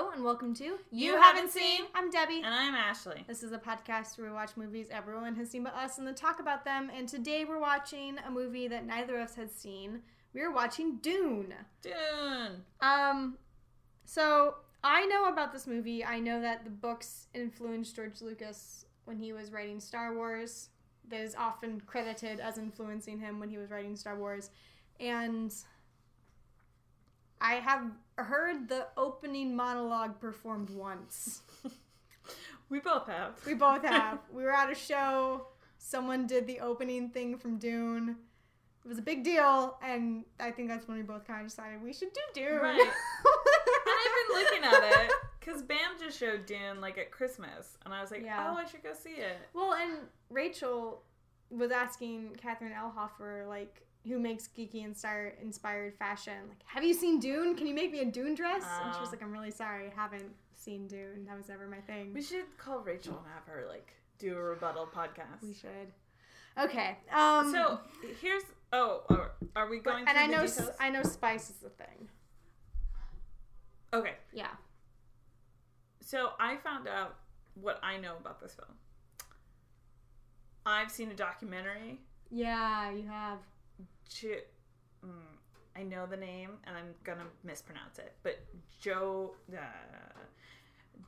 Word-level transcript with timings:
Hello 0.00 0.12
and 0.12 0.24
welcome 0.24 0.54
to 0.54 0.78
You 0.90 1.20
Haven't 1.20 1.50
Seen. 1.50 1.82
I'm 1.94 2.10
Debbie. 2.10 2.40
And 2.42 2.54
I'm 2.54 2.74
Ashley. 2.74 3.22
This 3.28 3.42
is 3.42 3.52
a 3.52 3.58
podcast 3.58 4.16
where 4.16 4.28
we 4.28 4.32
watch 4.32 4.52
movies 4.56 4.86
everyone 4.90 5.34
has 5.34 5.50
seen 5.50 5.62
but 5.62 5.74
us 5.74 5.98
and 5.98 6.06
then 6.06 6.14
talk 6.14 6.40
about 6.40 6.64
them. 6.64 6.90
And 6.96 7.06
today 7.06 7.44
we're 7.44 7.60
watching 7.60 8.16
a 8.26 8.30
movie 8.30 8.66
that 8.66 8.86
neither 8.86 9.16
of 9.16 9.28
us 9.28 9.34
has 9.34 9.52
seen. 9.52 10.00
We're 10.32 10.54
watching 10.54 10.96
Dune. 11.02 11.52
Dune. 11.82 12.64
Um, 12.80 13.36
so 14.06 14.54
I 14.82 15.04
know 15.04 15.26
about 15.28 15.52
this 15.52 15.66
movie. 15.66 16.02
I 16.02 16.18
know 16.18 16.40
that 16.40 16.64
the 16.64 16.70
books 16.70 17.26
influenced 17.34 17.94
George 17.94 18.22
Lucas 18.22 18.86
when 19.04 19.18
he 19.18 19.34
was 19.34 19.52
writing 19.52 19.80
Star 19.80 20.14
Wars. 20.14 20.70
That 21.10 21.20
is 21.20 21.34
often 21.34 21.78
credited 21.84 22.40
as 22.40 22.56
influencing 22.56 23.18
him 23.18 23.38
when 23.38 23.50
he 23.50 23.58
was 23.58 23.70
writing 23.70 23.96
Star 23.96 24.16
Wars. 24.16 24.48
And 24.98 25.52
I 27.40 27.54
have 27.54 27.84
heard 28.16 28.68
the 28.68 28.86
opening 28.96 29.56
monologue 29.56 30.20
performed 30.20 30.70
once. 30.70 31.42
We 32.68 32.78
both 32.78 33.08
have. 33.08 33.32
We 33.44 33.54
both 33.54 33.84
have. 33.84 34.20
we 34.32 34.44
were 34.44 34.52
at 34.52 34.70
a 34.70 34.76
show. 34.76 35.48
Someone 35.78 36.26
did 36.28 36.46
the 36.46 36.60
opening 36.60 37.10
thing 37.10 37.36
from 37.36 37.58
Dune. 37.58 38.16
It 38.84 38.88
was 38.88 38.98
a 38.98 39.02
big 39.02 39.24
deal, 39.24 39.76
and 39.82 40.24
I 40.38 40.52
think 40.52 40.68
that's 40.68 40.86
when 40.86 40.96
we 40.96 41.02
both 41.02 41.26
kind 41.26 41.40
of 41.42 41.48
decided 41.48 41.82
we 41.82 41.92
should 41.92 42.12
do 42.12 42.20
Dune. 42.32 42.58
Right. 42.60 42.80
and 42.80 42.88
I've 43.86 44.28
been 44.28 44.36
looking 44.44 44.64
at 44.64 45.02
it 45.04 45.12
because 45.40 45.62
Bam 45.62 45.98
just 45.98 46.16
showed 46.18 46.46
Dune 46.46 46.80
like 46.80 46.96
at 46.96 47.10
Christmas, 47.10 47.76
and 47.84 47.92
I 47.92 48.00
was 48.00 48.12
like, 48.12 48.22
Yeah. 48.22 48.52
oh, 48.52 48.56
I 48.56 48.64
should 48.66 48.84
go 48.84 48.92
see 48.94 49.10
it. 49.20 49.36
well, 49.52 49.74
and 49.74 49.98
Rachel 50.30 51.02
was 51.50 51.72
asking 51.72 52.36
Catherine 52.40 52.72
Elhoffer, 52.72 53.48
like, 53.48 53.82
who 54.06 54.18
makes 54.18 54.48
geeky 54.48 54.84
and 54.84 54.96
star 54.96 55.32
inspired 55.42 55.94
fashion, 55.94 56.34
like, 56.48 56.62
have 56.66 56.82
you 56.84 56.94
seen 56.94 57.20
Dune? 57.20 57.54
Can 57.54 57.66
you 57.66 57.74
make 57.74 57.92
me 57.92 58.00
a 58.00 58.04
Dune 58.06 58.34
dress? 58.34 58.62
and 58.64 58.94
she 58.94 59.00
was 59.00 59.08
Oh. 59.08 59.12
like, 59.12 59.22
I'm 59.22 59.32
really 59.32 59.50
sorry, 59.50 59.86
I 59.88 59.94
haven't 59.94 60.32
seen 60.54 60.86
Dune. 60.86 61.26
That 61.26 61.36
was 61.36 61.48
never 61.48 61.66
my 61.66 61.80
thing. 61.80 62.12
We 62.14 62.22
should 62.22 62.56
call 62.58 62.80
Rachel 62.80 63.16
and 63.18 63.26
have 63.34 63.44
her 63.46 63.66
like 63.68 63.92
do 64.18 64.36
a 64.36 64.40
rebuttal 64.42 64.86
podcast. 64.94 65.42
We 65.42 65.54
should. 65.54 65.92
Okay. 66.58 66.98
Um. 67.12 67.50
So 67.52 67.80
here's 68.20 68.42
oh, 68.72 69.02
are, 69.08 69.32
are 69.56 69.68
we 69.70 69.78
going? 69.80 70.06
and 70.08 70.16
I 70.18 70.26
the 70.26 70.32
know 70.36 70.46
details? 70.46 70.70
I 70.80 70.90
know 70.90 71.02
spice 71.02 71.48
is 71.50 71.56
the 71.56 71.70
thing. 71.70 72.08
okay, 73.92 74.14
Yeah. 74.32 74.48
so 76.00 76.30
I 76.38 76.56
found 76.56 76.86
out 76.88 77.16
what 77.54 77.78
I 77.82 77.96
know 77.98 78.16
about 78.20 78.40
this 78.40 78.54
film. 78.54 78.76
I've 80.66 80.90
seen 80.90 81.10
a 81.10 81.14
documentary 81.14 82.00
Yeah, 82.30 82.90
you 82.90 83.08
have. 83.08 83.38
Jo- 84.10 84.44
mm, 85.06 85.10
I 85.76 85.82
know 85.82 86.04
the 86.06 86.16
name 86.16 86.50
and 86.64 86.76
I'm 86.76 86.94
gonna 87.04 87.26
mispronounce 87.44 87.98
it, 87.98 88.12
but 88.22 88.38
Joe 88.80 89.34
uh, 89.52 89.56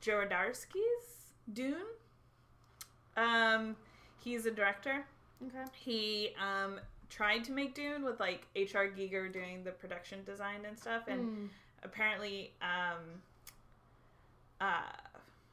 Jodorowsky's 0.01 1.33
Dune. 1.53 1.75
Um, 3.17 3.75
he's 4.23 4.45
a 4.45 4.51
director. 4.51 5.05
Okay. 5.45 5.65
He 5.73 6.29
um 6.41 6.79
tried 7.09 7.43
to 7.43 7.51
make 7.51 7.75
Dune 7.75 8.03
with 8.03 8.19
like 8.19 8.47
H.R. 8.55 8.87
Giger 8.87 9.31
doing 9.31 9.63
the 9.63 9.71
production 9.71 10.23
design 10.23 10.65
and 10.67 10.77
stuff, 10.79 11.03
and 11.07 11.21
Mm. 11.21 11.49
apparently, 11.83 12.53
um, 12.61 13.21
uh, 14.59 14.81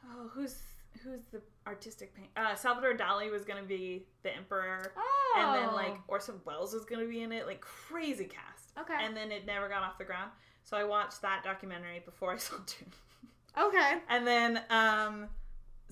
oh, 0.07 0.29
who's 0.33 0.57
who's 1.03 1.23
the 1.33 1.41
artistic 1.67 2.15
paint? 2.15 2.29
Uh, 2.37 2.55
Salvador 2.55 2.95
Dali 2.95 3.31
was 3.31 3.45
gonna 3.45 3.63
be 3.63 4.07
the 4.23 4.35
emperor. 4.35 4.93
Oh. 4.97 5.35
And 5.39 5.55
then 5.55 5.75
like 5.75 5.97
Orson 6.09 6.41
Welles 6.45 6.75
was 6.75 6.85
gonna 6.85 7.07
be 7.07 7.23
in 7.23 7.33
it, 7.33 7.47
like 7.47 7.61
crazy 7.61 8.25
cast. 8.25 8.73
Okay. 8.79 9.05
And 9.05 9.17
then 9.17 9.31
it 9.33 9.47
never 9.47 9.69
got 9.69 9.83
off 9.83 9.99
the 9.99 10.05
ground. 10.05 10.31
So 10.65 10.77
I 10.77 10.85
watched 10.85 11.23
that 11.23 11.43
documentary 11.45 12.03
before 12.05 12.33
I 12.33 12.37
saw 12.39 12.57
Dune. 12.67 12.93
Okay. 13.59 13.95
And 14.09 14.27
then 14.27 14.63
um 14.71 15.29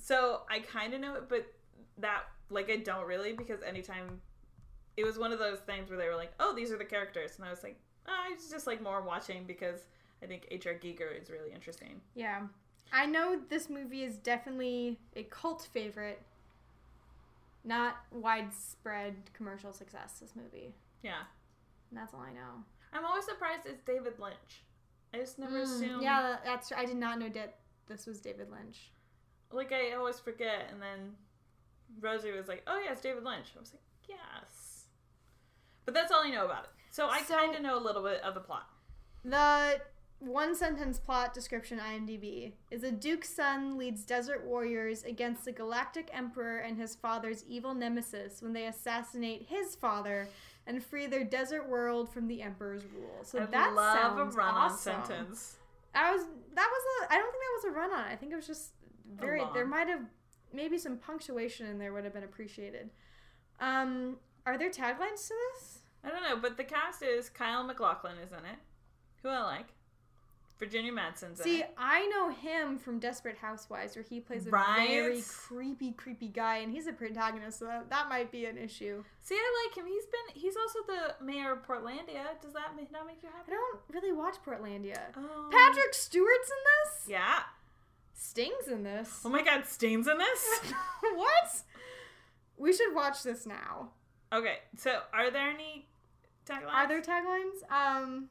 so 0.00 0.42
I 0.50 0.60
kinda 0.60 0.98
know 0.98 1.14
it, 1.16 1.28
but 1.28 1.46
that 1.98 2.24
like 2.50 2.70
I 2.70 2.76
don't 2.76 3.06
really 3.06 3.32
because 3.32 3.62
anytime 3.62 4.20
it 4.96 5.04
was 5.04 5.18
one 5.18 5.32
of 5.32 5.38
those 5.38 5.58
things 5.60 5.90
where 5.90 5.98
they 5.98 6.08
were 6.08 6.16
like, 6.16 6.32
Oh, 6.40 6.54
these 6.54 6.72
are 6.72 6.78
the 6.78 6.84
characters 6.84 7.32
and 7.36 7.46
I 7.46 7.50
was 7.50 7.62
like, 7.62 7.78
oh, 8.06 8.12
I 8.12 8.34
was 8.34 8.50
just 8.50 8.66
like 8.66 8.82
more 8.82 9.02
watching 9.02 9.44
because 9.44 9.80
I 10.22 10.26
think 10.26 10.46
H.R. 10.50 10.74
Giger 10.74 11.20
is 11.20 11.30
really 11.30 11.52
interesting. 11.54 12.00
Yeah. 12.14 12.42
I 12.92 13.06
know 13.06 13.40
this 13.48 13.68
movie 13.68 14.02
is 14.02 14.16
definitely 14.16 14.98
a 15.14 15.22
cult 15.24 15.68
favorite. 15.72 16.20
Not 17.64 17.96
widespread 18.12 19.14
commercial 19.34 19.72
success, 19.72 20.18
this 20.20 20.34
movie. 20.34 20.72
Yeah. 21.02 21.22
And 21.90 21.98
that's 21.98 22.14
all 22.14 22.20
I 22.20 22.32
know. 22.32 22.64
I'm 22.92 23.04
always 23.04 23.24
surprised 23.24 23.66
it's 23.66 23.82
David 23.82 24.18
Lynch. 24.18 24.62
I 25.12 25.18
just 25.18 25.38
never 25.38 25.58
Mm, 25.58 25.62
assumed 25.62 26.02
Yeah, 26.02 26.22
that- 26.22 26.44
that's 26.44 26.72
I 26.72 26.84
did 26.84 26.96
not 26.96 27.18
know 27.18 27.28
that 27.30 27.56
this 27.86 28.06
was 28.06 28.20
David 28.20 28.50
Lynch. 28.50 28.90
like 29.50 29.72
I 29.72 29.92
always 29.92 30.20
forget, 30.20 30.66
and 30.70 30.80
then 30.82 31.16
Rosie 32.00 32.30
was 32.32 32.48
like, 32.48 32.62
"Oh 32.66 32.78
yeah, 32.78 32.92
it's 32.92 33.00
David 33.00 33.24
Lynch." 33.24 33.46
I 33.56 33.60
was 33.60 33.72
like, 33.72 33.82
"Yes," 34.06 34.88
but 35.86 35.94
that's 35.94 36.12
all 36.12 36.22
I 36.22 36.28
know 36.30 36.44
about 36.44 36.64
it. 36.64 36.70
So 36.90 37.08
I 37.08 37.22
So- 37.22 37.34
kind 37.34 37.54
of 37.54 37.62
know 37.62 37.76
a 37.78 37.80
little 37.80 38.02
bit 38.02 38.20
of 38.22 38.34
the 38.34 38.40
plot. 38.40 38.68
The 39.24 39.80
one 40.20 40.54
sentence 40.54 40.98
plot 40.98 41.32
description 41.32 41.78
IMDb 41.78 42.52
is 42.70 42.82
a 42.82 42.90
Duke's 42.90 43.28
son 43.28 43.78
leads 43.78 44.04
desert 44.04 44.44
warriors 44.44 45.04
against 45.04 45.44
the 45.44 45.52
galactic 45.52 46.10
emperor 46.12 46.58
and 46.58 46.76
his 46.76 46.96
father's 46.96 47.44
evil 47.48 47.72
nemesis 47.72 48.42
when 48.42 48.52
they 48.52 48.66
assassinate 48.66 49.46
his 49.48 49.76
father 49.76 50.28
and 50.66 50.82
free 50.82 51.06
their 51.06 51.24
desert 51.24 51.68
world 51.68 52.08
from 52.12 52.26
the 52.26 52.42
emperor's 52.42 52.82
rule. 52.94 53.20
So 53.22 53.42
I 53.42 53.46
that 53.46 53.74
love 53.74 53.96
sounds 53.96 54.34
a 54.34 54.38
run-on 54.38 54.72
awesome. 54.72 55.02
sentence. 55.06 55.56
I 55.94 56.12
was 56.12 56.22
that 56.54 56.68
was 56.68 57.08
a 57.08 57.12
I 57.12 57.16
don't 57.16 57.30
think 57.30 57.42
that 57.44 57.68
was 57.68 57.76
a 57.76 57.78
run 57.78 57.92
on. 57.92 58.04
I 58.12 58.16
think 58.16 58.32
it 58.32 58.36
was 58.36 58.46
just 58.46 58.72
very 59.18 59.42
there 59.54 59.66
might 59.66 59.88
have 59.88 60.02
maybe 60.52 60.78
some 60.78 60.96
punctuation 60.96 61.66
in 61.66 61.78
there 61.78 61.92
would 61.92 62.04
have 62.04 62.12
been 62.12 62.24
appreciated. 62.24 62.90
Um 63.60 64.16
are 64.46 64.58
there 64.58 64.70
taglines 64.70 65.28
to 65.28 65.34
this? 65.52 65.78
I 66.02 66.10
don't 66.10 66.22
know, 66.22 66.36
but 66.36 66.56
the 66.56 66.64
cast 66.64 67.02
is 67.02 67.28
Kyle 67.28 67.62
MacLachlan 67.62 68.18
is 68.18 68.32
in 68.32 68.38
it, 68.38 68.58
who 69.22 69.28
I 69.28 69.42
like. 69.42 69.66
Virginia 70.58 70.92
Madsen's 70.92 71.40
See, 71.40 71.60
it. 71.60 71.72
I 71.78 72.06
know 72.08 72.30
him 72.30 72.78
from 72.78 72.98
Desperate 72.98 73.36
Housewives, 73.38 73.94
where 73.94 74.02
he 74.02 74.18
plays 74.18 74.46
a 74.46 74.50
Right? 74.50 74.88
very 74.88 75.22
creepy, 75.22 75.92
creepy 75.92 76.28
guy, 76.28 76.56
and 76.58 76.72
he's 76.72 76.86
a 76.88 76.92
protagonist, 76.92 77.60
so 77.60 77.66
that, 77.66 77.88
that 77.90 78.08
might 78.08 78.32
be 78.32 78.44
an 78.46 78.58
issue. 78.58 79.04
See, 79.22 79.36
I 79.36 79.66
like 79.66 79.76
him. 79.78 79.86
He's 79.86 80.04
been 80.06 80.40
he's 80.42 80.56
also 80.56 80.80
the 80.86 81.24
mayor 81.24 81.52
of 81.52 81.66
Portlandia. 81.66 82.40
Does 82.42 82.52
that 82.54 82.72
not 82.90 83.06
make 83.06 83.22
you 83.22 83.28
happy? 83.28 83.50
I 83.52 83.54
don't 83.54 83.80
really 83.92 84.12
watch 84.12 84.36
Portlandia. 84.44 84.98
Oh. 85.16 85.48
Patrick 85.52 85.94
Stewart's 85.94 86.50
in 86.50 86.56
this. 86.64 87.08
Yeah. 87.08 87.40
Sting's 88.14 88.66
in 88.66 88.82
this. 88.82 89.20
Oh 89.24 89.28
my 89.28 89.42
God, 89.42 89.64
Sting's 89.66 90.08
in 90.08 90.18
this. 90.18 90.60
what? 91.14 91.62
We 92.56 92.72
should 92.72 92.92
watch 92.94 93.22
this 93.22 93.46
now. 93.46 93.90
okay, 94.32 94.56
so 94.76 95.02
are 95.12 95.30
there 95.30 95.50
any 95.50 95.86
taglines? 96.44 96.72
Are 96.74 96.88
there 96.88 97.00
taglines? 97.00 97.62
Um, 97.70 98.28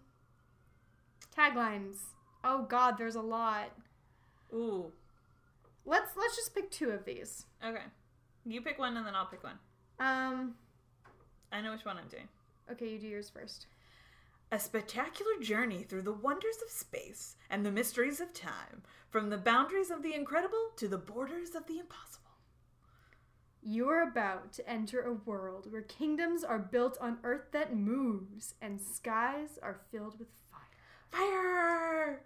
taglines. 1.35 1.95
Oh 2.43 2.63
God, 2.63 2.97
there's 2.97 3.15
a 3.15 3.21
lot. 3.21 3.71
Ooh. 4.53 4.91
Let's 5.85 6.11
let's 6.17 6.35
just 6.35 6.53
pick 6.53 6.69
two 6.71 6.91
of 6.91 7.05
these. 7.05 7.45
Okay. 7.65 7.83
You 8.45 8.61
pick 8.61 8.79
one 8.79 8.95
and 8.97 9.05
then 9.05 9.15
I'll 9.15 9.25
pick 9.25 9.43
one. 9.43 9.57
Um, 9.99 10.55
I 11.51 11.61
know 11.61 11.71
which 11.71 11.85
one 11.85 11.97
I'm 11.97 12.07
doing. 12.07 12.27
okay, 12.71 12.89
you 12.89 12.99
do 12.99 13.07
yours 13.07 13.29
first. 13.29 13.67
A 14.51 14.59
spectacular 14.59 15.31
journey 15.41 15.83
through 15.83 16.03
the 16.03 16.13
wonders 16.13 16.57
of 16.63 16.71
space 16.71 17.35
and 17.49 17.65
the 17.65 17.71
mysteries 17.71 18.21
of 18.21 18.33
time, 18.33 18.83
from 19.09 19.29
the 19.29 19.37
boundaries 19.37 19.91
of 19.91 20.03
the 20.03 20.13
incredible 20.13 20.71
to 20.77 20.87
the 20.87 20.97
borders 20.97 21.55
of 21.55 21.67
the 21.67 21.79
impossible. 21.79 22.23
You 23.61 23.89
are 23.89 24.03
about 24.03 24.53
to 24.53 24.69
enter 24.69 25.01
a 25.01 25.13
world 25.13 25.69
where 25.69 25.81
kingdoms 25.81 26.43
are 26.45 26.59
built 26.59 26.97
on 27.01 27.17
earth 27.23 27.51
that 27.51 27.75
moves 27.75 28.53
and 28.61 28.79
skies 28.79 29.59
are 29.61 29.81
filled 29.91 30.17
with 30.19 30.29
fire. 31.11 32.19
Fire! 32.19 32.21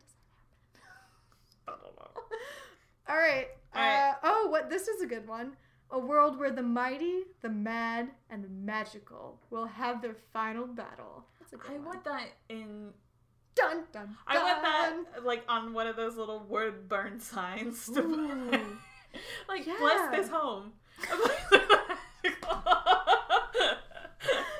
All 3.09 3.15
right. 3.17 3.47
All 3.75 3.81
right. 3.81 4.09
Uh, 4.11 4.15
oh, 4.23 4.47
what? 4.49 4.69
This 4.69 4.87
is 4.87 5.01
a 5.01 5.05
good 5.05 5.27
one. 5.27 5.53
A 5.91 5.99
world 5.99 6.39
where 6.39 6.51
the 6.51 6.61
mighty, 6.63 7.23
the 7.41 7.49
mad, 7.49 8.09
and 8.29 8.43
the 8.43 8.47
magical 8.49 9.39
will 9.49 9.65
have 9.65 10.01
their 10.01 10.15
final 10.31 10.65
battle. 10.65 11.25
That's 11.39 11.51
a 11.53 11.57
good 11.57 11.71
I 11.71 11.73
one. 11.75 11.85
want 11.85 12.03
that 12.05 12.27
in. 12.47 12.91
dun 13.55 13.83
dun. 13.91 14.15
I 14.25 14.41
want 14.41 14.61
that 14.63 15.25
like 15.25 15.43
on 15.49 15.73
one 15.73 15.87
of 15.87 15.97
those 15.97 16.15
little 16.15 16.39
word 16.47 16.87
burn 16.87 17.19
signs. 17.19 17.87
To 17.87 18.01
like 19.49 19.67
Yeah. 19.67 19.75
bless 19.79 20.11
this 20.15 20.29
home. 20.29 20.71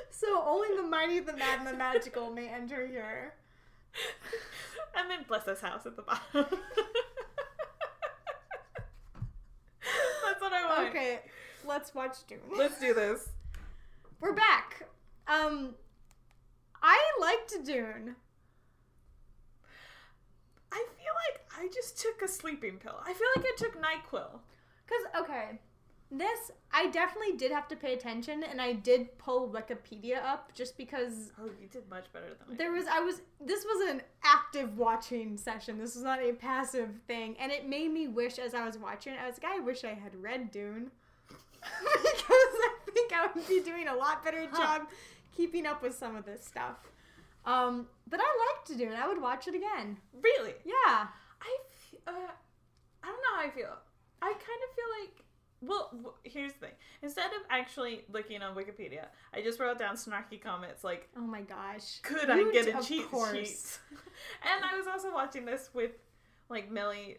So 0.10 0.44
only 0.46 0.76
the 0.78 0.84
mighty, 0.84 1.20
the 1.20 1.34
mad, 1.36 1.60
and 1.60 1.68
the 1.68 1.74
magical 1.74 2.30
may 2.30 2.48
enter 2.48 2.86
here. 2.86 3.34
and 4.98 5.10
then 5.10 5.26
bless 5.28 5.44
this 5.46 5.62
house 5.62 5.86
at 5.86 5.96
the 5.96 6.02
bottom. 6.02 6.22
That's 10.26 10.42
what 10.42 10.54
I 10.54 10.66
want. 10.66 10.90
Okay, 10.90 11.20
let's 11.66 11.94
watch 11.94 12.18
Dune. 12.28 12.40
Let's 12.56 12.80
do 12.80 12.94
this. 12.94 13.30
We're 14.20 14.34
back. 14.34 14.88
Um, 15.28 15.76
I 16.82 17.00
liked 17.20 17.54
Dune. 17.66 18.16
I 20.72 20.86
feel 20.98 21.14
like 21.26 21.42
I 21.60 21.68
just 21.74 22.00
took 22.00 22.22
a 22.22 22.28
sleeping 22.28 22.78
pill. 22.78 22.96
I 23.06 23.14
feel 23.14 23.28
like 23.36 23.46
I 23.46 23.56
took 23.58 23.76
NyQuil. 23.76 24.40
Because, 24.86 25.24
okay, 25.24 25.60
this, 26.12 26.52
I 26.74 26.88
definitely 26.88 27.38
did 27.38 27.52
have 27.52 27.68
to 27.70 27.76
pay 27.76 27.94
attention 27.94 28.44
and 28.44 28.62
I 28.62 28.74
did 28.74 29.18
pull 29.18 29.50
Wikipedia 29.50 30.24
up 30.24 30.54
just 30.54 30.78
because 30.78 31.32
Oh, 31.40 31.46
you 31.62 31.68
did 31.72 31.90
much 31.90 32.12
better 32.12 32.28
than 32.38 32.54
I 32.54 32.58
there 32.58 32.72
was, 32.72 32.86
I 32.88 33.00
was, 33.00 33.22
this 33.40 33.64
was 33.66 33.90
an 33.90 34.02
active 34.24 34.78
watching 34.78 35.38
session. 35.38 35.78
This 35.78 35.96
was 35.96 36.04
not 36.04 36.20
a 36.22 36.34
passive 36.34 36.90
thing. 37.08 37.36
And 37.40 37.52
it 37.52 37.68
made 37.68 37.92
me 37.94 38.08
wish 38.08 38.40
as 38.40 38.54
I 38.54 38.66
was 38.66 38.78
watching 38.78 39.14
I 39.14 39.28
was 39.28 39.40
like, 39.42 39.52
I 39.54 39.60
wish 39.60 39.84
I 39.84 39.94
had 39.94 40.14
read 40.22 40.52
Dune. 40.52 40.92
because 41.62 42.32
I 42.32 42.70
think 42.94 43.14
I 43.14 43.28
would 43.34 43.48
be 43.48 43.62
doing 43.62 43.88
a 43.88 43.96
lot 43.96 44.24
better 44.24 44.48
Huh. 44.52 44.80
job 44.80 44.88
keeping 45.36 45.66
up 45.66 45.82
with 45.82 45.96
some 45.98 46.16
of 46.16 46.26
this 46.26 46.44
stuff. 46.46 46.78
Um, 47.46 47.88
but 48.08 48.20
I 48.22 48.24
liked 48.58 48.78
Dune. 48.78 48.94
I 48.94 49.08
would 49.08 49.22
watch 49.22 49.48
it 49.48 49.56
again. 49.56 49.98
Really? 50.22 50.54
Yeah. 50.66 51.08
I 51.42 51.58
uh, 52.08 52.12
I 53.04 53.08
don't 53.08 53.16
know 53.18 53.36
how 53.36 53.42
I 53.48 53.50
feel. 53.50 53.78
I 54.22 54.28
kind 54.32 54.38
of 54.38 54.76
feel 54.76 54.86
like, 55.02 55.24
well, 55.62 56.16
here's 56.24 56.54
the 56.54 56.60
thing. 56.60 56.76
Instead 57.04 57.28
of 57.28 57.42
actually 57.50 58.04
looking 58.12 58.42
on 58.42 58.56
Wikipedia, 58.56 59.06
I 59.34 59.42
just 59.42 59.60
wrote 59.60 59.78
down 59.80 59.96
snarky 59.96 60.42
comments 60.42 60.84
like, 60.84 61.08
Oh 61.18 61.22
my 61.22 61.42
gosh. 61.42 62.00
could 62.02 62.28
You 62.30 62.50
I 62.50 62.52
get 62.52 62.68
a 62.68 62.84
cheat 62.86 63.10
course. 63.10 63.32
sheet? 63.34 63.80
and 64.56 64.66
I 64.66 64.76
was 64.78 64.88
also 64.88 65.14
watching 65.14 65.46
this 65.46 65.70
with 65.74 65.92
like 66.50 66.70
Millie, 66.72 67.18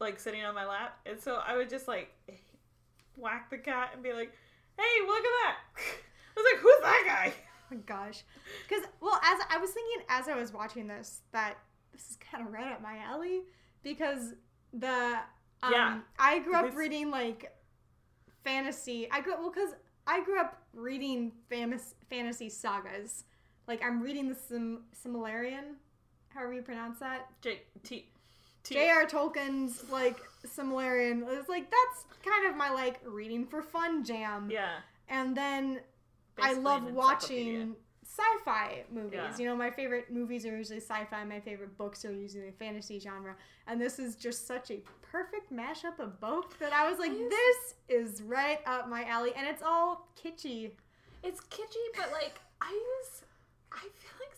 like 0.00 0.20
sitting 0.20 0.44
on 0.44 0.54
my 0.54 0.66
lap, 0.66 0.98
and 1.06 1.20
so 1.20 1.40
I 1.46 1.56
would 1.56 1.68
just 1.70 1.88
like 1.88 2.14
whack 3.16 3.50
the 3.50 3.58
cat 3.58 3.90
and 3.94 4.02
be 4.02 4.12
like, 4.12 4.32
"Hey, 4.76 5.06
look 5.06 5.18
at 5.18 5.22
that!" 5.44 5.56
I 6.36 6.40
was 6.40 6.46
like, 6.52 6.60
"Who's 6.62 6.80
that 6.82 7.04
guy?" 7.06 7.32
Oh 7.70 7.74
my 7.74 7.80
gosh. 7.82 8.22
Because, 8.66 8.84
well, 9.02 9.20
as 9.22 9.38
I 9.50 9.58
was 9.58 9.72
thinking 9.72 10.02
as 10.08 10.26
I 10.26 10.34
was 10.34 10.54
watching 10.54 10.86
this, 10.86 11.20
that 11.32 11.58
this 11.92 12.08
is 12.08 12.16
kind 12.16 12.46
of 12.46 12.50
right 12.50 12.72
up 12.72 12.80
my 12.82 12.96
alley 12.98 13.42
because 13.82 14.32
the. 14.72 15.18
Um, 15.62 15.72
Yeah. 15.72 15.98
I 16.18 16.38
grew 16.38 16.54
up 16.54 16.74
reading 16.74 17.10
like 17.10 17.52
fantasy. 18.48 19.08
I 19.10 19.20
grew 19.20 19.34
up, 19.34 19.40
well, 19.40 19.50
because 19.50 19.74
I 20.06 20.22
grew 20.24 20.40
up 20.40 20.62
reading 20.72 21.32
famous 21.48 21.94
fantasy 22.08 22.48
sagas. 22.48 23.24
Like, 23.66 23.82
I'm 23.84 24.00
reading 24.00 24.28
the 24.28 24.34
Sim, 24.34 24.84
Similarian, 25.04 25.74
however 26.28 26.54
you 26.54 26.62
pronounce 26.62 26.98
that. 27.00 27.28
J 27.42 27.62
T. 27.82 28.08
J.R. 28.64 29.06
Tolkien's, 29.06 29.90
like, 29.90 30.18
Similarian. 30.46 31.24
It's 31.28 31.48
like, 31.48 31.70
that's 31.70 32.04
kind 32.24 32.46
of 32.50 32.56
my, 32.56 32.70
like, 32.70 33.00
reading 33.04 33.46
for 33.46 33.62
fun 33.62 34.04
jam. 34.04 34.50
Yeah. 34.50 34.76
And 35.08 35.36
then 35.36 35.80
basically 36.36 36.58
I 36.58 36.60
love 36.60 36.92
watching. 36.92 37.76
Sci-fi 38.18 38.82
movies. 38.92 39.12
Yeah. 39.14 39.36
You 39.38 39.46
know, 39.46 39.56
my 39.56 39.70
favorite 39.70 40.10
movies 40.10 40.44
are 40.46 40.56
usually 40.56 40.80
sci-fi. 40.80 41.24
My 41.24 41.40
favorite 41.40 41.76
books 41.78 42.04
are 42.04 42.12
usually 42.12 42.46
the 42.46 42.52
fantasy 42.52 42.98
genre. 42.98 43.36
And 43.66 43.80
this 43.80 43.98
is 43.98 44.16
just 44.16 44.46
such 44.46 44.70
a 44.70 44.80
perfect 45.02 45.52
mashup 45.52 45.98
of 45.98 46.20
both 46.20 46.58
that 46.58 46.72
I 46.72 46.88
was 46.90 46.98
like, 46.98 47.12
this 47.12 47.74
is 47.88 48.22
right 48.22 48.60
up 48.66 48.88
my 48.88 49.04
alley. 49.04 49.32
And 49.36 49.46
it's 49.46 49.62
all 49.62 50.08
kitschy. 50.22 50.70
It's 51.22 51.40
kitschy, 51.42 51.84
but 51.96 52.10
like 52.12 52.40
I 52.60 52.72
was, 52.72 53.22
I 53.72 53.80
feel 53.80 54.16
like 54.20 54.36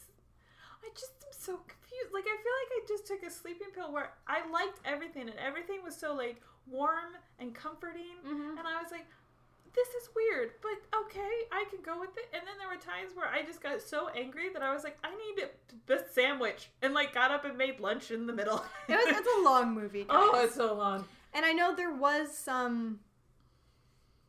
I 0.83 0.89
just 0.95 1.13
am 1.23 1.33
so 1.33 1.53
confused. 1.69 2.13
Like 2.13 2.25
I 2.25 2.37
feel 2.43 2.57
like 2.63 2.73
I 2.73 2.81
just 2.89 3.07
took 3.07 3.23
a 3.23 3.31
sleeping 3.31 3.69
pill 3.75 3.93
where 3.93 4.13
I 4.27 4.49
liked 4.51 4.81
everything 4.85 5.29
and 5.29 5.39
everything 5.39 5.83
was 5.85 5.95
so 5.97 6.15
like 6.15 6.41
warm 6.67 7.13
and 7.39 7.55
comforting, 7.55 8.17
Mhm. 8.25 8.59
and 8.59 8.67
I 8.67 8.81
was 8.83 8.91
like, 8.93 9.07
this 9.75 9.89
is 9.89 10.09
weird, 10.15 10.53
but 10.63 10.73
okay, 11.03 11.31
I 11.53 11.65
can 11.71 11.81
go 11.85 11.99
with 12.01 12.17
it. 12.17 12.29
And 12.33 12.43
then 12.47 12.55
there 12.59 12.69
were 12.69 12.75
times 12.75 13.15
where 13.15 13.29
I 13.29 13.43
just 13.43 13.63
got 13.63 13.81
so 13.81 14.09
angry 14.09 14.49
that 14.53 14.63
I 14.63 14.75
was 14.75 14.85
like, 14.85 14.99
I 15.05 15.11
need 15.11 15.49
the 15.87 16.05
sandwich, 16.13 16.71
and 16.83 16.95
like 16.95 17.15
got 17.15 17.31
up 17.31 17.45
and 17.45 17.57
made 17.57 17.81
lunch 17.81 18.11
in 18.11 18.27
the 18.27 18.33
middle. 18.33 18.65
It 18.89 18.93
was, 18.95 19.17
it's 19.17 19.29
a 19.41 19.43
long 19.45 19.75
movie. 19.75 20.05
Guys. 20.05 20.09
oh, 20.11 20.45
it's 20.45 20.55
so 20.55 20.75
long. 20.75 21.05
And 21.33 21.45
I 21.45 21.53
know 21.53 21.75
there 21.75 21.93
was 21.95 22.37
some 22.37 22.99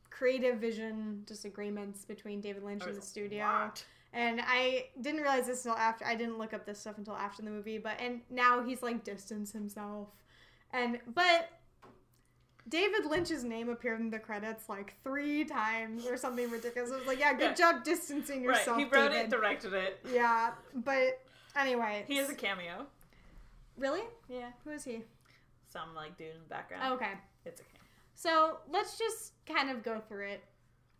creative 0.09 0.59
vision 0.59 1.23
disagreements 1.25 2.05
between 2.05 2.41
David 2.41 2.63
Lynch 2.63 2.83
and 2.85 2.95
the 2.95 3.01
studio. 3.01 3.43
lot. 3.43 3.83
And 4.13 4.41
I 4.45 4.89
didn't 5.01 5.21
realize 5.21 5.47
this 5.47 5.65
until 5.65 5.79
after. 5.79 6.05
I 6.05 6.15
didn't 6.15 6.38
look 6.38 6.53
up 6.53 6.65
this 6.65 6.79
stuff 6.79 6.97
until 6.97 7.15
after 7.15 7.41
the 7.41 7.49
movie. 7.49 7.77
But 7.77 7.93
and 7.99 8.21
now 8.29 8.61
he's 8.63 8.83
like 8.83 9.03
distanced 9.03 9.53
himself. 9.53 10.09
And 10.73 10.99
but 11.15 11.49
David 12.69 13.05
Lynch's 13.05 13.43
name 13.43 13.69
appeared 13.69 13.99
in 13.99 14.09
the 14.09 14.19
credits 14.19 14.69
like 14.69 14.93
three 15.03 15.43
times 15.43 16.05
or 16.05 16.15
something 16.17 16.49
ridiculous. 16.49 16.91
I 16.91 16.97
was 16.97 17.07
like, 17.07 17.19
yeah, 17.19 17.33
good 17.33 17.57
Yeah. 17.57 17.71
job 17.73 17.83
distancing 17.83 18.43
yourself. 18.43 18.77
Right, 18.77 18.85
he 18.87 18.91
wrote 18.95 19.09
David. 19.11 19.25
it, 19.25 19.29
directed 19.29 19.73
it. 19.73 19.99
Yeah, 20.13 20.51
but 20.73 21.19
anyway, 21.55 22.05
He 22.07 22.17
has 22.17 22.29
a 22.29 22.35
cameo. 22.35 22.85
really. 23.77 24.01
Yeah, 24.29 24.51
Who 24.63 24.71
is 24.71 24.83
he? 24.83 25.01
some 25.69 25.95
like 25.95 26.17
dude 26.17 26.27
in 26.35 26.39
the 26.43 26.49
background. 26.49 26.83
Oh, 26.85 26.93
okay. 26.95 27.13
It's 27.45 27.61
a 27.61 27.63
cameo. 27.63 27.79
So 28.15 28.57
let's 28.69 28.97
just 28.97 29.33
kind 29.45 29.69
of 29.69 29.83
go 29.83 29.99
through 30.07 30.27
it. 30.27 30.43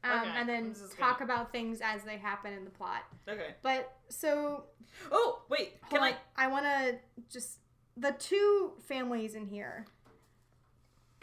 Um, 0.04 0.22
Okay, 0.22 0.30
and 0.36 0.50
then 0.50 0.76
talk 1.00 1.22
about 1.22 1.52
things 1.52 1.80
as 1.84 2.04
they 2.04 2.18
happen 2.18 2.54
in 2.54 2.64
the 2.64 2.72
plot. 2.72 3.04
Okay. 3.30 3.54
But 3.62 3.94
so 4.10 4.64
Oh 5.12 5.44
wait, 5.50 5.80
can 5.90 6.00
hold 6.00 6.04
I? 6.04 6.10
on. 6.12 6.18
I 6.38 6.48
want 6.48 6.66
to 6.66 6.96
just 7.32 7.60
the 7.98 8.12
two 8.14 8.72
families 8.88 9.36
in 9.36 9.46
here. 9.46 9.86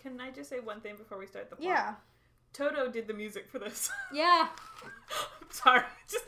Can 0.09 0.21
I 0.21 0.31
just 0.31 0.49
say 0.49 0.61
one 0.61 0.81
thing 0.81 0.97
before 0.97 1.19
we 1.19 1.27
start 1.27 1.51
the 1.51 1.57
plot? 1.57 1.69
Yeah. 1.69 1.95
Toto 2.55 2.91
did 2.91 3.07
the 3.07 3.13
music 3.15 3.47
for 3.49 3.59
this. 3.59 3.91
Yeah. 4.13 4.49
Sorry, 5.51 5.83
just 6.09 6.25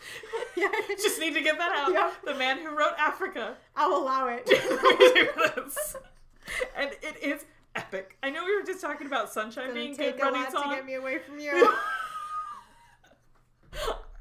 Yeah. 0.57 0.69
just 0.91 1.19
need 1.21 1.35
to 1.35 1.41
get 1.43 1.57
that 1.59 1.73
out. 1.75 1.93
Yeah. 1.93 2.11
The 2.25 2.35
man 2.35 2.59
who 2.59 2.69
wrote 2.77 2.93
Africa 2.99 3.57
I'll 3.77 3.97
allow 3.97 4.29
it. 4.29 4.45
the 4.47 4.97
music 4.99 5.33
for 5.35 5.61
this, 5.63 5.97
and 6.77 6.91
it 7.03 7.17
is 7.23 7.45
epic. 7.75 8.17
I 8.23 8.31
know 8.31 8.45
we 8.45 8.55
were 8.57 8.63
just 8.65 8.81
talking 8.83 9.07
about 9.07 9.33
Sunshine 9.33 9.69
Gonna 9.69 9.75
being 9.75 9.97
take 9.97 10.17
good 10.17 10.23
a 10.23 10.25
running 10.27 10.43
lot 10.43 10.53
song. 10.53 10.71
to 10.71 10.77
get 10.77 10.87
me 10.87 10.95
away 10.95 11.19
from 11.19 11.39
you. 11.39 11.73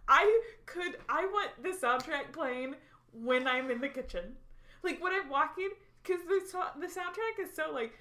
I 0.08 0.42
could. 0.66 0.98
I 1.08 1.26
want 1.26 1.52
the 1.62 1.70
soundtrack 1.70 2.32
playing 2.34 2.76
when 3.14 3.48
I'm 3.48 3.70
in 3.72 3.80
the 3.82 3.90
kitchen, 3.90 4.36
like 4.84 5.02
when 5.04 5.14
I'm 5.14 5.30
walking, 5.30 5.70
because 6.04 6.22
the 6.28 6.42
the 6.80 6.88
soundtrack 6.88 7.40
is 7.44 7.56
so 7.56 7.72
like 7.74 7.94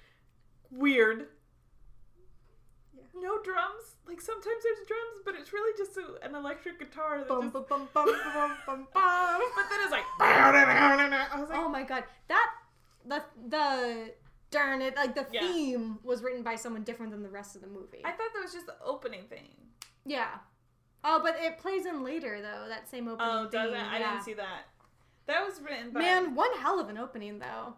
weird. 0.71 1.27
Yeah. 3.13 3.21
No 3.21 3.41
drums. 3.41 3.95
Like 4.07 4.21
sometimes 4.21 4.63
there's 4.63 4.87
drums, 4.87 5.21
but 5.25 5.35
it's 5.35 5.53
really 5.53 5.77
just 5.77 5.97
a, 5.97 6.25
an 6.25 6.35
electric 6.35 6.79
guitar 6.79 7.19
that 7.19 7.27
bum, 7.27 7.43
just. 7.43 7.53
bum, 7.53 7.65
bum, 7.69 7.87
bum, 7.93 8.05
bum, 8.07 8.51
bum, 8.65 8.87
bum. 8.93 9.41
But 9.55 9.65
then 9.69 9.79
it's 9.83 9.91
like. 9.91 10.03
I 10.19 11.39
was 11.39 11.49
like, 11.49 11.59
Oh 11.59 11.69
my 11.69 11.83
god, 11.83 12.03
that 12.27 12.51
the 13.05 13.23
the 13.47 14.13
darn 14.51 14.81
it 14.81 14.95
like 14.95 15.15
the 15.15 15.27
Yeah. 15.31 15.41
theme 15.41 15.99
was 16.03 16.23
written 16.23 16.43
by 16.43 16.55
someone 16.55 16.83
different 16.83 17.11
than 17.11 17.23
the 17.23 17.29
rest 17.29 17.55
of 17.55 17.61
the 17.61 17.67
movie. 17.67 18.01
I 18.03 18.11
thought 18.11 18.29
that 18.33 18.41
was 18.41 18.53
just 18.53 18.65
the 18.65 18.75
opening 18.83 19.23
thing. 19.29 19.49
yeah. 20.05 20.39
Oh, 21.01 21.21
but 21.23 21.35
it 21.39 21.57
plays 21.59 21.85
in 21.85 22.03
later 22.03 22.41
though. 22.41 22.65
That 22.67 22.89
same 22.89 23.07
oh, 23.07 23.13
opening. 23.13 23.31
Oh, 23.31 23.49
does 23.49 23.71
theme, 23.71 23.79
it? 23.79 23.83
I 23.87 23.99
yeah. 23.99 24.11
didn't 24.11 24.25
see 24.25 24.33
that. 24.33 24.63
That 25.27 25.45
was 25.45 25.61
written 25.61 25.91
by. 25.91 26.01
Man, 26.01 26.35
one 26.35 26.49
hell 26.57 26.79
of 26.79 26.89
an 26.89 26.97
opening 26.97 27.39
though. 27.39 27.75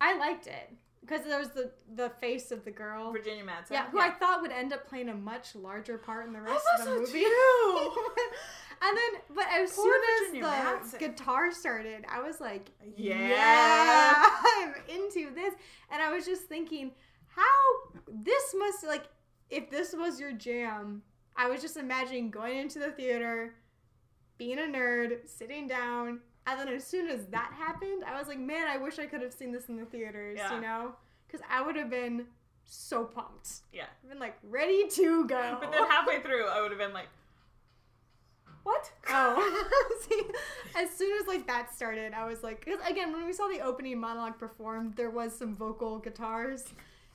I 0.00 0.16
liked 0.18 0.46
it 0.48 0.70
because 1.02 1.24
there 1.26 1.38
was 1.38 1.50
the 1.50 1.70
the 1.94 2.10
face 2.20 2.50
of 2.50 2.64
the 2.64 2.70
girl. 2.70 3.12
Virginia 3.12 3.44
Madsen. 3.44 3.72
Yeah, 3.72 3.90
who 3.90 3.98
I 4.00 4.10
thought 4.10 4.40
would 4.40 4.52
end 4.52 4.72
up 4.72 4.88
playing 4.88 5.08
a 5.08 5.14
much 5.14 5.54
larger 5.54 5.98
part 5.98 6.26
in 6.26 6.32
the 6.32 6.40
rest 6.40 6.64
thought 6.76 6.80
of 6.80 7.00
the 7.00 7.06
so 7.06 7.12
movie. 7.12 7.24
and 8.82 8.96
then, 8.96 9.20
but 9.34 9.46
as 9.52 9.72
Poor 9.72 9.84
soon 9.84 10.38
as 10.38 10.90
the 10.92 10.96
Madsen. 10.96 10.98
guitar 11.00 11.52
started, 11.52 12.04
I 12.08 12.20
was 12.22 12.40
like, 12.40 12.70
Yeah. 12.96 14.14
I'm 14.56 14.74
into 14.88 15.34
this." 15.34 15.54
And 15.90 16.00
I 16.00 16.12
was 16.14 16.24
just 16.24 16.44
thinking, 16.44 16.92
how 17.26 18.00
this 18.08 18.54
must 18.56 18.84
like, 18.84 19.04
if 19.50 19.70
this 19.70 19.94
was 19.94 20.18
your 20.20 20.32
jam, 20.32 21.02
I 21.36 21.48
was 21.48 21.60
just 21.60 21.76
imagining 21.76 22.30
going 22.30 22.58
into 22.58 22.78
the 22.78 22.90
theater, 22.90 23.54
being 24.38 24.58
a 24.58 24.62
nerd, 24.62 25.28
sitting 25.28 25.66
down. 25.66 26.20
And 26.46 26.58
then 26.58 26.68
as 26.68 26.84
soon 26.84 27.08
as 27.08 27.26
that 27.26 27.52
happened, 27.56 28.04
I 28.04 28.18
was 28.18 28.26
like, 28.28 28.38
man, 28.38 28.66
I 28.68 28.76
wish 28.76 28.98
I 28.98 29.06
could 29.06 29.22
have 29.22 29.32
seen 29.32 29.52
this 29.52 29.68
in 29.68 29.76
the 29.76 29.84
theaters, 29.84 30.38
Yeah. 30.38 30.54
you 30.54 30.60
know? 30.60 30.94
Because 31.26 31.44
I 31.48 31.62
would 31.62 31.76
have 31.76 31.88
been 31.88 32.26
so 32.64 33.04
pumped. 33.04 33.60
Yeah. 33.72 33.84
I've 34.02 34.08
been 34.10 34.18
like 34.18 34.36
ready 34.42 34.88
to 34.88 35.26
go. 35.26 35.56
But 35.60 35.72
then 35.72 35.84
halfway 35.88 36.20
through, 36.20 36.46
I 36.46 36.60
would 36.60 36.70
have 36.70 36.78
been 36.80 36.92
like, 36.92 37.08
"What?" 38.64 38.90
oh, 39.08 39.98
see, 40.08 40.22
as 40.76 40.90
soon 40.90 41.16
as 41.20 41.26
like 41.26 41.46
that 41.46 41.72
started, 41.74 42.12
I 42.12 42.26
was 42.26 42.42
like, 42.42 42.64
because 42.64 42.80
again, 42.88 43.12
when 43.12 43.24
we 43.24 43.32
saw 43.32 43.48
the 43.48 43.60
opening 43.60 43.98
monologue 44.00 44.38
performed, 44.38 44.96
there 44.96 45.10
was 45.10 45.36
some 45.36 45.54
vocal 45.54 45.98
guitars 45.98 46.64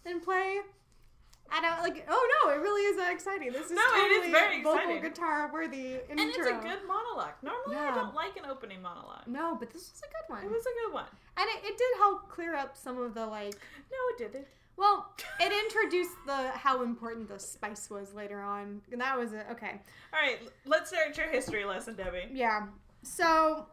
in 0.06 0.20
play. 0.22 0.60
And 1.56 1.66
I 1.66 1.76
was 1.80 1.90
like, 1.90 2.06
oh 2.10 2.30
no, 2.44 2.52
it 2.54 2.58
really 2.60 2.82
is 2.84 2.98
that 2.98 3.12
exciting. 3.14 3.52
This 3.52 3.68
is 3.68 3.72
No, 3.72 3.82
it 3.82 4.12
is 4.12 4.18
totally 4.18 4.32
very 4.32 4.62
vocal 4.64 4.80
exciting. 4.80 5.02
guitar 5.02 5.50
worthy 5.54 5.94
intro. 5.94 6.12
And 6.12 6.20
it's 6.20 6.38
a 6.38 6.60
good 6.62 6.80
monologue. 6.88 7.34
Normally, 7.42 7.78
I 7.78 7.96
don't 7.96 8.14
like 8.16 8.36
an 8.38 8.46
opening 8.50 8.82
monologue. 8.82 9.24
No, 9.28 9.56
but 9.60 9.72
this 9.72 9.92
was 9.92 10.02
a 10.04 10.08
good 10.12 10.36
one. 10.36 10.44
It 10.46 10.52
was 10.52 10.64
a 10.66 10.86
good 10.86 10.94
one. 10.94 11.06
and 11.38 11.48
it, 11.50 11.64
it 11.66 11.78
did 11.78 11.98
help 11.98 12.30
clear 12.30 12.56
up 12.56 12.76
some 12.76 12.98
of 13.02 13.14
the 13.14 13.26
like 13.26 13.56
No, 13.92 13.98
it 14.12 14.18
didn't. 14.32 14.48
well, 14.76 15.14
it 15.40 15.52
introduced 15.66 16.16
the 16.26 16.50
how 16.52 16.84
important 16.84 17.28
the 17.30 17.40
spice 17.40 17.90
was 17.90 18.14
later 18.14 18.42
on. 18.42 18.82
And 18.92 19.00
that 19.02 19.18
was 19.18 19.34
it. 19.34 19.46
Okay. 19.52 19.80
All 20.14 20.20
right, 20.22 20.40
let's 20.66 20.90
start 20.90 21.18
your 21.18 21.28
history 21.30 21.64
lesson, 21.66 21.96
Debbie. 21.96 22.28
Yeah. 22.32 22.68
So 23.04 23.68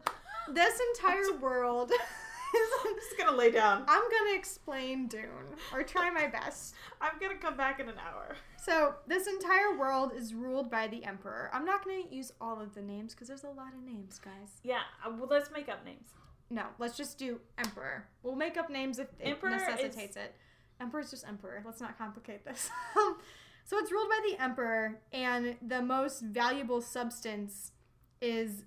this 0.52 0.78
entire 0.96 1.38
world 1.40 1.90
I'm 2.86 2.94
just 2.94 3.18
gonna 3.18 3.36
lay 3.36 3.50
down. 3.50 3.84
I'm 3.88 4.02
gonna 4.02 4.36
explain 4.36 5.06
Dune, 5.08 5.56
or 5.72 5.82
try 5.82 6.10
my 6.10 6.26
best. 6.26 6.74
I'm 7.00 7.18
gonna 7.20 7.36
come 7.36 7.56
back 7.56 7.80
in 7.80 7.88
an 7.88 7.96
hour. 7.98 8.36
So, 8.62 8.94
this 9.06 9.26
entire 9.26 9.76
world 9.76 10.12
is 10.16 10.34
ruled 10.34 10.70
by 10.70 10.86
the 10.86 11.04
Emperor. 11.04 11.50
I'm 11.52 11.64
not 11.64 11.84
gonna 11.84 12.02
use 12.10 12.32
all 12.40 12.60
of 12.60 12.74
the 12.74 12.82
names 12.82 13.14
because 13.14 13.28
there's 13.28 13.44
a 13.44 13.48
lot 13.48 13.74
of 13.74 13.82
names, 13.84 14.18
guys. 14.18 14.60
Yeah, 14.62 14.80
uh, 15.04 15.10
well, 15.10 15.28
let's 15.30 15.50
make 15.50 15.68
up 15.68 15.84
names. 15.84 16.10
No, 16.50 16.64
let's 16.78 16.96
just 16.96 17.18
do 17.18 17.40
Emperor. 17.58 18.06
We'll 18.22 18.36
make 18.36 18.56
up 18.56 18.70
names 18.70 18.98
if 18.98 19.08
it 19.18 19.28
Emperor 19.28 19.50
necessitates 19.50 20.16
it. 20.16 20.34
Emperor's 20.80 21.10
just 21.10 21.26
Emperor. 21.26 21.62
Let's 21.64 21.80
not 21.80 21.98
complicate 21.98 22.44
this. 22.44 22.70
so, 23.64 23.78
it's 23.78 23.92
ruled 23.92 24.08
by 24.08 24.20
the 24.30 24.42
Emperor, 24.42 25.00
and 25.12 25.56
the 25.60 25.82
most 25.82 26.20
valuable 26.20 26.80
substance 26.80 27.72
is 28.20 28.64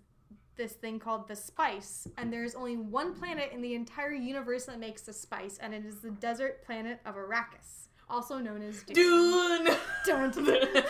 this 0.57 0.73
thing 0.73 0.99
called 0.99 1.27
the 1.27 1.35
spice. 1.35 2.07
And 2.17 2.31
there's 2.33 2.55
only 2.55 2.75
one 2.77 3.13
planet 3.13 3.51
in 3.53 3.61
the 3.61 3.75
entire 3.75 4.11
universe 4.11 4.65
that 4.65 4.79
makes 4.79 5.03
the 5.03 5.13
spice, 5.13 5.57
and 5.61 5.73
it 5.73 5.85
is 5.85 5.99
the 6.01 6.11
desert 6.11 6.65
planet 6.65 6.99
of 7.05 7.15
Arrakis, 7.15 7.87
also 8.09 8.37
known 8.39 8.61
as 8.61 8.83
Dune. 8.83 9.65
Dune. 9.65 9.77
Dun, 10.05 10.31
dun, 10.31 10.45
dun. 10.45 10.83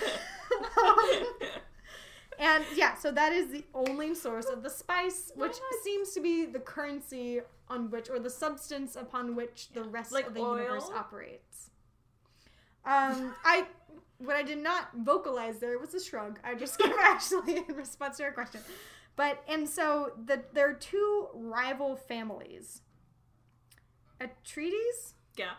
and 2.39 2.63
yeah, 2.75 2.95
so 2.95 3.11
that 3.11 3.33
is 3.33 3.49
the 3.49 3.63
only 3.73 4.15
source 4.15 4.45
of 4.45 4.63
the 4.63 4.69
spice, 4.69 5.31
which 5.35 5.55
seems 5.83 6.11
to 6.13 6.21
be 6.21 6.45
the 6.45 6.59
currency 6.59 7.41
on 7.69 7.91
which, 7.91 8.09
or 8.09 8.19
the 8.19 8.29
substance 8.29 8.95
upon 8.95 9.35
which 9.35 9.69
the 9.73 9.83
rest 9.83 10.11
Like 10.11 10.27
of 10.27 10.33
the 10.33 10.39
oil? 10.41 10.57
universe 10.57 10.89
operates. 10.95 11.69
Um, 12.85 13.35
I 13.43 13.65
what 14.19 14.35
I 14.35 14.43
did 14.43 14.57
not 14.59 14.89
vocalize 14.95 15.59
there 15.59 15.77
was 15.77 15.93
a 15.93 15.99
shrug. 15.99 16.39
I 16.43 16.55
just 16.55 16.79
gave 16.79 16.93
actually 16.99 17.57
in 17.67 17.75
response 17.75 18.17
to 18.17 18.23
your 18.23 18.31
question. 18.31 18.61
But 19.17 19.43
and 19.49 19.67
so 19.67 20.13
the 20.25 20.43
there 20.53 20.69
are 20.69 20.73
two 20.73 21.27
rival 21.33 21.97
families, 21.97 22.81
Atreides 24.21 25.15
yeah, 25.35 25.55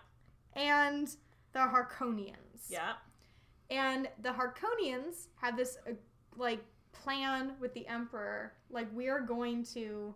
and 0.54 1.14
the 1.52 1.60
Harkonians. 1.60 2.70
yeah. 2.70 2.94
And 3.70 4.08
the 4.22 4.30
Harkonians 4.30 5.26
have 5.42 5.56
this 5.56 5.76
uh, 5.86 5.92
like 6.36 6.60
plan 6.92 7.52
with 7.60 7.74
the 7.74 7.86
Emperor. 7.86 8.54
Like 8.70 8.86
we 8.94 9.08
are 9.08 9.20
going 9.20 9.64
to, 9.74 10.14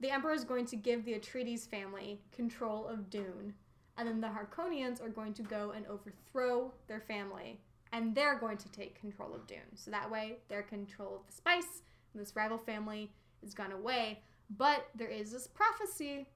the 0.00 0.10
Emperor 0.10 0.32
is 0.32 0.44
going 0.44 0.66
to 0.66 0.76
give 0.76 1.04
the 1.04 1.14
Atreides 1.14 1.68
family 1.68 2.20
control 2.32 2.86
of 2.86 3.10
Dune, 3.10 3.52
and 3.98 4.08
then 4.08 4.20
the 4.20 4.28
Harkonians 4.28 5.02
are 5.04 5.08
going 5.10 5.34
to 5.34 5.42
go 5.42 5.72
and 5.76 5.84
overthrow 5.86 6.72
their 6.86 7.00
family, 7.00 7.60
and 7.92 8.14
they're 8.14 8.38
going 8.38 8.56
to 8.58 8.68
take 8.70 8.98
control 8.98 9.34
of 9.34 9.46
Dune. 9.46 9.74
So 9.74 9.90
that 9.90 10.10
way, 10.10 10.38
they're 10.48 10.62
control 10.62 11.16
of 11.16 11.26
the 11.26 11.32
spice, 11.32 11.82
this 12.18 12.34
rival 12.36 12.58
family 12.58 13.12
is 13.42 13.54
gone 13.54 13.72
away. 13.72 14.20
But 14.56 14.86
there 14.94 15.08
is 15.08 15.32
this 15.32 15.46
prophecy 15.46 16.26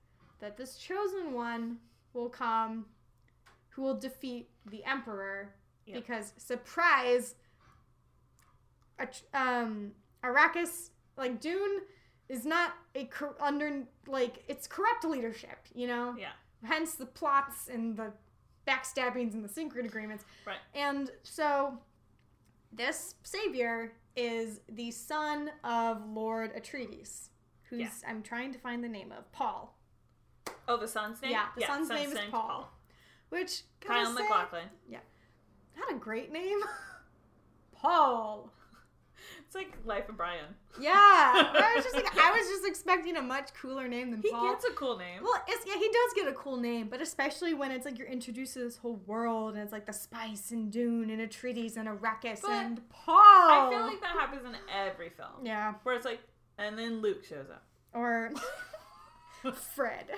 that 0.41 0.57
this 0.57 0.77
chosen 0.77 1.33
one 1.33 1.79
will 2.13 2.29
come, 2.29 2.87
who 3.71 3.83
will 3.83 3.99
defeat 3.99 4.49
the 4.71 4.85
Emperor 4.85 5.55
Yep. 5.87 5.97
because 5.97 6.33
surprise 6.37 7.35
um 9.33 9.93
Arrakis 10.23 10.91
like 11.17 11.41
Dune 11.41 11.81
is 12.29 12.45
not 12.45 12.73
a 12.95 13.05
cor- 13.07 13.35
under 13.41 13.83
like 14.07 14.45
it's 14.49 14.67
corrupt 14.67 15.05
leadership, 15.05 15.59
you 15.75 15.87
know? 15.87 16.15
Yeah. 16.19 16.33
Hence 16.63 16.95
the 16.95 17.07
plots 17.07 17.69
and 17.69 17.97
the 17.97 18.13
backstabbings 18.69 19.33
and 19.35 19.43
the 19.45 19.49
secret 19.49 19.87
agreements. 19.87 20.25
Right. 20.47 20.59
And 20.75 21.11
so 21.23 21.79
this 22.73 23.15
savior 23.23 23.93
is 24.17 24.61
the 24.69 24.91
son 24.91 25.51
of 25.65 26.07
Lord 26.09 26.55
Atreides, 26.55 27.29
who's 27.65 27.81
Yeah. 27.81 27.91
I'm 28.07 28.23
trying 28.23 28.53
to 28.53 28.59
find 28.59 28.83
the 28.83 28.89
name 28.89 29.13
of 29.13 29.31
Paul, 29.33 29.77
Oh, 30.69 30.77
the 30.77 30.89
son's 30.89 31.21
name. 31.23 31.33
Yeah, 31.33 31.47
the 31.57 31.65
son's 31.67 31.89
name 31.89 32.09
is 32.11 32.15
name's 32.15 32.31
Paul. 32.31 32.71
which 33.31 33.63
Kyle 33.81 34.07
say, 34.15 34.23
MacLachlan. 34.23 34.69
Yeah, 34.89 34.99
not 35.77 35.91
a 35.93 35.95
great 35.97 36.33
name. 36.33 36.61
Paul. 37.73 38.53
It's 39.51 39.57
like 39.57 39.73
Life 39.85 40.09
of 40.09 40.17
Brian. 40.17 40.45
Yeah, 40.81 40.93
I 40.95 41.73
was 41.75 41.83
just 41.85 41.97
like, 41.97 42.17
I 42.17 42.31
was 42.31 42.47
just 42.49 42.65
expecting 42.65 43.17
a 43.17 43.21
much 43.23 43.53
cooler 43.61 43.89
name 43.89 44.13
than 44.13 44.23
He 44.23 44.31
Paul. 44.31 44.47
He 44.47 44.53
gets 44.53 44.65
a 44.65 44.71
cool 44.75 44.97
name. 44.97 45.25
well, 45.25 45.43
it's, 45.49 45.67
yeah, 45.67 45.75
he 45.75 45.89
does 45.89 46.13
get 46.15 46.29
a 46.29 46.33
cool 46.35 46.57
name, 46.57 46.87
but 46.89 47.01
especially 47.03 47.53
when 47.55 47.73
it's 47.73 47.85
like 47.85 47.99
you're 47.99 48.07
introduced 48.07 48.55
to 48.55 48.61
this 48.61 48.77
whole 48.77 49.01
world 49.07 49.55
and 49.55 49.63
it's 49.65 49.73
like 49.73 49.87
the 49.87 49.93
spice 49.93 50.53
and 50.53 50.71
Dune 50.71 51.11
and 51.11 51.21
Atreides 51.21 51.77
and 51.77 51.89
Arrakis 51.89 52.43
But 52.43 52.51
and 52.53 52.89
Paul. 52.91 53.17
I 53.17 53.69
feel 53.73 53.81
like 53.87 54.01
that 54.03 54.11
happens 54.13 54.45
in 54.45 54.55
every 54.73 55.09
film. 55.09 55.45
yeah, 55.45 55.75
Where 55.83 55.97
it's 55.97 56.05
like, 56.07 56.21
and 56.57 56.79
then 56.79 57.01
Luke 57.03 57.25
shows 57.25 57.47
up. 57.51 57.65
or 57.93 58.31
Fred. 59.75 60.05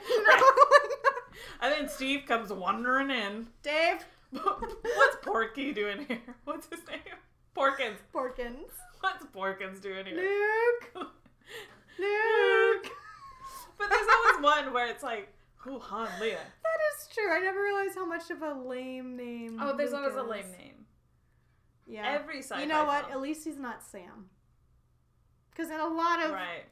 And 1.62 1.72
then 1.72 1.88
Steve 1.88 2.24
comes 2.26 2.52
wandering 2.52 3.10
in. 3.10 3.46
Dave 3.62 4.04
What's 4.32 5.16
Porky 5.22 5.72
doing 5.72 6.04
here? 6.06 6.18
What's 6.44 6.66
his 6.68 6.80
name? 6.86 6.98
Porkins. 7.56 7.96
Porkins. 8.14 8.68
What's 9.02 9.24
Porkins 9.26 9.80
doing 9.82 10.06
here? 10.06 10.16
Luke. 10.16 10.90
Luke. 11.98 12.86
But 13.78 13.90
there's 13.90 14.06
always 14.16 14.42
one 14.64 14.72
where 14.72 14.86
it's 14.86 15.02
like, 15.02 15.28
who 15.56 15.78
Han 15.80 16.06
Leia? 16.20 16.36
That 16.36 16.78
is 17.00 17.08
true. 17.12 17.28
I 17.32 17.40
never 17.40 17.60
realized 17.60 17.96
how 17.96 18.06
much 18.06 18.30
of 18.30 18.40
a 18.42 18.52
lame 18.54 19.16
name. 19.16 19.58
Oh, 19.60 19.76
there's 19.76 19.90
Luke 19.90 20.02
always 20.02 20.14
a 20.16 20.22
lame 20.22 20.52
name. 20.52 20.86
Yeah. 21.88 22.06
Every 22.06 22.38
sci-fi 22.42 22.60
you 22.62 22.68
know 22.68 22.84
what? 22.84 23.02
film. 23.06 23.12
At 23.12 23.20
least 23.20 23.44
he's 23.44 23.58
not 23.58 23.82
Sam. 23.82 24.26
Because 25.50 25.68
in 25.72 25.80
a 25.80 25.88
lot 25.88 26.22
of 26.22 26.30
Right. 26.30 26.64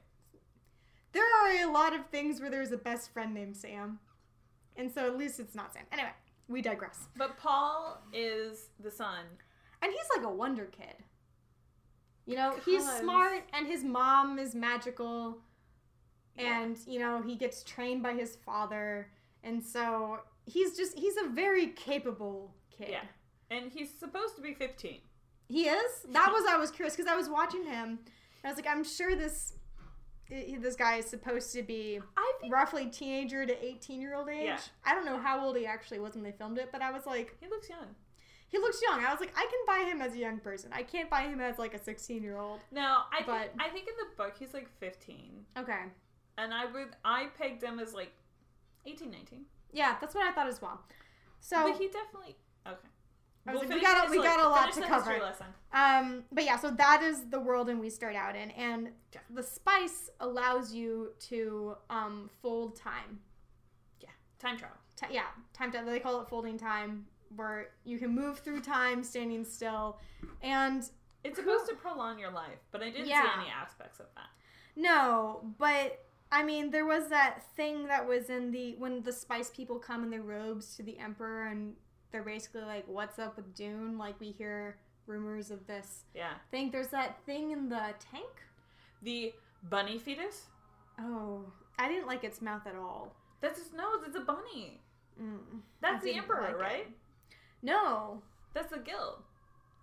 there 1.13 1.25
are 1.25 1.69
a 1.69 1.73
lot 1.73 1.95
of 1.95 2.07
things 2.11 2.41
where 2.41 2.49
there's 2.51 2.71
a 2.71 2.77
best 2.79 3.13
friend 3.13 3.35
named 3.35 3.57
Sam, 3.57 3.99
and 4.77 4.89
so 4.91 5.05
at 5.05 5.19
least 5.19 5.41
it's 5.41 5.57
not 5.57 5.73
Sam. 5.73 5.83
Anyway, 5.91 6.13
we 6.49 6.63
digress. 6.63 7.09
But 7.17 7.37
Paul 7.39 8.01
is 8.13 8.69
the 8.79 8.91
son. 8.91 9.25
And 9.83 9.91
he's 9.91 10.09
like 10.17 10.25
a 10.25 10.31
wonder 10.33 10.67
kid. 10.67 10.95
You 12.27 12.37
know, 12.37 12.55
he's 12.65 12.89
smart, 12.89 13.43
and 13.53 13.67
his 13.67 13.83
mom 13.83 14.39
is 14.39 14.55
magical, 14.55 15.39
and 16.37 16.79
you 16.87 17.01
know 17.01 17.23
he 17.23 17.35
gets 17.35 17.63
trained 17.65 18.03
by 18.03 18.13
his 18.13 18.37
father, 18.37 19.11
and 19.43 19.63
so 19.63 20.21
he's 20.47 20.77
just 20.77 20.99
he's 20.99 21.17
a 21.17 21.29
very 21.29 21.69
capable 21.69 22.55
kid. 22.71 22.91
Yeah. 22.91 23.03
And 23.51 23.73
he's 23.73 23.91
supposed 23.99 24.37
to 24.37 24.43
be 24.43 24.55
15. 24.55 24.99
He 25.49 25.65
is. 25.65 25.93
That 26.11 26.31
was 26.31 26.45
I 26.49 26.57
was 26.57 26.71
curious 26.71 26.95
because 26.95 27.11
I 27.11 27.17
was 27.17 27.29
watching 27.29 27.65
him. 27.65 27.99
I 28.45 28.49
was 28.49 28.57
like, 28.57 28.69
I'm 28.69 28.85
sure 28.85 29.17
this 29.17 29.55
this 30.29 30.77
guy 30.77 30.97
is 30.97 31.07
supposed 31.07 31.53
to 31.53 31.63
be 31.63 32.01
think 32.41 32.53
roughly 32.53 32.87
teenager 32.87 33.45
to 33.45 33.65
18 33.65 34.01
year 34.01 34.15
old 34.15 34.29
age. 34.29 34.45
Yeah. 34.45 34.59
I 34.85 34.95
don't 34.95 35.05
know 35.05 35.19
how 35.19 35.45
old 35.45 35.57
he 35.57 35.67
actually 35.67 35.99
was 35.99 36.15
when 36.15 36.23
they 36.23 36.33
filmed 36.33 36.59
it, 36.59 36.71
but 36.73 36.83
I 36.83 36.91
was 36.91 37.07
like, 37.07 37.37
he 37.41 37.49
looks 37.49 37.69
young. 37.69 37.95
He 38.51 38.59
looks 38.59 38.81
young. 38.83 39.05
I 39.05 39.11
was 39.11 39.21
like, 39.21 39.33
I 39.37 39.47
can 39.51 39.61
buy 39.67 39.89
him 39.91 40.03
as 40.03 40.15
a 40.15 40.19
young 40.19 40.39
person. 40.39 40.71
I 40.73 40.83
can't 40.83 41.09
buy 41.09 41.23
him 41.23 41.41
as 41.41 41.59
like 41.59 41.73
a 41.75 41.79
16 41.79 42.23
year 42.23 42.37
old. 42.37 42.61
No, 42.71 43.03
I 43.13 43.23
But- 43.25 43.51
think 43.53 43.63
I 43.63 43.69
think 43.71 43.89
in 43.89 43.95
the 43.99 44.15
book 44.17 44.35
he's 44.39 44.53
like 44.53 44.69
15. 44.79 45.47
Okay. 45.57 45.85
And 46.39 46.53
I 46.55 46.65
would 46.67 46.89
I 47.05 47.27
pegged 47.39 47.63
him 47.63 47.79
as 47.79 47.95
like 47.95 48.13
18, 48.87 49.11
19. 49.11 49.45
Yeah, 49.73 49.97
that's 50.01 50.15
what 50.15 50.25
I 50.27 50.33
thought 50.33 50.49
as 50.49 50.61
well. 50.61 50.81
So, 51.41 51.71
but 51.71 51.79
he 51.81 51.89
definitely 51.89 52.37
okay. 52.67 52.89
Was 53.47 53.61
like, 53.61 53.69
we 53.71 53.81
got 53.81 54.07
a- 54.07 54.11
we 54.11 54.19
got 54.23 54.39
a 54.39 54.49
lot 54.49 54.71
to 54.75 54.81
cover. 54.83 55.19
um, 55.73 56.25
but 56.31 56.45
yeah, 56.45 56.59
so 56.59 56.71
that 56.73 57.03
is 57.03 57.25
the 57.31 57.41
world 57.41 57.69
and 57.71 57.81
we 57.81 57.89
start 57.89 58.15
out 58.15 58.37
in, 58.37 58.51
and 58.53 58.93
Yeah. 59.13 59.21
the 59.31 59.43
spice 59.43 60.11
allows 60.21 60.75
you 60.75 61.15
to 61.31 61.77
um 61.89 62.29
fold 62.43 62.77
time. 62.77 63.21
Yeah, 64.01 64.11
time 64.39 64.59
travel. 64.59 64.77
Yeah, 65.11 65.25
time 65.55 65.71
travel. 65.71 65.91
they 65.91 66.01
call 66.01 66.21
it 66.21 66.29
folding 66.29 66.59
time, 66.59 67.07
where 67.37 67.71
you 67.85 67.99
can 67.99 68.11
move 68.15 68.39
through 68.41 68.61
time 68.61 69.03
standing 69.03 69.45
still, 69.45 69.99
and 70.43 70.89
It's 71.23 71.39
supposed 71.39 71.69
to 71.69 71.75
prolong 71.75 72.19
your 72.19 72.31
life, 72.31 72.59
but 72.73 72.83
I 72.83 72.91
didn't 72.91 73.07
Yeah. 73.09 73.23
see 73.23 73.41
any 73.43 73.51
aspects 73.51 74.01
of 74.01 74.07
that. 74.17 74.29
no, 74.77 75.53
but 75.59 76.07
I 76.33 76.43
mean 76.43 76.71
there 76.71 76.87
was 76.87 77.09
that 77.09 77.43
thing 77.57 77.87
that 77.89 78.07
was 78.07 78.31
in 78.31 78.51
the 78.53 78.75
when 78.77 79.03
the 79.03 79.13
spice 79.13 79.51
people 79.51 79.79
come 79.79 80.03
in 80.05 80.11
their 80.11 80.23
robes 80.23 80.77
to 80.77 80.83
the 80.83 80.99
emperor, 80.99 81.43
and 81.49 81.77
they're 82.11 82.23
basically 82.23 82.63
like, 82.63 82.87
"What's 82.89 83.19
up 83.19 83.37
with 83.37 83.55
Dune?" 83.55 83.99
Like 83.99 84.19
we 84.21 84.31
hear 84.33 84.79
rumors 85.07 85.51
of 85.51 85.67
this 85.67 86.05
Yeah. 86.15 86.35
thing. 86.51 86.71
There's 86.71 86.89
that 86.89 87.21
thing 87.25 87.51
in 87.51 87.69
the 87.69 87.95
tank. 87.99 88.43
The 89.03 89.35
bunny 89.65 89.99
fetus? 89.99 90.49
Oh, 90.99 91.53
I 91.79 91.89
didn't 91.89 92.07
like 92.07 92.23
its 92.25 92.41
mouth 92.41 92.67
at 92.67 92.77
all. 92.77 93.15
That's 93.41 93.59
his 93.59 93.73
nose, 93.73 94.03
it's 94.07 94.17
a 94.17 94.21
bunny. 94.21 94.81
Mm, 95.21 95.63
That's 95.81 96.03
the 96.05 96.15
emperor, 96.15 96.57
like 96.59 96.81
it. 96.81 96.89
Right? 97.63 97.73
No, 97.73 98.23
That's 98.55 98.71
the 98.71 98.79
guild. 98.79 99.23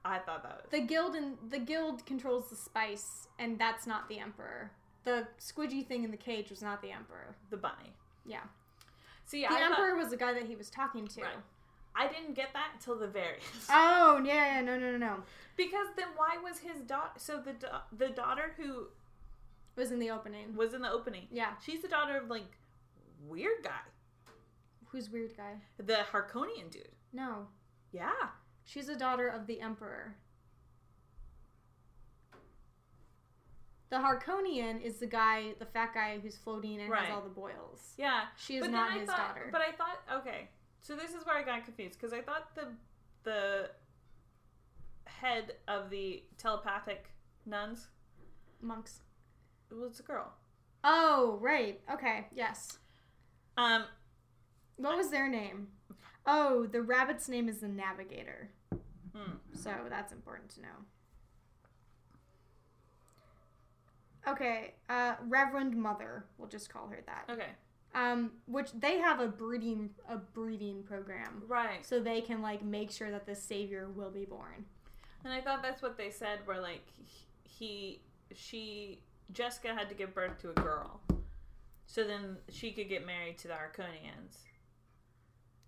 I 0.05 0.19
thought 0.19 0.43
that 0.43 0.62
was 0.63 0.72
the 0.72 0.79
guild 0.81 1.15
and 1.15 1.38
the 1.50 1.60
guild 1.60 2.05
controls 2.05 2.50
the 2.50 2.55
spice, 2.55 3.27
and 3.39 3.60
that's 3.60 3.86
not 3.86 4.07
the 4.07 4.19
emperor. 4.19 4.72
The 5.03 5.27
squidgy 5.39 5.86
thing 5.86 6.03
in 6.03 6.12
the 6.12 6.17
cage 6.17 6.50
was 6.50 6.62
not 6.62 6.81
the 6.81 6.91
emperor. 6.91 7.36
the 7.50 7.57
bunny. 7.57 7.93
Yeah, 8.25 8.41
See, 9.25 9.41
the 9.41 9.48
I 9.48 9.60
thought, 9.60 9.72
emperor 9.79 9.96
was 9.98 10.10
the 10.10 10.17
guy 10.17 10.34
that 10.34 10.43
he 10.48 10.55
was 10.55 10.69
talking 10.69 11.07
to. 11.07 11.22
Right. 11.22 11.31
I 11.96 12.07
didn't 12.07 12.36
get 12.36 12.53
that 12.53 12.69
until 12.75 12.96
the 12.98 13.07
very 13.07 13.36
end. 13.38 13.43
Oh 13.69 14.22
yeah, 14.24 14.55
yeah, 14.55 14.62
no, 14.62 14.77
no, 14.77 14.91
no, 14.91 14.98
no. 14.98 15.15
Because 15.57 15.88
then 15.98 16.07
why 16.15 16.38
was 16.43 16.60
his 16.60 16.81
daughter? 16.81 17.12
So 17.17 17.41
the 17.43 17.53
da- 17.53 17.81
the 17.98 18.10
daughter 18.10 18.53
who 18.57 18.81
It 19.75 19.79
was 19.79 19.91
in 19.91 20.00
the 20.00 20.12
opening. 20.12 20.55
was 20.55 20.74
in 20.74 20.81
the 20.81 20.91
opening, 20.91 21.27
Yeah, 21.31 21.53
she's 21.65 21.81
the 21.81 21.88
daughter 21.88 22.15
of 22.17 22.29
like 22.29 22.46
weird 23.27 23.63
guy. 23.63 23.81
Who's 24.89 25.10
weird 25.10 25.36
guy? 25.36 25.55
The 25.77 26.05
Harkonian 26.12 26.69
dude. 26.69 26.88
No. 27.12 27.48
Yeah. 27.91 28.12
She's 28.63 28.89
a 28.89 28.96
daughter 28.98 29.27
of 29.27 29.48
the 29.48 29.62
Emperor. 29.62 30.15
The 33.89 33.98
Harkonian 34.00 34.82
is 34.82 34.98
the 35.00 35.08
guy, 35.08 35.53
the 35.60 35.65
fat 35.65 35.94
guy 35.94 36.20
who's 36.20 36.36
floating 36.38 36.82
and 36.82 36.89
Right. 36.89 37.06
has 37.06 37.15
all 37.15 37.22
the 37.22 37.29
boils. 37.29 37.94
Yeah. 37.98 38.25
She 38.36 38.58
is 38.58 38.62
but 38.62 38.72
not 38.72 38.91
his 38.94 39.08
thought, 39.10 39.17
daughter. 39.36 39.50
But 39.51 39.62
I 39.62 39.72
thought, 39.72 40.00
okay, 40.12 40.50
so 40.82 40.96
this 40.96 41.13
is 41.13 41.25
where 41.25 41.38
I 41.38 41.44
got 41.44 41.63
confused 41.63 41.98
because 42.00 42.13
I 42.13 42.22
thought 42.22 42.53
the 42.56 42.67
the 43.24 43.72
head 45.06 45.56
of 45.67 45.89
the 45.89 46.24
telepathic 46.38 47.10
nuns 47.46 47.88
Monks. 48.62 49.01
was 49.72 50.00
a 50.00 50.03
girl. 50.03 50.34
Oh, 50.84 51.38
right. 51.41 51.82
Okay, 51.91 52.27
yes. 52.34 52.79
Um, 53.58 53.86
What 54.77 54.96
was 54.98 55.10
their 55.10 55.27
name? 55.27 55.70
Oh, 56.27 56.65
the 56.67 56.81
rabbit's 56.81 57.29
name 57.29 57.48
is 57.48 57.60
the 57.60 57.67
Navigator. 57.69 58.50
hmm. 59.15 59.31
So 59.53 59.72
that's 59.89 60.12
important 60.12 60.50
to 60.55 60.62
know. 60.62 60.67
Okay, 64.27 64.74
uh, 64.89 65.15
Reverend 65.29 65.75
Mother, 65.77 66.25
we'll 66.38 66.50
just 66.50 66.69
call 66.69 66.88
her 66.88 67.00
that. 67.05 67.25
okay, 67.29 67.48
Um, 67.96 68.31
which 68.46 68.72
they 68.77 68.98
have 69.00 69.22
a 69.22 69.27
breeding 69.27 69.91
a 70.10 70.17
breeding 70.17 70.84
program, 70.84 71.43
right. 71.48 71.86
so 71.86 72.01
they 72.01 72.19
can 72.19 72.41
like 72.41 72.62
make 72.62 72.91
sure 72.91 73.10
that 73.10 73.25
the 73.25 73.34
savior 73.36 73.88
will 73.96 74.12
be 74.12 74.25
born. 74.25 74.65
And 75.24 75.31
I 75.31 75.39
thought 75.39 75.63
that's 75.63 75.81
what 75.81 75.98
they 75.98 76.10
said, 76.10 76.39
where 76.43 76.60
like 76.62 76.86
he, 77.43 78.01
she, 78.36 79.00
Jessica 79.31 79.74
had 79.74 79.88
to 79.89 79.96
give 79.96 80.13
birth 80.13 80.38
to 80.41 80.50
a 80.50 80.53
girl, 80.53 81.00
so 81.86 82.03
then 82.03 82.36
she 82.50 82.72
could 82.74 82.89
get 82.89 83.05
married 83.05 83.38
to 83.39 83.48
the 83.48 83.53
Arconians. 83.53 84.43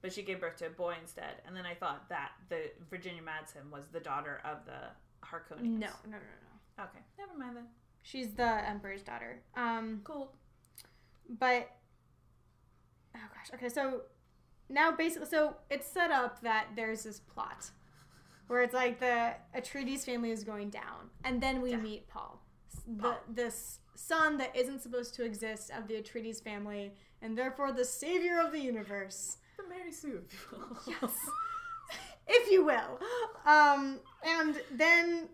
But 0.01 0.13
she 0.13 0.21
gave 0.23 0.39
birth 0.39 0.55
to 0.57 0.67
a 0.67 0.69
boy 0.69 0.95
instead, 1.01 1.41
and 1.45 1.55
then 1.55 1.65
I 1.65 1.73
thought 1.73 2.07
that 2.09 2.31
the 2.47 2.71
Virginia 2.89 3.21
Madsen 3.21 3.69
was 3.69 3.83
the 3.91 3.99
daughter 3.99 4.41
of 4.45 4.65
the 4.65 4.91
Harkonians. 5.25 5.79
No, 5.79 5.87
no, 6.05 6.11
no, 6.11 6.17
no. 6.77 6.83
Okay, 6.85 6.99
never 7.17 7.37
mind 7.37 7.57
then. 7.57 7.65
She's 8.01 8.33
the 8.33 8.67
emperor's 8.67 9.03
daughter. 9.03 9.41
Um, 9.57 9.99
Cool. 10.05 10.31
but 11.37 11.69
oh 13.15 13.19
gosh, 13.33 13.53
okay, 13.53 13.67
so 13.67 14.03
now 14.69 14.91
basically, 14.91 15.27
so 15.27 15.55
it's 15.69 15.87
set 15.87 16.11
up 16.11 16.41
that 16.41 16.67
there's 16.77 17.03
this 17.03 17.19
plot 17.19 17.69
where 18.47 18.61
it's 18.63 18.73
like 18.73 18.99
the 18.99 19.33
Atreides 19.55 20.05
family 20.05 20.31
is 20.31 20.43
going 20.45 20.69
down, 20.69 21.09
and 21.25 21.41
then 21.43 21.61
we 21.61 21.71
Yeah. 21.71 21.77
meet 21.77 22.07
Paul, 22.07 22.41
S- 22.73 22.83
the 22.87 23.01
Paul. 23.03 23.17
this 23.27 23.79
son 23.95 24.37
that 24.37 24.55
isn't 24.55 24.79
supposed 24.81 25.13
to 25.15 25.25
exist 25.25 25.71
of 25.71 25.87
the 25.89 25.95
Atreides 26.01 26.41
family, 26.41 26.93
and 27.21 27.37
therefore 27.37 27.73
the 27.73 27.83
savior 27.85 28.39
of 28.39 28.53
the 28.53 28.59
universe. 28.61 29.37
The 29.61 29.69
Mary 29.69 29.91
Sue, 29.91 30.21
if 30.25 30.33
you 30.51 30.57
will. 30.57 30.77
Yes. 30.87 31.15
if 32.27 32.51
you 32.51 32.63
will. 32.65 32.99
Um, 33.45 33.99
and 34.23 34.55
then 34.71 35.29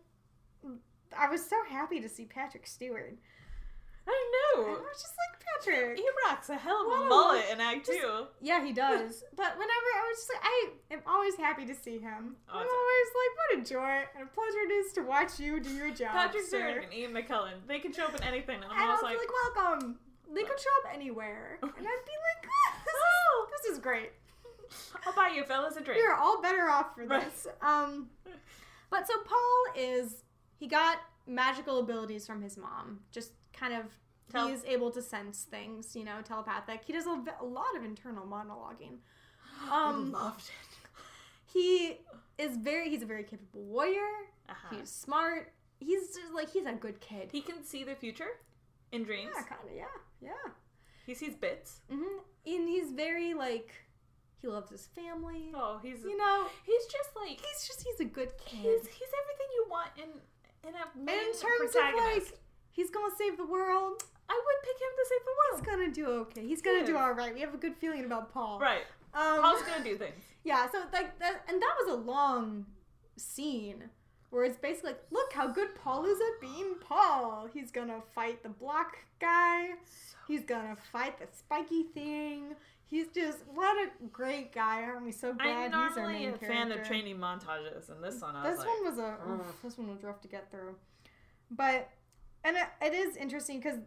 I 1.17 1.29
was 1.29 1.47
so 1.47 1.55
happy 1.69 1.99
to 1.99 2.09
see 2.09 2.25
Patrick 2.25 2.65
Stewart. 2.65 3.15
I 4.07 4.31
know. 4.55 4.61
I 4.63 4.67
know. 4.67 4.79
was 4.79 5.01
just 5.01 5.13
like 5.17 5.43
Patrick. 5.65 5.97
He 5.97 6.05
rocks 6.27 6.49
a 6.49 6.55
hell 6.55 6.85
of 6.85 7.01
a 7.01 7.05
mullet 7.05 7.45
in 7.51 7.59
Act 7.59 7.87
Just- 7.87 7.99
Two. 7.99 8.25
Yeah, 8.39 8.63
he 8.63 8.71
does. 8.85 9.23
but 9.35 9.53
whenever 9.57 9.89
I 9.95 10.09
was 10.09 10.17
just 10.17 10.31
like, 10.33 10.43
I 10.43 10.69
am 10.93 11.01
always 11.07 11.35
happy 11.35 11.65
to 11.65 11.75
see 11.75 11.97
him. 11.97 12.35
I'm 12.47 12.67
always 12.67 13.09
like, 13.15 13.31
what 13.37 13.59
a 13.59 13.69
joy 13.69 14.03
and 14.15 14.27
a 14.27 14.31
pleasure 14.31 14.59
it 14.69 14.73
is 14.73 14.93
to 14.93 15.01
watch 15.01 15.39
you 15.39 15.59
do 15.59 15.71
your 15.71 15.89
job. 15.91 16.11
Patrick. 16.11 16.45
Stewart 16.45 16.83
and 16.83 16.93
Ian 16.93 17.13
McKellen. 17.13 17.65
They 17.67 17.79
can 17.79 17.91
show 17.93 18.05
up 18.05 18.15
in 18.15 18.23
anything, 18.23 18.55
and 18.57 18.65
I'm 18.65 18.71
And 18.71 18.79
I 18.79 18.85
always 18.85 19.03
like, 19.03 19.17
like, 19.17 19.55
welcome. 19.55 19.99
They 20.33 20.43
could 20.43 20.59
show 20.59 20.69
up 20.83 20.93
anywhere, 20.93 21.59
and 21.63 21.71
I'd 21.71 21.79
be 21.79 21.85
like, 21.85 22.41
this 22.85 22.93
Oh. 22.97 23.47
is, 23.53 23.61
this 23.61 23.71
is 23.73 23.79
great. 23.79 24.11
I'll 25.05 25.13
buy 25.13 25.29
you 25.35 25.43
fellas 25.43 25.75
a 25.77 25.81
drink. 25.81 25.99
You're 26.01 26.15
all 26.15 26.41
better 26.41 26.67
off 26.69 26.95
for 26.95 27.05
Right. 27.05 27.23
this. 27.33 27.47
Um, 27.61 28.09
but 28.89 29.07
so 29.07 29.13
Paul 29.25 29.65
is 29.83 30.23
he 30.57 30.67
got 30.67 30.97
magical 31.27 31.79
abilities 31.79 32.25
from 32.25 32.41
his 32.41 32.57
mom. 32.57 32.99
Just 33.11 33.31
kind 33.53 33.73
of 33.73 33.85
he's 34.49 34.65
able 34.65 34.91
to 34.91 35.01
sense 35.01 35.43
things, 35.43 35.95
you 35.95 36.03
know, 36.03 36.21
telepathic. 36.23 36.81
He 36.85 36.91
does 36.93 37.05
a 37.05 37.43
lot 37.45 37.75
of 37.77 37.83
internal 37.85 38.25
monologuing. 38.25 38.97
Um, 39.71 40.11
loved 40.11 40.41
it. 40.41 40.51
he 41.45 41.97
is 42.37 42.57
very 42.57 42.89
he's 42.89 43.01
a 43.01 43.05
very 43.05 43.23
capable 43.23 43.63
warrior. 43.63 44.01
Uh-huh. 44.49 44.75
He's 44.77 44.89
smart. 44.89 45.53
He's 45.79 46.15
just 46.15 46.33
like 46.33 46.49
he's 46.51 46.65
a 46.65 46.73
good 46.73 46.99
kid. 46.99 47.29
He 47.31 47.41
can 47.41 47.63
see 47.63 47.83
the 47.83 47.95
future 47.95 48.39
in 48.91 49.03
dreams. 49.03 49.31
yeah, 49.35 49.43
kind 49.43 49.61
of. 49.69 49.75
Yeah, 49.75 49.85
yeah. 50.25 50.47
He 51.05 51.13
sees 51.13 51.35
bits. 51.35 51.81
hmm 51.89 52.17
And 52.45 52.67
he's 52.67 52.91
very 52.91 53.33
like 53.33 53.69
he 54.41 54.47
loves 54.47 54.69
his 54.71 54.87
family. 54.99 55.51
Oh, 55.55 55.79
he's 55.81 56.01
You 56.03 56.17
know, 56.17 56.47
he's 56.65 56.85
just 56.97 57.11
like 57.15 57.37
he's 57.45 57.61
just 57.67 57.79
he's 57.85 57.99
a 57.99 58.09
good 58.19 58.31
kid. 58.45 58.59
he's 58.67 58.83
he's 58.97 59.11
everything 59.21 59.49
you 59.57 59.65
want 59.75 59.91
in 60.03 60.09
in 60.69 60.73
a 60.83 60.85
main 60.97 61.15
in 61.15 61.31
terms 61.43 61.75
of 61.75 61.81
protagonist. 61.81 62.31
like 62.31 62.39
he's 62.71 62.89
gonna 62.89 63.13
save 63.17 63.37
the 63.37 63.45
world 63.45 63.97
I 64.27 64.41
would 64.45 64.59
pick 64.67 64.77
him 64.85 64.93
to 64.99 65.05
save 65.11 65.23
the 65.29 65.35
world. 65.39 65.55
he's 65.59 65.67
gonna 65.69 65.91
do 66.01 66.05
okay 66.23 66.43
he's 66.51 66.61
gonna 66.67 66.85
do 66.91 66.97
all 66.97 67.11
right 67.21 67.33
we 67.35 67.41
have 67.41 67.53
a 67.53 67.57
good 67.65 67.75
feeling 67.75 68.03
about 68.05 68.33
paul 68.33 68.59
Right. 68.59 68.85
um, 69.13 69.41
Paul's 69.41 69.61
gonna 69.61 69.83
do 69.83 69.95
things. 70.03 70.21
yeah 70.43 70.67
so 70.71 70.79
like 70.91 71.17
that 71.19 71.35
and 71.47 71.61
that 71.61 71.73
was 71.81 71.87
a 71.93 71.99
long 72.13 72.65
scene 73.15 73.81
where 74.35 74.43
it's 74.43 74.57
basically 74.57 74.91
like 74.91 75.01
look 75.11 75.31
how 75.31 75.47
good 75.47 75.73
paul 75.75 76.03
is 76.03 76.19
at 76.19 76.41
being 76.41 76.75
paul. 76.81 77.47
He's 77.53 77.71
gonna 77.71 78.01
fight 78.13 78.43
the 78.43 78.49
block 78.49 78.97
guy. 79.21 79.69
He's 80.27 80.43
gonna 80.43 80.75
fight 80.91 81.17
the 81.19 81.27
spiky 81.31 81.83
thing. 81.83 82.55
He's 82.85 83.07
just 83.07 83.37
what 83.53 83.77
a 83.77 83.89
great 84.11 84.53
guy. 84.53 84.83
Aren't 84.83 85.05
we 85.05 85.13
so 85.13 85.33
glad 85.33 85.47
I'm 85.47 85.87
he's 85.87 85.97
our 85.97 86.03
normally 86.03 86.13
main 86.25 86.33
a 86.33 86.37
character 86.37 86.47
fan 86.47 86.71
of 86.73 86.85
training 86.85 87.17
montages, 87.17 87.89
and 87.89 88.03
this 88.03 88.21
one. 88.21 88.35
I 88.35 88.49
was 88.49 88.57
this 88.57 88.65
like, 88.65 88.67
one 88.67 88.85
was 88.85 88.99
a 88.99 89.17
this 89.63 89.77
one 89.77 89.87
was 89.87 90.03
rough 90.03 90.19
to 90.19 90.27
get 90.27 90.51
through. 90.51 90.75
But 91.49 91.89
and 92.43 92.57
it, 92.57 92.67
it 92.81 92.93
is 92.93 93.15
interesting 93.15 93.59
because 93.59 93.79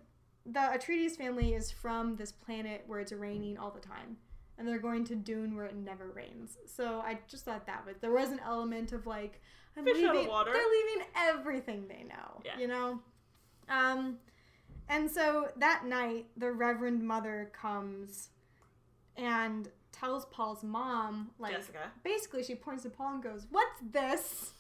the 0.47 0.61
atreides 0.61 1.17
family 1.17 1.53
is 1.53 1.71
from 1.71 2.17
this 2.17 2.33
planet 2.33 2.85
where 2.87 3.01
it's 3.01 3.13
raining 3.13 3.59
all 3.59 3.71
the 3.71 3.81
time 3.81 4.17
and 4.59 4.67
they're 4.67 4.79
going 4.79 5.05
to 5.05 5.15
dune 5.15 5.55
where 5.57 5.67
it 5.67 5.77
never 5.77 6.09
rains 6.11 6.57
so 6.67 7.01
i 7.05 7.19
just 7.29 7.45
thought 7.45 7.67
that 7.67 7.87
was 7.87 7.97
there 8.01 8.13
was 8.13 8.31
an 8.31 8.41
element 8.45 8.93
of 8.93 9.07
like 9.07 9.41
I'm 9.77 9.85
Fish 9.85 10.03
out 10.05 10.17
of 10.17 10.27
water. 10.27 10.53
they're 10.53 10.63
leaving 10.63 11.07
everything 11.17 11.87
they 11.89 12.03
know 12.05 12.43
Yeah. 12.45 12.59
you 12.59 12.67
know 12.69 13.01
um 13.69 14.19
and 14.89 15.11
so 15.11 15.49
that 15.57 15.85
night 15.87 16.27
the 16.37 16.51
reverend 16.51 17.03
mother 17.03 17.51
comes 17.53 18.31
and 19.17 19.69
tells 19.93 20.27
paul's 20.27 20.63
mom 20.63 21.31
like 21.39 21.53
Jessica. 21.53 21.91
basically 22.05 22.43
she 22.43 22.55
points 22.55 22.83
to 22.85 22.91
Paul 22.91 23.15
and 23.15 23.23
goes, 23.23 23.47
"What's 23.51 23.81
this? 23.91 24.53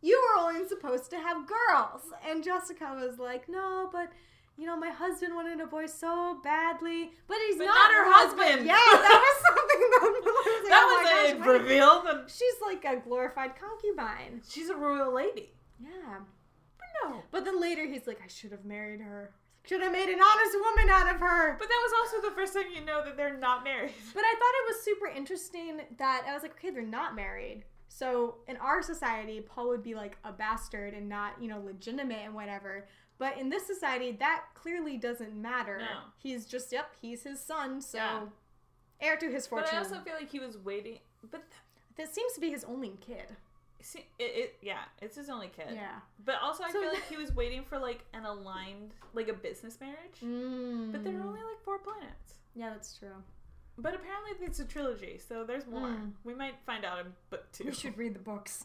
You 0.00 0.22
were 0.36 0.42
only 0.42 0.68
supposed 0.68 1.10
to 1.10 1.16
have 1.18 1.46
girls." 1.46 2.02
And 2.28 2.44
Jessica 2.44 2.94
was 2.94 3.18
like, 3.18 3.48
"No, 3.48 3.88
but 3.92 4.10
you 4.56 4.66
know, 4.66 4.76
my 4.76 4.90
husband 4.90 5.34
wanted 5.34 5.60
a 5.60 5.66
boy 5.66 5.86
so 5.86 6.38
badly, 6.44 7.10
but 7.26 7.36
he's 7.46 7.56
But 7.58 7.64
not, 7.66 7.74
not 7.74 7.90
her 7.92 8.12
husband." 8.12 8.66
Yeah, 8.66 8.74
that 8.76 9.20
was 9.26 9.36
something 9.48 9.80
that 9.90 10.00
was 10.02 10.24
like, 10.24 10.26
oh 10.26 10.68
That 10.68 10.84
oh 10.84 10.94
was 10.94 11.04
my 11.04 11.28
a 11.30 11.38
gosh, 11.38 11.60
reveal. 11.60 12.02
That 12.02 12.30
She's 12.30 12.54
like 12.64 12.84
a 12.84 13.00
glorified 13.00 13.52
concubine. 13.58 14.42
she's 14.48 14.68
a 14.70 14.76
royal 14.76 15.12
lady. 15.12 15.52
Yeah, 15.80 16.18
but 16.78 16.86
No. 17.10 17.22
but 17.30 17.44
then 17.44 17.60
later 17.60 17.84
he's 17.86 18.06
like, 18.06 18.20
"I 18.24 18.28
should 18.28 18.52
have 18.52 18.64
married 18.64 19.00
her. 19.00 19.34
Should 19.66 19.80
have 19.82 19.92
made 19.92 20.08
an 20.08 20.20
honest 20.20 20.56
woman 20.60 20.88
out 20.90 21.12
of 21.14 21.20
her." 21.20 21.56
But 21.58 21.68
that 21.68 21.80
was 21.88 21.92
also 22.12 22.28
the 22.28 22.34
first 22.36 22.54
time 22.54 22.64
you 22.74 22.84
know 22.84 23.02
that 23.04 23.16
they're 23.16 23.36
not 23.36 23.64
married. 23.64 23.92
But 24.14 24.22
I 24.24 24.32
thought 24.32 24.54
it 24.62 24.66
was 24.68 24.84
super 24.84 25.06
interesting 25.06 25.80
that 25.98 26.24
I 26.28 26.32
was 26.34 26.42
like, 26.42 26.52
okay, 26.52 26.70
they're 26.70 26.82
not 26.82 27.14
married. 27.16 27.64
So 27.88 28.38
in 28.48 28.56
our 28.58 28.82
society, 28.82 29.40
Paul 29.40 29.68
would 29.68 29.82
be 29.82 29.94
like 29.94 30.16
a 30.24 30.32
bastard 30.32 30.94
and 30.94 31.08
not, 31.08 31.40
you 31.40 31.48
know, 31.48 31.60
legitimate 31.60 32.20
and 32.24 32.34
whatever. 32.34 32.86
But 33.18 33.38
in 33.38 33.48
this 33.48 33.66
society, 33.66 34.12
that 34.12 34.42
clearly 34.54 34.96
doesn't 34.96 35.34
matter. 35.40 35.78
No. 35.78 35.86
He's 36.18 36.46
just, 36.46 36.72
yep, 36.72 36.90
he's 37.00 37.22
his 37.22 37.40
son, 37.40 37.80
so 37.80 37.98
Yeah. 37.98 38.20
heir 39.00 39.16
to 39.16 39.30
his 39.30 39.46
fortune. 39.46 39.68
But. 39.72 39.76
I 39.76 39.78
also 39.78 40.00
feel 40.00 40.14
like 40.14 40.30
he 40.30 40.40
was 40.40 40.58
waiting. 40.58 40.98
But 41.30 41.42
that 41.96 42.12
seems 42.12 42.32
to 42.34 42.40
be 42.40 42.50
his 42.50 42.64
only 42.64 42.92
kid. 43.00 43.36
see, 43.80 44.06
it, 44.18 44.22
it 44.24 44.56
yeah, 44.62 44.84
it's 45.02 45.16
his 45.16 45.28
only 45.30 45.48
kid. 45.48 45.68
Yeah. 45.72 46.00
But 46.24 46.36
also, 46.42 46.64
I 46.64 46.72
So- 46.72 46.80
feel 46.80 46.88
like 46.92 47.06
he 47.08 47.16
was 47.16 47.32
waiting 47.34 47.62
for 47.64 47.78
like 47.78 48.04
an 48.14 48.24
aligned, 48.24 48.94
like 49.12 49.28
a 49.28 49.34
business 49.34 49.78
marriage. 49.80 50.20
Mm. 50.22 50.90
But 50.90 51.04
there 51.04 51.14
are 51.18 51.22
only 51.22 51.42
like 51.42 51.60
four 51.64 51.78
planets. 51.78 52.34
Yeah, 52.54 52.70
that's 52.70 52.96
true. 52.98 53.22
But 53.76 53.94
apparently, 53.94 54.30
it's 54.46 54.60
a 54.60 54.64
trilogy, 54.64 55.18
so 55.18 55.42
there's 55.44 55.66
more. 55.66 55.88
Mm. 55.88 56.12
We 56.22 56.32
might 56.34 56.54
find 56.64 56.84
out 56.84 57.00
in 57.00 57.06
book 57.30 57.50
two. 57.52 57.64
We 57.64 57.72
should 57.72 57.98
read 57.98 58.14
the 58.14 58.20
books. 58.20 58.64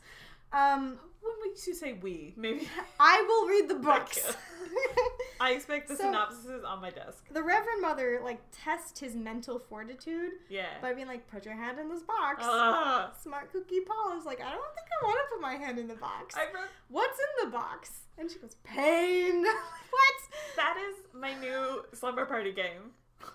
Um, 0.54 0.98
When 1.22 1.34
we 1.44 1.50
used 1.50 1.66
to 1.66 1.76
say 1.76 1.94
we, 1.94 2.34
maybe. 2.38 2.68
I 3.00 3.22
will 3.28 3.48
read 3.48 3.70
the 3.70 3.76
books. 3.76 4.20
I 5.42 5.52
expect 5.52 5.88
the 5.88 5.96
So- 5.96 6.04
synopsis 6.04 6.64
on 6.66 6.82
my 6.82 6.90
desk. 6.90 7.26
the 7.32 7.42
Reverend 7.44 7.82
Mother 7.82 8.20
like 8.24 8.40
test 8.52 9.00
his 9.00 9.16
mental 9.16 9.60
fortitude 9.60 10.32
Yeah. 10.50 10.68
by 10.82 10.94
being 10.94 11.08
like, 11.08 11.28
put 11.30 11.46
your 11.46 11.56
hand 11.56 11.80
in 11.80 11.88
this 11.90 12.04
box. 12.04 12.44
Ugh. 12.48 13.12
Smart 13.22 13.52
cookie 13.52 13.82
Paul 13.82 14.18
is 14.18 14.26
like, 14.26 14.40
I 14.42 14.50
don't 14.52 14.74
think 14.76 14.88
I 15.02 15.06
want 15.06 15.18
to 15.30 15.36
put 15.36 15.42
my 15.42 15.54
hand 15.56 15.78
in 15.80 15.88
the 15.88 15.96
box. 15.96 16.36
Wrote 16.36 16.68
What's 16.90 17.20
in 17.20 17.46
the 17.46 17.52
box? 17.52 17.92
And 18.18 18.30
she 18.30 18.40
goes, 18.40 18.56
pain. 18.64 19.44
what? 19.44 20.16
that 20.58 20.76
is 20.90 20.96
my 21.14 21.34
new 21.36 21.86
slumber 21.94 22.26
party 22.26 22.52
game. 22.52 22.92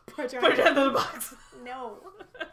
Put 0.06 0.32
your 0.32 0.42
Put 0.42 0.58
it 0.58 0.66
in 0.66 0.74
the 0.74 0.90
box. 0.90 1.34
No. 1.64 1.98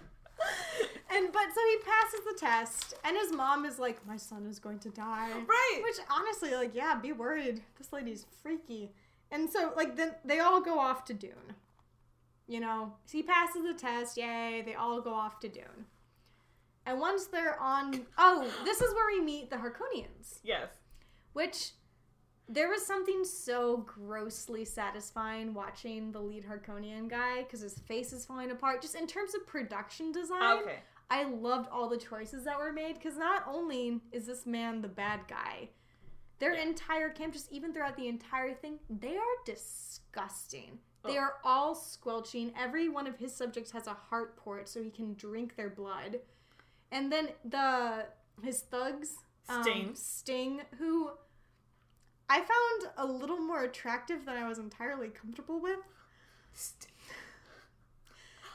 And 1.14 1.32
but 1.34 1.44
so 1.54 1.60
he 1.70 1.78
passes 1.84 2.22
the 2.26 2.40
test, 2.40 2.94
and 3.04 3.18
his 3.18 3.34
mom 3.34 3.66
is 3.66 3.78
like, 3.78 4.06
"My 4.08 4.16
son 4.16 4.46
is 4.46 4.60
going 4.60 4.80
to 4.80 4.90
die." 4.90 5.32
right. 5.46 5.82
Which 5.84 5.98
honestly, 6.10 6.56
like, 6.56 6.74
yeah, 6.74 6.96
be 6.96 7.12
worried. 7.12 7.62
This 7.78 7.92
lady's 7.92 8.26
freaky. 8.42 8.92
And 9.30 9.50
so, 9.50 9.74
like, 9.76 9.96
then 9.96 10.16
they 10.24 10.40
all 10.40 10.62
go 10.62 10.80
off 10.80 11.04
to 11.06 11.14
Dune. 11.14 11.56
You 12.48 12.60
know, 12.60 12.94
so 13.06 13.18
he 13.18 13.24
passes 13.24 13.64
the 13.64 13.74
test. 13.74 14.18
Yay! 14.18 14.62
They 14.66 14.76
all 14.76 15.02
go 15.02 15.14
off 15.14 15.40
to 15.42 15.50
Dune. 15.50 15.86
And 16.86 17.00
once 17.00 17.28
they're 17.28 17.60
on, 17.60 18.08
oh, 18.18 18.50
this 18.66 18.82
is 18.82 18.94
where 18.94 19.08
we 19.08 19.22
meet 19.22 19.50
the 19.50 19.58
Harkonians, 19.58 20.40
yes. 20.44 20.68
which 21.34 21.72
there 22.54 22.70
was 22.70 22.86
something 22.86 23.24
so 23.24 23.78
grossly 23.78 24.66
satisfying 24.66 25.54
watching 25.54 26.12
the 26.12 26.20
lead 26.20 26.46
Harkonian 26.46 27.08
guy 27.08 27.44
because 27.44 27.62
his 27.62 27.80
face 27.80 28.12
is 28.14 28.26
falling 28.26 28.52
apart. 28.52 28.82
Just 28.82 28.96
in 28.96 29.08
terms 29.08 29.34
of 29.34 29.48
production 29.48 30.12
design, 30.12 30.60
Okay. 30.64 30.80
I 31.10 31.24
loved 31.26 31.70
all 31.70 31.90
the 31.90 31.98
choices 31.98 32.44
that 32.46 32.58
were 32.58 32.72
made 32.72 32.96
because 32.96 33.18
not 33.18 33.44
only 33.48 34.02
is 34.12 34.26
this 34.26 34.46
man 34.46 34.82
the 34.82 34.88
bad 34.88 35.22
guy, 35.28 35.70
their 36.40 36.54
Yeah. 36.56 36.64
entire 36.64 37.10
camp, 37.10 37.34
just 37.34 37.52
even 37.52 37.74
throughout 37.74 37.96
the 37.96 38.08
entire 38.08 38.54
thing, 38.54 38.80
they 38.90 39.18
are 39.18 39.36
disgusting. 39.46 40.80
They 41.04 41.18
Oh. 41.18 41.22
are 41.22 41.40
all 41.44 41.76
squelching. 41.76 42.54
Every 42.58 42.90
one 42.90 43.08
of 43.08 43.18
his 43.18 43.36
subjects 43.36 43.72
has 43.72 43.88
a 43.88 43.94
heart 43.94 44.36
port 44.38 44.68
so 44.70 44.82
he 44.84 44.92
can 44.92 45.14
drink 45.16 45.56
their 45.56 45.70
blood. 45.70 46.22
And 46.92 47.12
then 47.12 47.34
the 47.46 48.08
his 48.42 48.62
thugs, 48.64 49.18
um, 49.50 49.62
Sting. 49.64 49.96
Sting, 49.96 50.62
who 50.78 51.12
I 52.32 52.38
found 52.38 52.94
a 52.98 53.06
little 53.06 53.40
more 53.40 53.64
attractive 53.64 54.26
than 54.26 54.38
I 54.38 54.48
was 54.48 54.58
entirely 54.58 55.10
comfortable 55.10 55.60
with. 55.60 55.80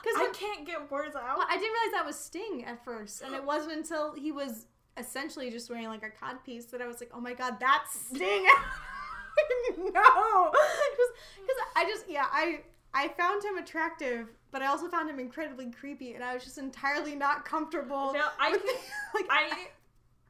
Because 0.03 0.17
I 0.19 0.31
can't 0.33 0.67
get 0.67 0.91
words 0.91 1.15
out. 1.15 1.37
well, 1.37 1.47
I 1.47 1.59
didn't 1.59 1.73
realize 1.73 1.93
that 1.93 2.07
was 2.07 2.19
Sting 2.19 2.65
at 2.65 2.83
first, 2.87 3.21
and 3.21 3.35
it 3.35 3.45
wasn't 3.53 3.73
until 3.75 4.15
he 4.15 4.33
was 4.33 4.65
essentially 4.97 5.51
just 5.51 5.69
wearing 5.69 5.89
like 5.89 6.03
a 6.03 6.09
cod 6.09 6.43
piece 6.43 6.65
that 6.67 6.81
I 6.81 6.87
was 6.87 7.01
like, 7.01 7.11
"Oh 7.13 7.21
my 7.21 7.35
god, 7.35 7.61
that's 7.61 8.01
Sting!" 8.01 8.47
no, 9.77 9.83
because 9.83 11.61
I 11.75 11.85
just 11.87 12.07
yeah 12.09 12.27
I 12.33 12.61
I 12.95 13.09
found 13.09 13.45
him 13.45 13.59
attractive, 13.59 14.29
but 14.53 14.63
I 14.63 14.69
also 14.69 14.89
found 14.89 15.11
him 15.11 15.21
incredibly 15.21 15.71
creepy, 15.71 16.15
and 16.15 16.25
I 16.25 16.33
was 16.33 16.45
just 16.45 16.57
entirely 16.57 17.15
not 17.15 17.45
comfortable. 17.45 18.15
No, 18.15 18.25
I 18.41 18.53
can- 18.53 18.61
like 19.15 19.27
I 19.29 19.69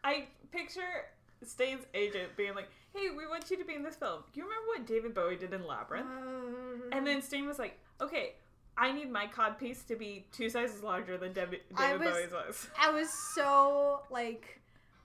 I 0.03 0.25
picture 0.51 1.05
Sting's 1.45 1.85
agent 1.95 2.37
being 2.37 2.55
like, 2.55 2.69
"Hey, 2.97 3.11
we 3.17 3.27
want 3.27 3.51
you 3.51 3.57
to 3.59 3.65
be 3.65 3.75
in 3.75 3.83
this 3.83 3.97
film. 3.97 4.23
You 4.35 4.45
remember 4.45 4.67
what 4.69 4.87
David 4.87 5.15
Bowie 5.15 5.37
did 5.37 5.53
in 5.53 5.67
Labyrinth?" 5.67 6.07
Uh, 6.09 6.89
And 6.97 7.07
then 7.07 7.21
Sting 7.23 7.47
was 7.47 7.59
like, 7.59 7.79
"Okay, 8.01 8.35
I 8.77 8.93
need 8.93 9.11
my 9.11 9.27
cod 9.27 9.59
piece 9.59 9.83
to 9.85 9.97
be 9.97 10.27
two 10.33 10.49
sizes 10.51 10.83
larger 10.83 11.17
than 11.19 11.33
David, 11.33 11.61
David 11.77 12.01
was- 12.01 12.15
Bowie's 12.15 12.31
was." 12.33 12.69
I 12.81 12.91
was 12.91 13.11
so 13.11 14.03
like 14.11 14.61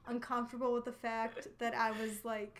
uncomfortable 0.07 0.73
with 0.73 0.85
the 0.85 0.91
fact 0.91 1.47
that 1.59 1.73
I 1.75 1.91
was 1.91 2.25
like 2.25 2.59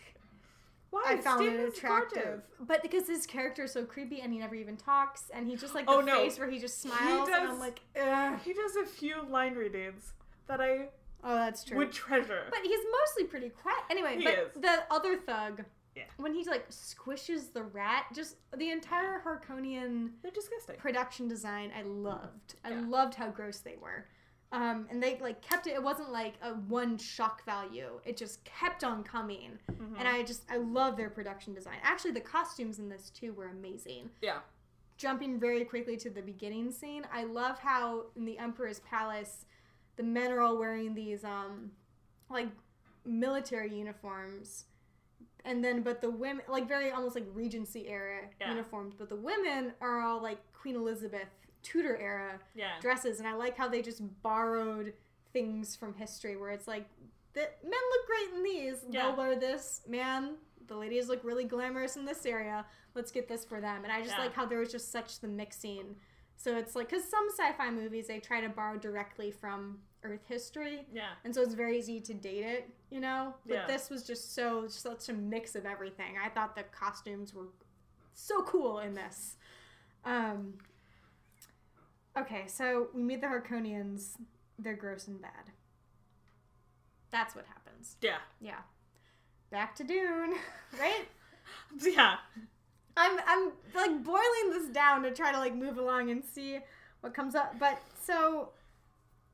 Why? 0.90 1.02
I 1.06 1.16
found 1.16 1.40
Sting 1.40 1.54
it 1.54 1.68
attractive, 1.68 2.22
gorgeous. 2.24 2.42
but 2.60 2.82
because 2.82 3.06
his 3.08 3.26
character 3.26 3.64
is 3.64 3.72
so 3.72 3.84
creepy 3.84 4.20
and 4.20 4.32
he 4.32 4.38
never 4.38 4.54
even 4.54 4.76
talks, 4.76 5.30
and 5.34 5.46
he 5.48 5.56
just 5.56 5.74
like 5.74 5.86
the 5.86 5.92
Oh, 5.92 6.00
no. 6.00 6.16
face 6.16 6.38
where 6.38 6.48
he 6.50 6.58
just 6.58 6.80
smiles, 6.82 7.28
and 7.28 7.34
I'm 7.48 7.58
like, 7.58 7.80
Ugh. 8.00 8.38
He 8.44 8.52
does 8.52 8.76
a 8.76 8.84
few 8.86 9.22
line 9.22 9.54
readings 9.54 10.12
that 10.48 10.60
I 10.60 10.88
oh, 11.24 11.34
that's 11.34 11.64
true. 11.64 11.76
would 11.78 11.92
treasure. 11.92 12.44
but 12.50 12.60
he's 12.62 12.84
mostly 13.00 13.24
pretty 13.24 13.48
quiet. 13.50 13.82
Anyway, 13.90 14.16
He 14.18 14.24
but 14.24 14.34
is. 14.34 14.48
the 14.60 14.82
other 14.90 15.16
thug, 15.16 15.64
Yeah. 15.94 16.04
when 16.16 16.34
he 16.34 16.44
like 16.44 16.68
squishes 16.70 17.52
the 17.52 17.62
rat, 17.62 18.06
just 18.14 18.36
the 18.56 18.70
entire 18.70 19.18
Harconian 19.20 20.14
They're 20.22 20.30
disgusting. 20.32 20.76
production 20.76 21.28
design, 21.28 21.72
I 21.76 21.82
loved. 21.82 22.54
I 22.64 22.70
Yeah. 22.70 22.80
loved 22.86 23.14
how 23.14 23.28
gross 23.30 23.58
they 23.58 23.76
were. 23.76 24.06
Um, 24.52 24.86
and 24.90 25.02
they 25.02 25.18
like 25.18 25.40
kept 25.40 25.66
it. 25.66 25.70
It 25.74 25.82
wasn't 25.82 26.10
like 26.12 26.34
a 26.42 26.50
one 26.52 26.98
shock 26.98 27.42
value. 27.46 28.00
It 28.04 28.18
just 28.18 28.44
kept 28.44 28.84
on 28.84 29.02
coming. 29.02 29.58
Mhm. 29.70 29.96
And 29.98 30.06
I 30.06 30.22
just 30.22 30.44
I 30.50 30.56
love 30.58 30.96
their 30.98 31.08
production 31.08 31.54
design. 31.54 31.78
Actually, 31.82 32.10
the 32.10 32.20
costumes 32.20 32.78
in 32.78 32.88
this 32.90 33.08
too 33.10 33.32
were 33.32 33.46
amazing. 33.48 34.10
yeah. 34.20 34.40
Jumping 34.98 35.40
very 35.40 35.64
quickly 35.64 35.96
to 35.96 36.10
the 36.10 36.20
beginning 36.22 36.70
scene, 36.70 37.06
I 37.10 37.24
love 37.24 37.58
how 37.58 38.06
in 38.14 38.24
the 38.26 38.38
Emperor's 38.38 38.80
palace, 38.80 39.46
the 39.96 40.02
men 40.02 40.30
are 40.32 40.40
all 40.40 40.58
wearing 40.58 40.94
these 40.94 41.24
um 41.24 41.70
like 42.30 42.48
military 43.04 43.76
uniforms. 43.76 44.64
And 45.44 45.64
then 45.64 45.82
but 45.82 46.00
the 46.00 46.10
women 46.10 46.44
like 46.48 46.68
very 46.68 46.90
almost 46.92 47.14
like 47.14 47.26
Regency 47.32 47.88
era 47.88 48.20
Yeah. 48.40 48.50
uniforms, 48.50 48.94
but 48.96 49.08
the 49.08 49.16
women 49.16 49.72
are 49.80 50.00
all 50.00 50.22
like 50.22 50.38
Queen 50.52 50.76
Elizabeth 50.76 51.28
Tudor 51.62 51.96
era 51.96 52.40
Yeah. 52.54 52.78
dresses 52.80 53.18
and 53.18 53.28
I 53.28 53.34
like 53.34 53.56
how 53.56 53.68
they 53.68 53.82
just 53.82 54.02
borrowed 54.22 54.94
things 55.32 55.74
from 55.76 55.94
history 55.94 56.36
where 56.36 56.50
it's 56.50 56.68
like 56.68 56.86
the 57.34 57.40
men 57.40 57.72
look 57.90 58.06
great 58.06 58.36
in 58.36 58.42
these. 58.44 58.84
Yeah. 58.90 59.06
They'll 59.08 59.16
wear 59.16 59.36
this. 59.36 59.80
Man, 59.88 60.36
the 60.68 60.76
ladies 60.76 61.08
look 61.08 61.24
really 61.24 61.44
glamorous 61.44 61.96
in 61.96 62.04
this 62.04 62.24
area. 62.26 62.64
Let's 62.94 63.10
get 63.10 63.26
this 63.26 63.44
for 63.44 63.60
them. 63.60 63.84
And 63.84 63.92
I 63.92 64.02
just 64.02 64.18
like 64.18 64.34
how 64.34 64.44
there 64.46 64.58
was 64.58 64.70
just 64.70 64.92
such 64.92 65.20
the 65.20 65.28
mixing. 65.28 65.96
So 66.36 66.56
it's 66.56 66.74
like 66.74 66.88
cuz 66.88 67.04
some 67.08 67.28
sci-fi 67.30 67.70
movies 67.70 68.08
they 68.08 68.18
try 68.18 68.40
to 68.40 68.48
borrow 68.48 68.76
directly 68.78 69.30
from 69.30 69.80
earth 70.04 70.26
history 70.26 70.86
Yeah. 70.92 71.10
and 71.24 71.32
so 71.32 71.42
it's 71.42 71.54
very 71.54 71.78
easy 71.78 72.00
to 72.00 72.12
date 72.14 72.44
it, 72.44 72.68
you 72.90 72.98
know? 73.00 73.34
But 73.46 73.54
Yeah. 73.54 73.66
this 73.66 73.88
was 73.90 74.04
just 74.04 74.34
so 74.34 74.66
such 74.66 75.08
a 75.08 75.12
mix 75.12 75.54
of 75.54 75.64
everything. 75.66 76.18
I 76.18 76.28
thought 76.28 76.56
the 76.56 76.64
costumes 76.64 77.32
were 77.32 77.48
so 78.12 78.42
cool 78.42 78.80
in 78.80 78.94
this. 78.94 79.36
Um 80.04 80.58
Okay, 82.16 82.46
so 82.46 82.90
we 82.92 83.02
meet 83.02 83.20
the 83.22 83.28
Harkonians. 83.28 84.16
They're 84.58 84.74
gross 84.76 85.06
and 85.08 85.20
bad. 85.22 85.52
That's 87.10 87.34
what 87.34 87.46
happens. 87.46 87.96
Yeah. 88.00 88.18
Yeah. 88.40 88.60
Back 89.50 89.74
to 89.76 89.84
Dune, 89.84 90.34
right? 90.80 91.08
Yeah. 91.80 92.16
I'm 92.96 93.18
I'm 93.26 93.52
like 93.74 94.02
boiling 94.04 94.50
this 94.50 94.68
down 94.68 95.02
to 95.02 95.10
try 95.10 95.32
to 95.32 95.38
like 95.38 95.54
move 95.54 95.78
along 95.78 96.10
and 96.10 96.22
see 96.24 96.58
what 97.00 97.14
comes 97.14 97.34
up. 97.34 97.58
But 97.58 97.80
so 98.00 98.50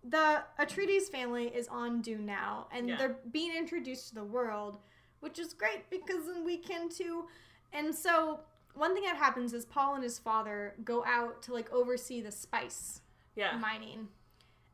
the 0.04 0.42
Atreides 0.58 1.10
family 1.10 1.48
is 1.48 1.68
on 1.68 2.00
Dune 2.00 2.24
now, 2.24 2.68
and 2.72 2.88
Yeah. 2.88 2.96
they're 2.96 3.16
being 3.32 3.54
introduced 3.56 4.08
to 4.10 4.14
the 4.14 4.24
world, 4.24 4.78
which 5.20 5.38
is 5.38 5.52
great 5.54 5.90
because 5.90 6.26
then 6.26 6.44
we 6.44 6.56
can 6.56 6.88
too. 6.88 7.26
And 7.72 7.94
so 7.94 8.40
one 8.74 8.94
thing 8.94 9.04
that 9.04 9.16
happens 9.16 9.52
is 9.52 9.64
Paul 9.64 9.94
and 9.96 10.02
his 10.04 10.18
father 10.18 10.74
go 10.84 11.04
out 11.04 11.42
to 11.42 11.52
like 11.52 11.70
oversee 11.72 12.20
the 12.20 12.30
spice 12.30 13.00
Yeah. 13.34 13.56
mining. 13.58 14.08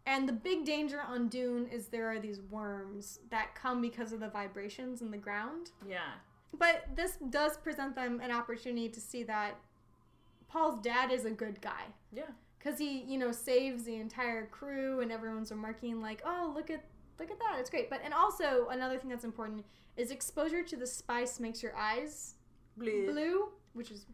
And 0.06 0.28
the 0.28 0.34
big 0.34 0.66
danger 0.66 1.00
on 1.00 1.28
Dune 1.28 1.66
is 1.68 1.88
there 1.88 2.10
are 2.10 2.18
these 2.20 2.38
worms 2.42 3.18
that 3.30 3.54
come 3.54 3.80
because 3.80 4.12
of 4.12 4.20
the 4.20 4.28
vibrations 4.28 5.00
in 5.00 5.10
the 5.10 5.16
ground. 5.16 5.70
Yeah. 5.88 6.12
But 6.58 6.84
this 6.94 7.16
does 7.30 7.56
present 7.56 7.94
them 7.94 8.20
an 8.22 8.30
opportunity 8.30 8.88
to 8.88 9.00
see 9.00 9.22
that 9.24 9.56
Paul's 10.48 10.80
dad 10.82 11.10
is 11.10 11.24
a 11.24 11.30
good 11.30 11.60
guy. 11.60 11.84
Yeah. 12.12 12.24
Cause 12.60 12.78
he, 12.78 13.02
you 13.02 13.18
know, 13.18 13.30
saves 13.32 13.84
the 13.84 13.96
entire 13.96 14.46
crew 14.46 15.00
and 15.00 15.12
everyone's 15.12 15.50
remarking 15.50 16.00
like, 16.00 16.22
"Oh, 16.24 16.50
look 16.54 16.70
at 16.70 16.82
look 17.18 17.30
at 17.30 17.38
that. 17.38 17.56
It's 17.58 17.68
great." 17.68 17.90
But 17.90 18.00
and 18.02 18.14
also 18.14 18.68
another 18.70 18.96
thing 18.98 19.10
that's 19.10 19.24
important 19.24 19.64
is 19.98 20.10
exposure 20.10 20.62
to 20.62 20.76
the 20.76 20.86
spice 20.86 21.38
makes 21.38 21.62
your 21.62 21.76
eyes 21.76 22.34
Blue. 22.78 23.12
blue, 23.12 23.48
which 23.74 23.90
is 23.90 24.06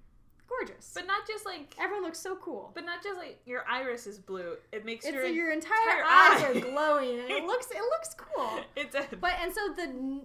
gorgeous. 0.49 0.91
But 0.95 1.07
not 1.07 1.29
just 1.29 1.47
like 1.47 1.77
everyone 1.79 2.03
looks 2.05 2.19
so 2.19 2.35
cool. 2.37 2.73
but 2.75 2.85
not 2.85 3.05
just 3.05 3.19
like 3.19 3.39
your 3.47 3.65
iris 3.69 4.09
is 4.09 4.19
blue. 4.19 4.57
It 4.73 4.85
makes 4.85 5.05
It's 5.05 5.15
your 5.15 5.27
your 5.27 5.53
entire, 5.53 5.79
entire 6.01 6.05
eyes 6.05 6.43
eye. 6.43 6.49
are 6.49 6.61
glowing 6.73 7.21
and 7.21 7.31
it 7.31 7.45
looks 7.53 7.69
it 7.71 7.81
looks 7.83 8.17
cool. 8.17 8.59
it's 8.75 8.97
a 8.97 9.05
But 9.21 9.35
and 9.41 9.55
so 9.55 9.61
the 9.77 10.23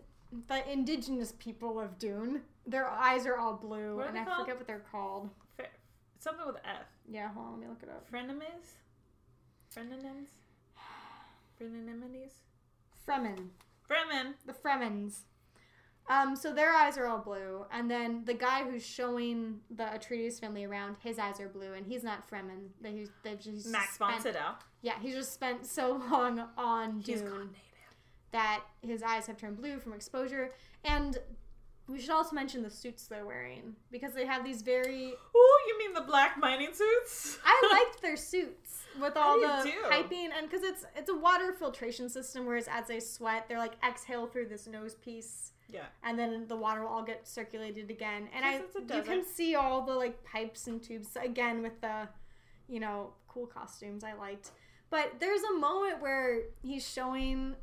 the 0.47 0.71
indigenous 0.71 1.33
people 1.39 1.79
of 1.79 1.97
Dune, 1.99 2.41
their 2.67 2.87
eyes 2.89 3.25
are 3.25 3.37
all 3.37 3.53
blue, 3.53 3.99
and 4.01 4.17
I 4.17 4.23
called? 4.25 4.39
forget 4.41 4.57
what 4.57 4.67
they're 4.67 4.85
called. 4.91 5.29
Fe- 5.57 5.65
something 6.19 6.45
with 6.45 6.57
F. 6.65 6.85
Yeah, 7.09 7.29
hold 7.33 7.45
on, 7.47 7.51
let 7.53 7.61
me 7.61 7.67
look 7.67 7.83
it 7.83 7.89
up. 7.89 8.09
Frenemies? 8.11 8.73
Frenonyms? 9.73 10.29
Frenonymities? 11.61 12.33
Fremen, 13.07 13.49
Fremen. 13.89 14.33
the 14.45 14.53
Fremens. 14.53 15.19
Um, 16.07 16.35
so 16.35 16.53
their 16.53 16.71
eyes 16.71 16.97
are 16.99 17.07
all 17.07 17.17
blue, 17.19 17.65
and 17.71 17.89
then 17.89 18.23
the 18.25 18.33
guy 18.35 18.63
who's 18.63 18.85
showing 18.85 19.59
the 19.71 19.85
Atreides 19.85 20.39
family 20.39 20.63
around, 20.63 20.97
his 21.03 21.17
eyes 21.17 21.39
are 21.39 21.47
blue, 21.49 21.73
and 21.73 21.85
he's 21.85 22.03
not 22.03 22.29
Fremen. 22.29 22.67
They, 22.79 22.91
he's, 22.91 23.09
they've 23.23 23.39
just 23.39 23.67
Max 23.67 23.95
spent, 23.95 24.21
Sydow. 24.21 24.55
Yeah, 24.83 24.93
he's 25.01 25.15
just 25.15 25.33
spent 25.33 25.65
so 25.65 26.01
long 26.11 26.43
on 26.57 26.97
He's 27.03 27.21
Dune 27.21 27.29
gone 27.29 27.39
native. 27.47 27.55
That 28.35 28.61
his 28.81 29.01
eyes 29.01 29.25
have 29.27 29.37
turned 29.37 29.57
blue 29.57 29.79
from 29.79 29.93
exposure, 29.93 30.51
and 30.83 31.17
we 31.87 31.99
should 32.01 32.09
also 32.09 32.35
mention 32.35 32.61
the 32.63 32.69
suits 32.69 33.05
they're 33.07 33.25
wearing 33.25 33.75
because 33.91 34.13
they 34.13 34.25
have 34.25 34.43
these 34.43 34.61
very 34.61 35.13
Oh, 35.35 35.57
you 35.67 35.77
mean 35.79 35.93
the 35.93 36.01
black 36.01 36.37
mining 36.37 36.73
suits? 36.73 37.37
I 37.45 37.69
liked 37.71 38.01
their 38.01 38.17
suits 38.17 38.81
with 38.99 39.15
all 39.15 39.39
the 39.39 39.61
too. 39.63 39.71
piping 39.89 40.29
and 40.35 40.49
because 40.49 40.63
it's 40.63 40.83
it's 40.95 41.09
a 41.09 41.15
water 41.15 41.53
filtration 41.53 42.09
system, 42.09 42.45
whereas 42.45 42.67
as 42.67 42.87
they 42.87 42.99
sweat, 42.99 43.47
they're 43.47 43.57
like 43.59 43.73
exhale 43.87 44.25
through 44.27 44.47
this 44.47 44.67
nose 44.67 44.95
piece, 44.95 45.51
Yeah. 45.69 45.85
and 46.03 46.17
then 46.19 46.47
the 46.47 46.55
water 46.57 46.81
will 46.81 46.89
all 46.89 47.03
get 47.03 47.27
circulated 47.27 47.89
again. 47.89 48.27
And 48.35 48.43
I 48.43 48.57
Because 48.57 48.75
it's 48.83 48.91
a 48.91 48.95
you 48.97 49.03
can 49.03 49.23
see 49.25 49.55
all 49.55 49.85
the 49.85 49.93
like 49.93 50.23
pipes 50.25 50.67
and 50.67 50.81
tubes 50.83 51.15
again 51.15 51.61
with 51.61 51.79
the 51.81 52.09
you 52.67 52.79
know, 52.79 53.13
cool 53.27 53.45
costumes 53.45 54.03
I 54.03 54.13
liked. 54.13 54.51
But 54.89 55.19
there's 55.19 55.43
a 55.43 55.53
moment 55.59 56.01
where 56.01 56.41
he's 56.63 56.87
showing 56.87 57.55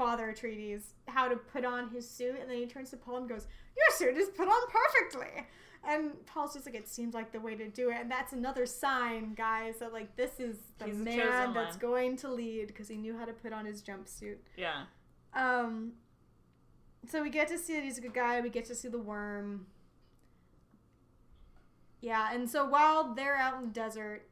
Father 0.00 0.34
Atreides 0.34 0.94
how 1.08 1.28
to 1.28 1.36
put 1.36 1.62
on 1.62 1.90
his 1.90 2.08
suit, 2.08 2.36
and 2.40 2.48
then 2.48 2.56
he 2.56 2.64
turns 2.64 2.88
to 2.88 2.96
Paul 2.96 3.18
and 3.18 3.28
goes, 3.28 3.46
Your 3.76 3.96
suit 3.98 4.18
is 4.18 4.30
put 4.30 4.48
on 4.48 4.60
perfectly. 4.70 5.46
And 5.86 6.24
Paul's 6.24 6.54
just 6.54 6.64
like, 6.64 6.74
It 6.74 6.88
seems 6.88 7.12
like 7.12 7.32
the 7.32 7.40
way 7.40 7.54
to 7.54 7.68
do 7.68 7.90
it. 7.90 7.96
And 8.00 8.10
that's 8.10 8.32
another 8.32 8.64
sign, 8.64 9.34
guys, 9.34 9.80
that 9.80 9.92
like 9.92 10.16
this 10.16 10.40
is 10.40 10.56
the 10.78 10.86
He's 10.86 10.96
man 10.96 11.52
that's 11.52 11.76
one. 11.76 11.78
going 11.78 12.16
to 12.16 12.30
lead 12.32 12.68
because 12.68 12.88
he 12.88 12.96
knew 12.96 13.14
how 13.14 13.26
to 13.26 13.34
put 13.34 13.52
on 13.52 13.66
his 13.66 13.82
jumpsuit. 13.82 14.36
Yeah. 14.56 14.84
Um, 15.34 15.92
so 17.06 17.22
we 17.22 17.28
get 17.28 17.48
to 17.48 17.58
see 17.58 17.74
that 17.74 17.84
he's 17.84 17.98
a 17.98 18.00
good 18.00 18.14
guy. 18.14 18.40
We 18.40 18.48
get 18.48 18.64
to 18.66 18.74
see 18.74 18.88
the 18.88 18.98
worm. 18.98 19.66
Yeah, 22.00 22.32
and 22.32 22.48
so 22.48 22.64
while 22.64 23.12
they're 23.12 23.36
out 23.36 23.56
in 23.56 23.68
the 23.68 23.74
desert, 23.74 24.29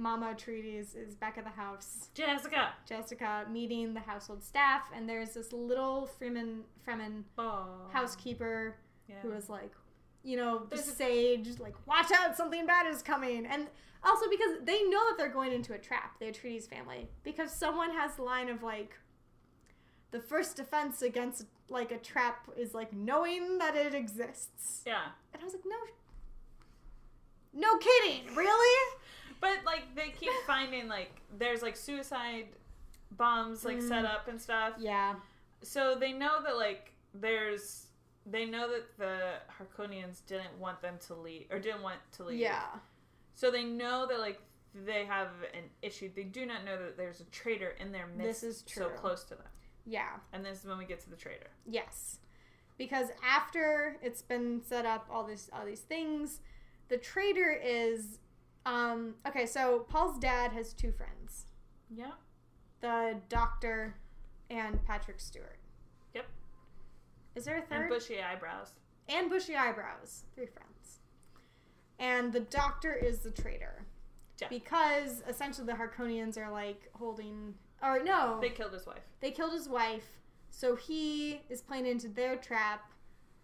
Mama 0.00 0.34
Atreides 0.34 0.96
is 0.96 1.14
back 1.14 1.36
at 1.38 1.44
the 1.44 1.50
house. 1.50 2.08
Jessica. 2.14 2.70
Jessica 2.88 3.46
meeting 3.50 3.92
the 3.94 4.00
household 4.00 4.42
staff, 4.42 4.82
and 4.94 5.08
there's 5.08 5.34
this 5.34 5.52
little 5.52 6.08
Fremen 6.20 6.62
Fremen 6.86 7.24
housekeeper 7.92 8.76
Yeah. 9.08 9.16
who 9.22 9.32
is 9.32 9.48
like, 9.48 9.72
you 10.22 10.36
know, 10.36 10.66
the 10.70 10.78
sage, 10.78 11.58
like, 11.58 11.74
watch 11.86 12.10
out, 12.12 12.36
something 12.36 12.66
bad 12.66 12.86
is 12.86 13.02
coming. 13.02 13.46
And 13.46 13.68
also 14.02 14.28
because 14.30 14.58
they 14.64 14.82
know 14.84 15.08
that 15.08 15.14
they're 15.18 15.28
going 15.28 15.52
into 15.52 15.74
a 15.74 15.78
trap, 15.78 16.18
the 16.18 16.26
Atreides 16.26 16.66
family, 16.68 17.08
because 17.22 17.52
someone 17.52 17.90
has 17.92 18.16
the 18.16 18.22
line 18.22 18.48
of 18.48 18.62
like, 18.62 18.98
the 20.12 20.20
first 20.20 20.56
defense 20.56 21.02
against 21.02 21.44
like 21.68 21.92
a 21.92 21.98
trap 21.98 22.48
is 22.56 22.74
like 22.74 22.92
knowing 22.92 23.58
that 23.58 23.76
it 23.76 23.94
exists. 23.94 24.82
Yeah. 24.86 25.10
And 25.32 25.40
I 25.40 25.44
was 25.44 25.54
like, 25.54 25.62
no, 25.64 25.76
no 27.52 27.78
kidding, 27.78 28.34
really? 28.34 28.96
But 29.40 29.58
like 29.64 29.94
they 29.94 30.10
keep 30.10 30.32
finding 30.46 30.88
like 30.88 31.10
there's 31.38 31.62
like 31.62 31.76
suicide 31.76 32.46
bombs 33.12 33.64
like 33.64 33.80
set 33.82 34.04
Mm. 34.04 34.14
up 34.14 34.28
and 34.28 34.40
stuff. 34.40 34.74
Yeah, 34.78 35.14
So 35.62 35.96
they 35.98 36.12
know 36.12 36.42
that 36.44 36.56
like 36.56 36.92
there's 37.14 37.86
they 38.26 38.44
know 38.44 38.68
that 38.70 38.96
the 38.98 39.18
Harkonians 39.58 40.20
didn't 40.26 40.56
want 40.58 40.80
them 40.82 40.96
to 41.06 41.14
leave 41.14 41.46
or 41.50 41.58
didn't 41.58 41.82
want 41.82 41.96
to 42.12 42.24
leave. 42.24 42.38
yeah, 42.38 42.66
So 43.34 43.50
they 43.50 43.64
know 43.64 44.06
that 44.06 44.20
like 44.20 44.40
they 44.74 45.04
have 45.06 45.28
an 45.54 45.64
issue. 45.82 46.10
They 46.14 46.22
do 46.24 46.46
not 46.46 46.64
know 46.64 46.76
that 46.78 46.96
there's 46.96 47.20
a 47.20 47.24
traitor 47.24 47.70
in 47.80 47.90
their 47.90 48.06
midst 48.06 48.42
This 48.42 48.58
is 48.58 48.64
so 48.66 48.88
close 48.90 49.24
to 49.24 49.34
them. 49.34 49.48
yeah. 49.86 50.18
And 50.32 50.44
this 50.44 50.60
is 50.60 50.66
when 50.66 50.78
we 50.78 50.84
get 50.84 51.00
to 51.00 51.10
the 51.10 51.16
traitor. 51.16 51.50
Yes. 51.66 52.18
Because 52.78 53.08
after 53.26 53.96
it's 54.02 54.22
been 54.22 54.62
set 54.62 54.86
up 54.86 55.06
all 55.10 55.24
this 55.24 55.50
all 55.52 55.66
these 55.66 55.80
things, 55.80 56.40
the 56.88 56.98
traitor 56.98 57.50
is 57.52 58.18
um 58.66 59.14
okay, 59.26 59.46
so 59.46 59.86
Paul's 59.88 60.18
dad 60.18 60.52
has 60.52 60.72
two 60.72 60.92
friends. 60.92 61.46
Yeah. 61.90 62.12
The 62.80 63.16
doctor 63.28 63.96
and 64.48 64.84
Patrick 64.84 65.20
Stewart. 65.20 65.58
Yep. 66.14 66.26
Is 67.34 67.44
there 67.44 67.58
a 67.58 67.62
third? 67.62 67.82
And 67.82 67.90
bushy 67.90 68.20
eyebrows. 68.20 68.70
and 69.08 69.28
bushy 69.30 69.56
eyebrows. 69.56 70.24
Three 70.34 70.46
friends. 70.46 71.00
And 71.98 72.32
the 72.32 72.40
doctor 72.40 72.92
is 72.94 73.18
the 73.20 73.30
traitor. 73.30 73.84
Yeah. 74.40 74.48
Because 74.48 75.22
essentially 75.28 75.66
the 75.66 75.74
Harkonians 75.74 76.38
are 76.38 76.50
like 76.50 76.88
holding 76.94 77.54
or 77.82 78.02
no. 78.02 78.38
They 78.40 78.50
killed 78.50 78.72
his 78.72 78.86
wife. 78.86 79.02
They 79.20 79.30
killed 79.30 79.52
his 79.52 79.68
wife, 79.68 80.06
so 80.50 80.76
he 80.76 81.42
is 81.50 81.60
playing 81.60 81.86
into 81.86 82.08
their 82.08 82.36
trap, 82.36 82.90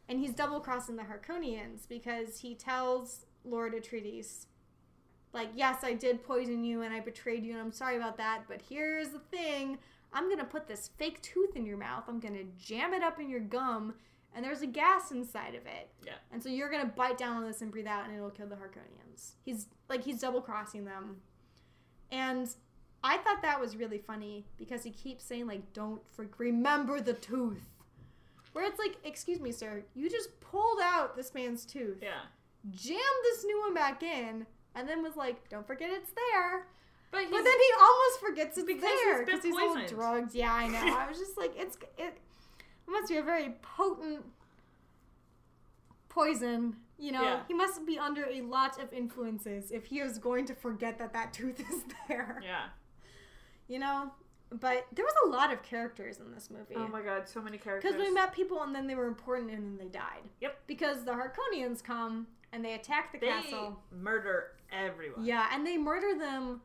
and 0.09 0.19
he's 0.21 0.33
double 0.35 0.61
crossing 0.61 0.97
the 0.97 1.03
Harkonians 1.05 1.87
because 1.89 2.41
he 2.41 2.55
tells 2.55 3.27
Lord 3.45 3.75
Atreides, 3.75 4.47
like, 5.37 5.51
yes, 5.55 5.85
I 5.85 5.93
did 5.93 6.25
poison 6.25 6.65
you 6.65 6.83
and 6.83 6.93
I 6.93 6.99
betrayed 7.01 7.45
you, 7.45 7.53
and 7.53 7.61
I'm 7.61 7.71
sorry 7.73 7.97
about 7.97 8.17
that, 8.17 8.43
but 8.49 8.61
here's 8.69 9.11
the 9.11 9.21
thing 9.21 9.79
I'm 10.13 10.29
gonna 10.29 10.45
put 10.45 10.67
this 10.67 10.91
fake 10.97 11.21
tooth 11.23 11.55
in 11.55 11.65
your 11.67 11.77
mouth, 11.77 12.05
I'm 12.09 12.19
gonna 12.21 12.45
jam 12.59 12.93
it 12.95 13.03
up 13.03 13.21
in 13.21 13.29
your 13.29 13.41
gum, 13.41 13.95
and 14.35 14.45
there's 14.45 14.63
a 14.63 14.67
gas 14.67 15.13
inside 15.13 15.55
of 15.55 15.67
it. 15.67 15.91
Yeah. 16.05 16.15
And 16.33 16.43
so 16.43 16.49
you're 16.49 16.71
gonna 16.71 16.93
bite 16.97 17.19
down 17.19 17.37
on 17.37 17.45
this 17.45 17.63
and 17.63 17.71
breathe 17.71 17.87
out, 17.87 18.07
and 18.07 18.15
it'll 18.17 18.31
kill 18.31 18.49
the 18.49 18.57
Harkonians. 18.57 19.33
He's 19.45 19.67
like, 19.89 20.03
he's 20.05 20.21
double 20.21 20.41
crossing 20.41 20.85
them. 20.85 21.17
And 22.11 22.49
I 23.05 23.19
thought 23.19 23.43
that 23.43 23.61
was 23.61 23.77
really 23.77 23.99
funny 23.99 24.47
because 24.57 24.83
he 24.85 24.91
keeps 24.91 25.25
saying 25.25 25.47
like, 25.47 25.73
"Don't 25.73 26.01
for- 26.13 26.29
remember 26.39 27.01
the 27.01 27.13
tooth," 27.15 27.69
where 28.53 28.65
it's 28.65 28.79
like, 28.79 28.97
"Excuse 29.05 29.41
me, 29.41 29.53
sir, 29.53 29.85
you 29.95 30.09
just 30.09 30.41
pulled 30.41 30.81
out 30.83 31.15
this 31.17 31.35
man's 31.35 31.65
tooth, 31.67 31.99
Yeah. 32.03 32.23
jammed 32.71 33.23
this 33.25 33.45
new 33.45 33.61
one 33.61 33.75
back 33.75 34.03
in, 34.03 34.47
and 34.77 34.89
then 34.89 35.03
was 35.03 35.17
like, 35.17 35.49
"Don't 35.49 35.67
forget 35.67 35.91
it's 35.91 36.13
there." 36.13 36.67
But 37.11 37.23
he's 37.23 37.31
But 37.31 37.45
then 37.45 37.59
he 37.59 37.71
almost 37.81 38.21
forgets 38.21 38.59
it's 38.59 38.67
Because 38.67 38.83
there 38.83 39.25
because 39.25 39.43
he's 39.43 39.55
all 39.55 39.77
drugged. 39.87 40.35
Yeah, 40.35 40.53
I 40.53 40.67
know. 40.69 40.97
I 40.97 41.09
was 41.09 41.19
just 41.25 41.37
like, 41.39 41.53
it's 41.57 41.77
it, 41.99 42.19
it 42.87 42.91
must 42.91 43.09
be 43.09 43.17
a 43.17 43.23
very 43.23 43.55
potent 43.63 44.25
poison. 46.09 46.77
You 46.99 47.13
know, 47.13 47.23
Yeah. 47.23 47.41
he 47.47 47.55
must 47.55 47.85
be 47.87 47.99
under 47.99 48.25
a 48.27 48.41
lot 48.41 48.81
of 48.83 48.93
influences 48.93 49.71
if 49.71 49.87
he 49.87 50.01
is 50.01 50.19
going 50.19 50.47
to 50.47 50.55
forget 50.55 50.99
that 50.99 51.13
that 51.13 51.33
tooth 51.33 51.61
is 51.73 51.85
there. 52.09 52.41
Yeah. 52.43 52.67
You 53.69 53.79
know, 53.81 54.11
but 54.51 54.87
there 54.93 55.05
was 55.05 55.15
a 55.27 55.29
lot 55.29 55.53
of 55.53 55.63
characters 55.63 56.19
in 56.19 56.33
this 56.33 56.51
movie. 56.51 56.75
Oh 56.77 56.89
my 56.89 57.03
god, 57.03 57.29
so 57.29 57.43
many 57.43 57.59
characters. 57.59 57.93
Because 57.93 58.07
we 58.07 58.13
met 58.15 58.33
people 58.33 58.63
and 58.63 58.75
then 58.75 58.87
they 58.87 58.95
were 58.95 59.07
important 59.09 59.51
and 59.51 59.63
then 59.63 59.77
they 59.87 59.91
died. 59.91 60.23
Yep. 60.41 60.59
Because 60.67 61.05
the 61.05 61.13
Harkonians 61.13 61.83
come 61.83 62.27
and 62.57 62.65
they 62.65 62.75
attack 62.75 63.13
the 63.13 63.19
they 63.19 63.27
castle. 63.29 63.79
murder 63.93 64.53
everyone. 64.73 65.25
Yeah, 65.25 65.47
and 65.53 65.65
they 65.67 65.77
murder 65.77 66.19
them 66.19 66.63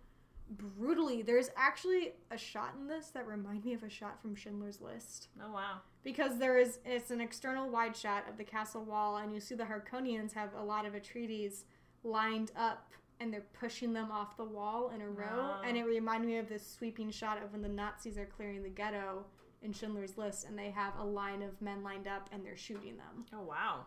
brutally. 0.50 1.22
There's 1.22 1.50
actually 1.56 2.14
a 2.32 2.38
shot 2.38 2.74
in 2.80 2.88
this 2.88 3.08
that 3.10 3.28
remind 3.28 3.64
me 3.66 3.74
of 3.74 3.84
a 3.84 3.90
shot 3.90 4.22
from 4.22 4.36
Schindler's 4.36 4.82
List. 4.82 5.28
Oh 5.44 5.52
wow. 5.52 5.78
Because 6.04 6.38
there 6.40 6.58
is 6.58 6.80
it's 6.86 7.12
an 7.12 7.22
external 7.22 7.70
wide 7.70 7.96
shot 7.96 8.28
of 8.30 8.38
the 8.38 8.44
castle 8.44 8.84
wall 8.84 9.18
and 9.18 9.34
you 9.34 9.40
see 9.40 9.56
the 9.56 9.64
Harkonians 9.66 10.34
have 10.34 10.50
a 10.58 10.64
lot 10.64 10.86
of 10.86 10.94
Atreides 10.94 11.64
lined 12.04 12.52
up 12.58 12.90
and 13.20 13.32
they're 13.32 13.46
pushing 13.60 13.94
them 13.94 14.12
off 14.12 14.36
the 14.36 14.44
wall 14.44 14.92
in 14.96 15.02
a 15.02 15.08
row 15.08 15.28
Oh. 15.60 15.62
and 15.64 15.78
it 15.78 15.84
reminded 15.84 16.28
me 16.28 16.38
of 16.38 16.50
this 16.50 16.66
sweeping 16.66 17.12
shot 17.12 17.42
of 17.44 17.52
when 17.52 17.62
the 17.62 17.70
Nazis 17.70 18.18
are 18.18 18.26
clearing 18.26 18.64
the 18.64 18.70
ghetto 18.70 19.26
in 19.62 19.72
Schindler's 19.72 20.18
List 20.18 20.46
and 20.48 20.58
they 20.58 20.72
have 20.72 20.94
a 21.00 21.04
line 21.04 21.44
of 21.44 21.62
men 21.62 21.84
lined 21.84 22.08
up 22.08 22.28
and 22.32 22.44
they're 22.46 22.58
shooting 22.58 22.98
them. 22.98 23.26
Oh 23.34 23.44
wow. 23.44 23.86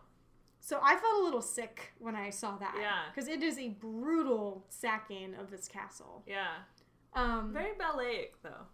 So 0.65 0.79
I 0.81 0.95
felt 0.95 1.21
a 1.21 1.23
little 1.23 1.43
sick 1.43 1.93
when 1.99 2.15
I 2.15 2.31
saw 2.31 2.57
that. 2.57 2.73
Yeah. 2.79 3.03
Because 3.13 3.29
it 3.29 3.43
is 3.43 3.59
a 3.59 3.67
brutal 3.69 4.65
sacking 4.69 5.35
of 5.35 5.51
this 5.51 5.67
castle. 5.67 6.23
Yeah. 6.25 6.47
Um, 7.13 7.51
Very 7.53 7.73
balletic 7.77 8.41
though. 8.41 8.65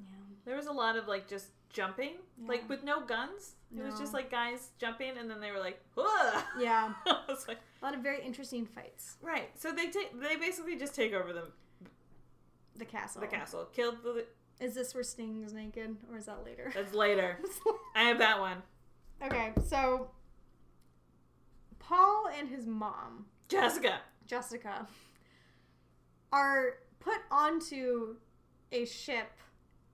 yeah. 0.00 0.06
There 0.44 0.56
was 0.56 0.66
a 0.66 0.72
lot 0.72 0.96
of 0.96 1.06
like 1.06 1.28
just 1.28 1.50
jumping, 1.70 2.14
Yeah. 2.42 2.48
like 2.48 2.68
with 2.68 2.82
no 2.82 3.00
guns. 3.04 3.54
It 3.76 3.84
was 3.84 3.96
just 3.98 4.12
like 4.12 4.28
guys 4.28 4.70
jumping, 4.78 5.16
and 5.16 5.30
then 5.30 5.40
they 5.40 5.50
were 5.52 5.58
like, 5.60 5.80
"Whoa!" 5.96 6.42
Yeah. 6.60 6.94
Like, 7.48 7.58
A 7.80 7.84
lot 7.84 7.94
of 7.94 8.00
very 8.00 8.20
interesting 8.24 8.66
fights. 8.66 9.16
right. 9.22 9.50
So 9.56 9.70
they 9.70 9.88
take, 9.90 10.20
they 10.20 10.34
basically 10.36 10.76
just 10.76 10.94
take 10.96 11.12
over 11.12 11.32
the 11.32 11.44
The 12.76 12.84
castle. 12.84 13.20
the 13.20 13.28
castle, 13.28 13.66
killed 13.72 14.02
the. 14.02 14.26
Is 14.60 14.74
this 14.74 14.94
where 14.94 15.04
Sting 15.04 15.42
is 15.44 15.52
naked, 15.52 15.96
or 16.10 16.18
is 16.18 16.26
that 16.26 16.44
later? 16.44 16.72
That's 16.74 16.92
later. 16.94 17.38
I 17.94 18.02
have 18.04 18.18
that 18.18 18.38
one. 18.40 18.62
okay, 19.24 19.52
so 19.68 20.10
Paul 21.88 22.28
and 22.38 22.48
his 22.48 22.66
mom, 22.66 23.26
Jessica. 23.48 23.98
Jessica, 24.26 24.86
are 26.32 26.78
put 27.00 27.18
onto 27.30 28.16
a 28.72 28.84
ship, 28.86 29.30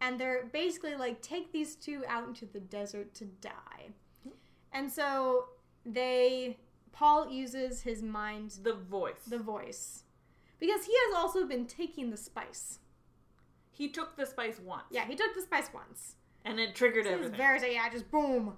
and 0.01 0.19
they're 0.19 0.45
basically 0.53 0.95
like, 0.95 1.21
take 1.21 1.53
these 1.53 1.75
two 1.75 2.03
out 2.09 2.27
into 2.29 2.47
the 2.47 2.61
desert 2.61 3.15
to 3.15 3.25
die. 3.25 3.89
And 4.73 4.91
so 4.91 5.47
they, 5.85 6.59
Paul 6.93 7.29
uses 7.29 7.83
his 7.83 8.03
mind, 8.03 8.53
The 8.63 8.75
voice. 8.75 9.25
the 9.27 9.39
voice, 9.39 10.05
because 10.61 10.85
he 10.85 10.93
has 11.09 11.17
also 11.17 11.45
been 11.47 11.67
taking 11.67 12.11
the 12.11 12.17
spice. 12.17 12.79
he 13.73 13.89
took 13.89 14.17
the 14.17 14.27
spice 14.27 14.61
once. 14.65 14.85
Yeah, 14.91 15.07
he 15.07 15.17
took 15.17 15.35
the 15.35 15.43
spice 15.43 15.71
once. 15.75 16.15
And 16.45 16.59
it 16.61 16.75
triggered 16.75 17.07
is 17.07 17.13
everything. 17.13 17.37
very 17.37 17.75
yeah, 17.75 17.91
just 17.91 18.11
boom. 18.11 18.57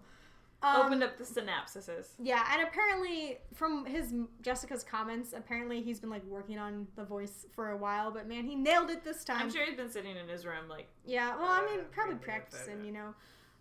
Um, 0.62 0.82
Opened 0.86 1.02
up 1.02 1.18
the 1.18 1.24
synapses. 1.24 2.10
Yeah, 2.22 2.46
and 2.52 2.62
apparently 2.62 3.38
from 3.52 3.84
his 3.84 4.14
Jessica's 4.42 4.84
comments, 4.84 5.32
apparently 5.36 5.82
he's 5.82 5.98
been 5.98 6.10
like 6.10 6.24
working 6.24 6.56
on 6.58 6.86
the 6.94 7.04
voice 7.04 7.46
for 7.50 7.70
a 7.70 7.76
while, 7.76 8.12
but 8.12 8.28
man, 8.28 8.44
he 8.44 8.54
nailed 8.54 8.90
it 8.90 9.02
this 9.02 9.24
time. 9.24 9.38
I'm 9.40 9.50
sure 9.50 9.64
he's 9.64 9.76
been 9.76 9.90
sitting 9.90 10.16
in 10.16 10.28
his 10.28 10.46
room 10.46 10.68
like, 10.68 10.86
Yeah, 11.04 11.36
well, 11.36 11.50
I 11.50 11.66
mean, 11.66 11.80
Uh, 11.80 11.84
probably 11.90 12.14
practicing, 12.14 12.84
you 12.84 12.92
know. 12.92 13.14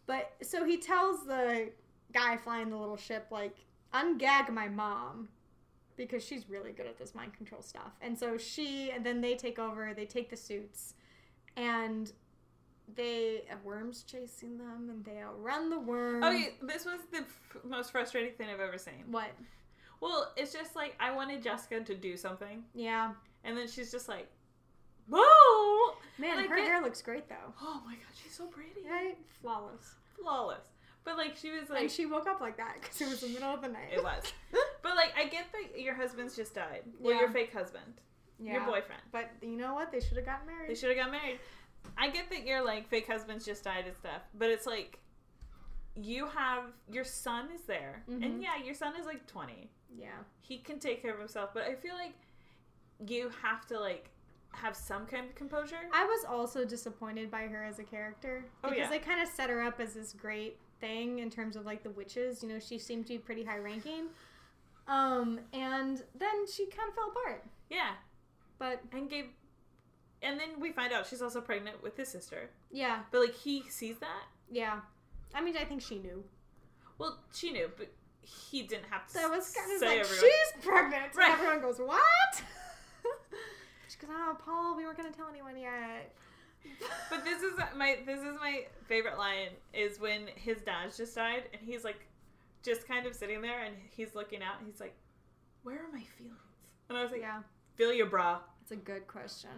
But 0.05 0.33
so 0.43 0.63
he 0.63 0.77
tells 0.77 1.25
the 1.25 1.71
guy 2.13 2.37
flying 2.37 2.69
the 2.69 2.77
little 2.77 2.97
ship 2.97 3.27
like, 3.31 3.55
"Ungag 3.93 4.49
my 4.51 4.67
mom." 4.67 5.29
Because 5.97 6.23
she's 6.23 6.49
really 6.49 6.71
good 6.71 6.87
at 6.87 6.97
this 6.97 7.13
mind 7.15 7.33
control 7.33 7.61
stuff. 7.61 7.93
And 8.01 8.17
so 8.17 8.37
she 8.37 8.91
and 8.91 9.05
then 9.05 9.21
they 9.21 9.35
take 9.35 9.59
over, 9.59 9.93
they 9.93 10.05
take 10.05 10.29
the 10.29 10.37
suits 10.37 10.93
and 11.57 12.11
they 12.95 13.43
have 13.47 13.63
worms 13.63 14.03
chasing 14.03 14.57
them 14.57 14.89
and 14.89 15.03
they 15.05 15.21
outrun 15.21 15.69
the 15.69 15.79
worm. 15.79 16.23
okay, 16.23 16.55
this 16.61 16.85
was 16.85 16.99
the 17.11 17.19
f- 17.19 17.57
most 17.63 17.91
frustrating 17.91 18.33
thing 18.33 18.49
I've 18.49 18.59
ever 18.59 18.77
seen. 18.77 19.05
What? 19.09 19.29
Well, 20.01 20.31
it's 20.35 20.51
just 20.51 20.75
like 20.75 20.95
I 20.99 21.11
wanted 21.15 21.41
Jessica 21.43 21.79
to 21.81 21.95
do 21.95 22.17
something, 22.17 22.63
Yeah. 22.73 23.11
and 23.43 23.55
then 23.57 23.67
she's 23.67 23.91
just 23.91 24.09
like, 24.09 24.27
whoa! 25.09 25.95
Man, 26.17 26.37
And 26.39 26.49
her 26.49 26.55
get- 26.57 26.65
hair 26.65 26.81
looks 26.81 27.01
great 27.01 27.27
though. 27.29 27.53
Oh 27.61 27.81
my 27.85 27.93
god, 27.93 28.03
she's 28.21 28.33
so 28.35 28.45
pretty, 28.47 28.87
Right? 28.89 29.17
Flawless. 29.41 29.95
flawless. 30.19 30.65
But 31.03 31.17
like 31.17 31.35
she 31.35 31.49
was 31.51 31.69
like, 31.69 31.81
and 31.81 31.91
she 31.91 32.05
woke 32.05 32.27
up 32.27 32.41
like 32.41 32.57
that 32.57 32.75
because 32.79 33.01
it 33.01 33.09
was 33.09 33.21
the 33.21 33.29
middle 33.29 33.53
of 33.53 33.61
the 33.61 33.69
night. 33.69 33.89
it 33.93 34.03
was. 34.03 34.23
But 34.83 34.95
like 34.95 35.13
I 35.15 35.25
get 35.27 35.45
that 35.51 35.79
your 35.79 35.93
husband's 35.93 36.35
just 36.35 36.55
died. 36.55 36.81
Well, 36.99 37.13
Yeah. 37.13 37.19
your 37.21 37.29
fake 37.29 37.53
husband, 37.53 38.01
yeah. 38.39 38.53
your 38.53 38.61
boyfriend. 38.65 39.01
But 39.11 39.29
you 39.43 39.55
know 39.55 39.75
what? 39.75 39.91
They 39.91 39.99
should 39.99 40.17
have 40.17 40.25
gotten 40.25 40.47
married. 40.47 40.69
They 40.71 40.75
should 40.75 40.89
have 40.89 40.97
got 40.97 41.11
married. 41.11 41.39
I 41.97 42.09
get 42.09 42.29
that 42.29 42.45
your 42.45 42.63
like 42.63 42.87
fake 42.89 43.07
husband's 43.07 43.45
just 43.45 43.63
died 43.63 43.85
and 43.87 43.95
stuff, 43.97 44.21
but 44.37 44.49
it's 44.49 44.65
like 44.65 44.99
you 45.95 46.25
have 46.27 46.63
your 46.89 47.03
son 47.03 47.49
is 47.53 47.61
there, 47.63 48.03
Mhm. 48.09 48.23
and 48.25 48.41
yeah, 48.41 48.55
your 48.63 48.73
son 48.73 48.95
is 48.99 49.05
like 49.05 49.27
twenty. 49.27 49.69
Yeah. 49.93 50.23
He 50.39 50.57
can 50.59 50.79
take 50.79 51.01
care 51.01 51.13
of 51.13 51.19
himself, 51.19 51.51
but 51.53 51.63
I 51.63 51.75
feel 51.75 51.95
like 51.95 52.13
you 53.07 53.29
have 53.41 53.65
to 53.67 53.79
like 53.79 54.09
have 54.53 54.75
some 54.75 55.05
kind 55.05 55.27
of 55.29 55.35
composure. 55.35 55.89
I 55.93 56.05
was 56.05 56.25
also 56.25 56.65
disappointed 56.65 57.29
by 57.31 57.43
her 57.47 57.63
as 57.63 57.79
a 57.79 57.83
character 57.83 58.45
Oh, 58.63 58.69
because 58.69 58.77
yeah. 58.83 58.89
they 58.89 58.99
kind 58.99 59.21
of 59.21 59.27
set 59.27 59.49
her 59.49 59.61
up 59.61 59.79
as 59.79 59.93
this 59.93 60.13
great 60.13 60.57
thing 60.79 61.19
in 61.19 61.29
terms 61.29 61.55
of 61.55 61.65
like 61.65 61.83
the 61.83 61.89
witches. 61.91 62.41
You 62.43 62.49
know, 62.49 62.59
she 62.59 62.77
seemed 62.77 63.05
to 63.07 63.13
be 63.13 63.19
pretty 63.19 63.43
high 63.43 63.59
ranking. 63.59 64.09
Um, 64.87 65.39
and 65.53 66.03
then 66.15 66.47
she 66.51 66.65
kind 66.67 66.89
of 66.89 66.95
fell 66.95 67.09
apart. 67.11 67.45
Yeah, 67.69 67.91
But 68.59 68.81
and 68.91 69.09
gave, 69.09 69.29
and 70.21 70.39
then 70.39 70.59
we 70.59 70.71
find 70.71 70.93
out 70.93 71.07
she's 71.07 71.21
also 71.21 71.41
pregnant 71.41 71.81
with 71.83 71.97
his 71.97 72.09
sister. 72.09 72.49
yeah, 72.71 72.99
But 73.11 73.21
like 73.21 73.35
he 73.35 73.63
sees 73.69 73.97
that. 73.99 74.23
yeah. 74.51 74.79
I 75.33 75.39
mean, 75.41 75.55
I 75.57 75.63
think 75.63 75.81
she 75.81 75.97
knew. 75.99 76.23
Well, 76.97 77.17
she 77.33 77.51
knew, 77.51 77.71
but 77.77 77.89
he 78.21 78.63
didn't 78.63 78.85
have 78.89 79.07
to. 79.13 79.19
It 79.19 79.29
was 79.31 79.51
kind 79.53 79.71
of 79.75 79.81
like, 79.81 79.99
everyone. 79.99 80.19
she's 80.19 80.63
pregnant. 80.65 81.03
And 81.05 81.15
Right. 81.15 81.31
everyone 81.31 81.61
goes, 81.61 81.79
what? 81.79 81.99
she 83.87 83.97
goes, 84.05 84.09
oh, 84.13 84.37
Paul, 84.45 84.75
we 84.75 84.83
weren't 84.85 84.97
going 84.97 85.11
to 85.11 85.17
tell 85.17 85.27
anyone 85.29 85.57
yet. 85.57 86.13
But 87.09 87.23
this 87.25 87.41
is 87.41 87.53
my 87.75 87.97
this 88.05 88.19
is 88.19 88.35
my 88.39 88.65
favorite 88.87 89.17
line 89.17 89.47
is 89.73 89.99
when 89.99 90.27
his 90.35 90.57
dad 90.61 90.93
just 90.95 91.15
died 91.15 91.43
and 91.53 91.61
he's 91.65 91.83
like 91.83 92.05
just 92.61 92.87
kind 92.87 93.07
of 93.07 93.15
sitting 93.15 93.41
there 93.41 93.63
and 93.63 93.73
he's 93.89 94.13
looking 94.13 94.43
out 94.43 94.59
and 94.59 94.67
he's 94.69 94.79
like, 94.79 94.93
Where 95.63 95.77
are 95.77 95.91
my 95.91 96.03
feelings? 96.17 96.37
And 96.89 96.97
I 96.97 97.01
was 97.01 97.11
like, 97.11 97.21
yeah, 97.21 97.39
Feel 97.77 97.91
your 97.93 98.05
bra. 98.05 98.39
It's 98.61 98.71
a 98.71 98.75
good 98.75 99.07
question. 99.07 99.49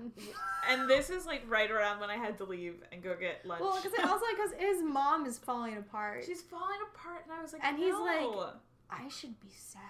And 0.69 0.89
this 0.89 1.09
is 1.09 1.25
like 1.25 1.43
right 1.47 1.69
around 1.69 1.99
when 1.99 2.09
I 2.09 2.15
had 2.17 2.37
to 2.37 2.43
leave 2.45 2.75
and 2.91 3.03
go 3.03 3.15
get 3.19 3.45
lunch. 3.45 3.61
Well, 3.61 3.79
because 3.81 3.97
also 4.09 4.25
because 4.35 4.51
his 4.57 4.81
mom 4.81 5.25
is 5.25 5.37
falling 5.37 5.77
apart. 5.77 6.23
she's 6.25 6.41
falling 6.41 6.79
apart 6.93 7.25
and 7.25 7.33
I 7.37 7.41
was 7.41 7.53
like, 7.53 7.63
And 7.63 7.77
he's 7.77 7.93
like- 7.93 8.53
I 8.89 9.07
should 9.09 9.39
be 9.39 9.49
sad. 9.57 9.81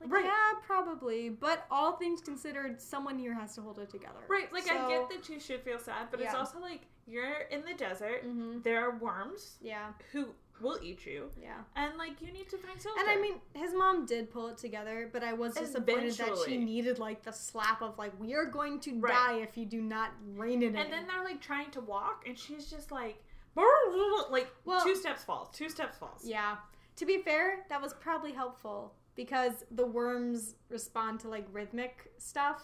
Like, 0.00 0.12
Right. 0.12 0.24
yeah, 0.24 0.58
probably. 0.66 1.28
But 1.30 1.64
all 1.70 1.92
things 1.92 2.20
considered, 2.20 2.80
someone 2.82 3.18
here 3.18 3.32
has 3.34 3.54
to 3.54 3.62
hold 3.62 3.78
it 3.78 3.88
together. 3.90 4.18
Right, 4.28 4.52
like 4.52 4.70
I 4.70 4.88
get 4.88 5.08
that 5.10 5.28
you 5.28 5.38
should 5.40 5.62
feel 5.62 5.78
sad, 5.78 6.08
but 6.10 6.20
it's 6.20 6.34
also 6.34 6.58
like 6.60 6.82
you're 7.06 7.42
in 7.50 7.62
the 7.64 7.74
desert. 7.74 8.24
Mm-hmm. 8.26 8.60
There 8.62 8.84
are 8.84 8.96
worms 8.98 9.56
Yeah, 9.60 9.92
who 10.12 10.26
will 10.62 10.78
eat 10.82 11.04
you, 11.06 11.30
yeah. 11.40 11.54
and 11.76 11.96
like 11.98 12.20
you 12.22 12.32
need 12.32 12.48
to 12.50 12.56
find 12.58 12.80
shelter. 12.80 13.00
And 13.00 13.08
I 13.10 13.20
mean, 13.20 13.34
his 13.54 13.74
mom 13.74 14.06
did 14.06 14.30
pull 14.30 14.48
it 14.48 14.56
together, 14.58 15.08
but 15.12 15.22
I 15.22 15.32
was 15.32 15.54
disappointed 15.54 16.12
that 16.14 16.38
she 16.46 16.56
needed 16.58 16.98
like 16.98 17.22
the 17.22 17.32
slap 17.32 17.82
of 17.82 17.98
like, 17.98 18.12
"We 18.20 18.34
are 18.34 18.44
going 18.46 18.80
to 18.80 18.98
Right. 19.00 19.12
die 19.12 19.34
if 19.40 19.56
you 19.56 19.66
do 19.66 19.80
not 19.80 20.10
rein 20.36 20.62
it 20.62 20.66
in." 20.68 20.76
And 20.76 20.92
then 20.92 21.06
they're 21.06 21.24
like 21.24 21.40
trying 21.40 21.70
to 21.72 21.80
walk, 21.80 22.24
and 22.26 22.38
she's 22.38 22.70
just 22.70 22.90
like, 22.92 23.22
like 24.30 24.50
Well- 24.64 24.84
two 24.84 24.96
steps 24.96 25.24
falls, 25.24 25.48
two 25.56 25.68
steps 25.68 25.98
falls. 25.98 26.24
yeah. 26.24 26.56
To 26.96 27.06
be 27.06 27.18
fair, 27.22 27.64
that 27.70 27.80
was 27.80 27.94
probably 27.94 28.32
helpful 28.32 28.94
because 29.14 29.64
the 29.70 29.86
worms 29.86 30.54
respond 30.68 31.20
to 31.20 31.28
like 31.28 31.46
rhythmic 31.52 32.12
stuff. 32.18 32.62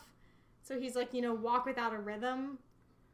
So 0.63 0.79
he's 0.79 0.95
like, 0.97 1.15
you 1.15 1.23
know, 1.23 1.33
walk 1.33 1.65
without 1.65 1.95
a 1.95 1.99
rhythm, 1.99 2.59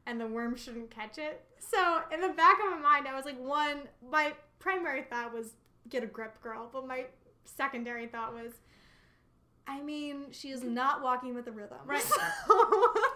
and 0.07 0.21
the 0.21 0.27
worm 0.27 0.57
shouldn't 0.57 0.91
catch 0.91 1.19
it. 1.19 1.45
So 1.59 2.03
in 2.13 2.21
the 2.21 2.31
back 2.31 2.59
of 2.65 2.71
my 2.73 2.79
mind, 2.79 3.07
I 3.09 3.15
was 3.15 3.25
like, 3.25 3.39
one, 3.41 3.83
my 4.11 4.35
primary 4.65 5.03
thought 5.03 5.33
was 5.35 5.53
get 5.91 6.03
a 6.03 6.07
grip, 6.07 6.41
girl, 6.43 6.71
but 6.73 6.87
my 6.87 7.05
secondary 7.45 8.07
thought 8.07 8.33
was. 8.35 8.53
I 9.67 9.81
mean, 9.81 10.27
she 10.31 10.51
is 10.51 10.63
not 10.63 11.03
walking 11.03 11.35
with 11.35 11.47
a 11.47 11.51
rhythm. 11.51 11.79
Right. 11.87 12.03
So- 12.03 12.17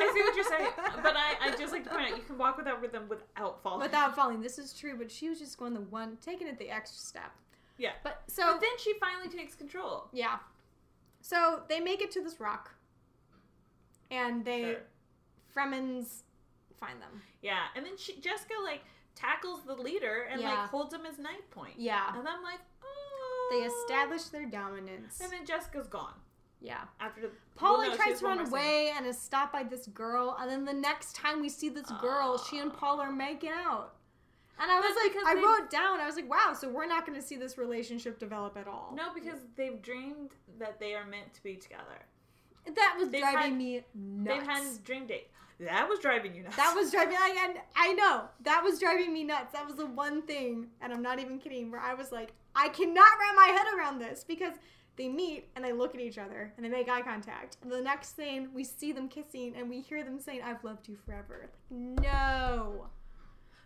I 0.00 0.10
see 0.14 0.22
what 0.22 0.34
you're 0.34 0.44
saying, 0.44 0.70
but 1.02 1.14
I, 1.14 1.34
I 1.48 1.56
just 1.58 1.72
like 1.72 1.84
to 1.84 1.90
point 1.90 2.10
out 2.10 2.16
you 2.16 2.22
can 2.22 2.38
walk 2.38 2.56
without 2.56 2.80
rhythm 2.80 3.06
without 3.08 3.62
falling. 3.62 3.80
without 3.80 4.14
falling. 4.16 4.40
This 4.40 4.58
is 4.58 4.72
true, 4.72 4.96
but 4.96 5.10
she 5.10 5.28
was 5.28 5.38
just 5.38 5.58
going 5.58 5.74
the 5.74 5.80
one, 5.82 6.16
taking 6.24 6.46
it 6.48 6.58
the 6.58 6.70
extra 6.70 6.98
step. 6.98 7.32
Yeah. 7.76 7.90
But 8.02 8.22
so 8.28 8.52
But 8.52 8.60
then 8.62 8.70
she 8.78 8.94
finally 8.98 9.28
takes 9.28 9.54
control. 9.54 10.08
yeah, 10.12 10.38
so 11.20 11.62
they 11.68 11.80
make 11.80 12.00
it 12.00 12.10
to 12.12 12.22
this 12.22 12.40
rock, 12.40 12.70
and 14.10 14.44
they 14.44 14.62
Sure. 14.62 14.76
Fremens 15.54 16.22
find 16.80 17.00
them. 17.02 17.20
Yeah, 17.42 17.64
and 17.76 17.84
then 17.84 17.96
she 17.98 18.18
Jessica 18.20 18.54
like 18.64 18.80
tackles 19.18 19.64
the 19.64 19.74
leader 19.74 20.26
and 20.30 20.40
Yeah. 20.40 20.50
like 20.60 20.68
holds 20.70 20.94
him 20.94 21.04
as 21.06 21.18
knife 21.18 21.48
point. 21.50 21.74
Yeah, 21.76 22.16
And 22.16 22.26
I'm 22.28 22.42
like, 22.42 22.60
oh. 22.82 23.48
they 23.50 23.66
establish 23.66 24.24
their 24.24 24.46
dominance. 24.46 25.20
And 25.20 25.32
then 25.32 25.44
Jessica's 25.44 25.88
gone 25.88 26.14
Yeah, 26.60 26.82
after 27.00 27.22
the. 27.22 27.30
Paul 27.56 27.78
well, 27.78 27.90
no, 27.90 27.96
tries 27.96 28.20
to 28.20 28.26
run 28.26 28.46
away 28.46 28.92
and 28.96 29.04
is 29.06 29.18
stopped 29.18 29.52
by 29.52 29.64
this 29.64 29.86
girl, 29.88 30.36
and 30.40 30.48
then 30.50 30.64
the 30.64 30.72
next 30.72 31.14
time 31.16 31.40
we 31.40 31.48
see 31.48 31.68
this 31.68 31.90
girl, 32.00 32.38
she 32.38 32.58
and 32.58 32.70
ah. 32.72 32.76
Paul 32.78 33.00
are 33.00 33.12
making 33.12 33.50
out. 33.52 33.94
And 34.60 34.70
I 34.72 34.80
was 34.80 34.96
like, 35.04 35.24
I 35.24 35.34
they- 35.34 35.40
wrote 35.40 35.70
down, 35.70 36.00
I 36.00 36.06
was 36.06 36.16
like, 36.16 36.28
wow, 36.28 36.52
so 36.58 36.68
we're 36.68 36.86
not 36.86 37.06
going 37.06 37.20
to 37.20 37.24
see 37.24 37.36
this 37.36 37.58
relationship 37.58 38.18
develop 38.18 38.56
at 38.56 38.66
all. 38.66 38.92
No, 38.96 39.14
because 39.14 39.38
they've 39.56 39.80
dreamed 39.80 40.30
that 40.58 40.80
they 40.80 40.94
are 40.94 41.06
meant 41.06 41.32
to 41.34 41.42
be 41.44 41.54
together. 41.56 41.98
that 42.74 42.96
was 42.98 43.08
They've 43.10 43.20
driving 43.20 43.40
had- 43.52 43.56
me 43.58 43.84
nuts. 43.94 44.38
They've 44.38 44.46
had 44.48 44.62
a 44.74 44.78
dream 44.84 45.06
date. 45.06 45.28
That 45.60 45.88
was 45.88 45.98
driving 45.98 46.34
you 46.34 46.44
nuts. 46.44 46.56
That 46.56 46.74
was 46.74 46.92
driving 46.92 47.14
like 47.14 47.36
and 47.36 47.58
I 47.74 47.92
know 47.92 48.24
that 48.42 48.62
was 48.62 48.78
driving 48.78 49.12
me 49.12 49.24
nuts. 49.24 49.52
That 49.52 49.66
was 49.66 49.76
the 49.76 49.86
one 49.86 50.22
thing, 50.22 50.68
and 50.80 50.92
I'm 50.92 51.02
not 51.02 51.18
even 51.18 51.38
kidding, 51.38 51.70
where 51.70 51.80
I 51.80 51.94
was 51.94 52.12
like, 52.12 52.32
I 52.54 52.68
cannot 52.68 53.08
wrap 53.20 53.34
my 53.34 53.48
head 53.48 53.66
around 53.76 53.98
this 53.98 54.24
because 54.24 54.54
they 54.96 55.08
meet 55.08 55.48
and 55.56 55.64
they 55.64 55.72
look 55.72 55.94
at 55.94 56.00
each 56.00 56.18
other 56.18 56.52
and 56.56 56.64
they 56.64 56.68
make 56.68 56.88
eye 56.88 57.02
contact. 57.02 57.56
And 57.62 57.72
the 57.72 57.80
next 57.80 58.12
thing 58.12 58.48
we 58.54 58.64
see 58.64 58.92
them 58.92 59.08
kissing 59.08 59.54
and 59.56 59.68
we 59.68 59.80
hear 59.80 60.04
them 60.04 60.20
saying, 60.20 60.42
"I've 60.44 60.62
loved 60.62 60.88
you 60.88 60.96
forever." 60.96 61.50
Like, 61.70 62.02
no, 62.02 62.86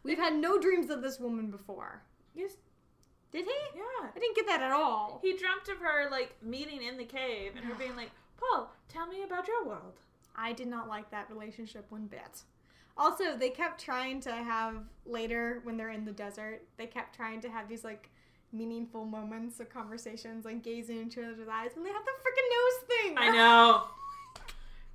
we've 0.03 0.19
had 0.19 0.35
no 0.35 0.59
dreams 0.59 0.89
of 0.89 1.03
this 1.03 1.21
woman 1.21 1.51
before. 1.51 2.03
Yes. 2.35 2.53
Did 3.33 3.45
he? 3.45 3.79
Yeah. 3.79 4.11
I 4.15 4.19
didn't 4.19 4.37
get 4.37 4.47
that 4.47 4.63
at 4.63 4.73
all. 4.73 5.21
He 5.23 5.37
dreamt 5.37 5.69
of 5.69 5.79
her 5.79 6.11
like 6.11 6.37
meeting 6.43 6.83
in 6.83 6.97
the 6.97 7.05
cave 7.05 7.53
and 7.57 7.65
her 7.65 7.75
being 7.75 7.97
like, 7.97 8.11
Paul, 8.39 8.71
tell 8.89 9.07
me 9.07 9.23
about 9.23 9.49
your 9.49 9.65
world. 9.65 10.01
I 10.37 10.53
did 10.53 10.69
not 10.69 10.89
like 10.89 11.11
that 11.11 11.31
relationship 11.31 11.87
one 11.91 12.07
bit. 12.07 12.43
Also, 12.97 13.37
they 13.37 13.49
kept 13.51 13.81
trying 13.83 14.21
to 14.21 14.33
have 14.33 14.77
later 15.07 15.61
when 15.65 15.77
they're 15.77 15.91
in 15.91 16.05
the 16.05 16.13
desert, 16.13 16.63
they 16.77 16.87
kept 16.87 17.15
trying 17.17 17.41
to 17.41 17.51
have 17.51 17.69
these 17.69 17.85
like 17.85 18.11
meaningful 18.53 19.05
moments 19.07 19.61
of 19.61 19.71
conversations, 19.71 20.45
like 20.45 20.63
gazing 20.63 20.99
into 21.01 21.21
each 21.21 21.27
other's 21.27 21.49
eyes 21.49 21.71
when 21.75 21.85
they 21.85 21.91
have 21.91 22.05
the 22.05 22.11
freaking 22.11 22.49
nose 22.51 22.89
thing. 22.89 23.15
I 23.19 23.31
know. 23.31 23.85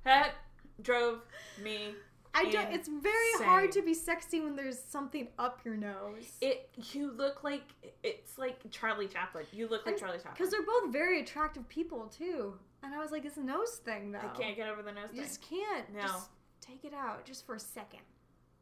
That 0.04 0.36
drove 0.80 1.20
me. 1.62 1.94
I 2.32 2.44
don't. 2.44 2.72
It's 2.72 2.88
very 2.88 3.44
hard 3.44 3.72
to 3.72 3.82
be 3.82 3.92
sexy 3.92 4.40
when 4.40 4.54
there's 4.54 4.78
something 4.78 5.28
up 5.38 5.60
your 5.64 5.76
nose. 5.76 6.36
It 6.40 6.70
you 6.92 7.10
look 7.10 7.42
like 7.42 7.64
it's 8.02 8.38
like 8.38 8.58
Charlie 8.70 9.08
Chaplin. 9.08 9.44
You 9.52 9.68
look 9.68 9.84
like 9.84 9.94
And- 9.94 10.00
Charlie 10.00 10.18
Chaplin. 10.18 10.34
Because 10.36 10.50
they're 10.50 10.62
both 10.62 10.92
very 10.92 11.20
attractive 11.20 11.68
people 11.68 12.06
too. 12.06 12.54
And 12.82 12.94
I 12.94 12.98
was 12.98 13.10
like, 13.10 13.24
it's 13.24 13.36
a 13.36 13.42
nose 13.42 13.80
thing 13.84 14.12
though. 14.12 14.18
I 14.18 14.28
can't 14.38 14.56
get 14.56 14.68
over 14.68 14.82
the 14.82 14.92
nose 14.92 15.08
You 15.12 15.20
thing. 15.20 15.24
just 15.28 15.42
can't. 15.42 15.92
No. 15.94 16.02
Just 16.02 16.28
take 16.60 16.84
it 16.84 16.94
out 16.94 17.24
just 17.24 17.44
for 17.46 17.54
a 17.54 17.60
second. 17.60 18.00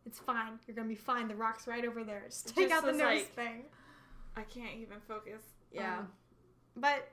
It's 0.06 0.18
fine. 0.18 0.58
You're 0.66 0.76
gonna 0.76 0.88
be 0.88 0.94
fine. 0.94 1.28
The 1.28 1.34
rock's 1.34 1.66
right 1.66 1.84
over 1.84 2.02
there. 2.04 2.22
Just 2.26 2.54
take 2.54 2.68
Just 2.68 2.84
out 2.84 2.86
the 2.90 2.96
nose 2.96 3.00
like- 3.00 3.34
thing. 3.34 3.64
I 4.36 4.42
can't 4.42 4.76
even 4.78 4.98
focus. 5.06 5.42
Yeah. 5.72 5.98
Um, 6.00 6.12
But 6.76 7.08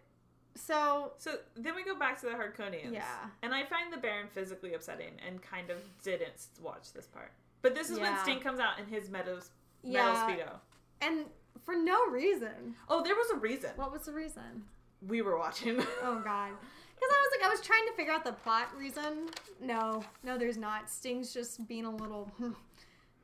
so 0.55 1.13
so 1.17 1.37
then 1.55 1.75
we 1.75 1.83
go 1.83 1.95
back 1.97 2.19
to 2.21 2.27
the 2.27 2.33
Harkonians. 2.33 2.93
Yeah. 2.93 3.03
And 3.41 3.53
I 3.53 3.63
find 3.65 3.91
the 3.91 3.97
Baron 3.97 4.27
physically 4.33 4.73
upsetting 4.73 5.13
and 5.27 5.41
kind 5.41 5.69
of 5.69 5.77
didn't 6.03 6.47
watch 6.61 6.93
this 6.93 7.07
part. 7.07 7.31
But 7.61 7.75
this 7.75 7.89
is 7.89 7.97
when 7.99 8.11
Yeah. 8.13 8.23
Sting 8.23 8.39
comes 8.39 8.59
out 8.59 8.77
in 8.79 8.85
his 8.85 9.09
meadows 9.09 9.51
yeah, 9.83 10.03
metal 10.05 10.35
speedo. 10.35 10.59
and 11.01 11.25
for 11.65 11.75
no 11.75 12.05
reason. 12.07 12.75
Oh, 12.89 13.01
there 13.03 13.15
was 13.15 13.29
a 13.31 13.37
reason. 13.37 13.71
What 13.75 13.91
was 13.91 14.03
the 14.03 14.11
reason? 14.13 14.65
We 15.07 15.21
were 15.21 15.37
watching. 15.37 15.81
Oh 16.03 16.21
god. 16.23 16.51
Because 17.03 17.15
I 17.15 17.21
was 17.21 17.31
like, 17.37 17.47
I 17.47 17.49
was 17.49 17.61
trying 17.61 17.85
to 17.87 17.93
figure 17.93 18.13
out 18.13 18.23
the 18.23 18.33
plot 18.33 18.69
reason. 18.77 19.27
No, 19.61 20.03
no, 20.23 20.37
there's 20.37 20.57
not. 20.57 20.89
Sting's 20.89 21.33
just 21.33 21.67
being 21.67 21.85
a 21.85 21.95
little. 21.95 22.31
Hmm, 22.37 22.51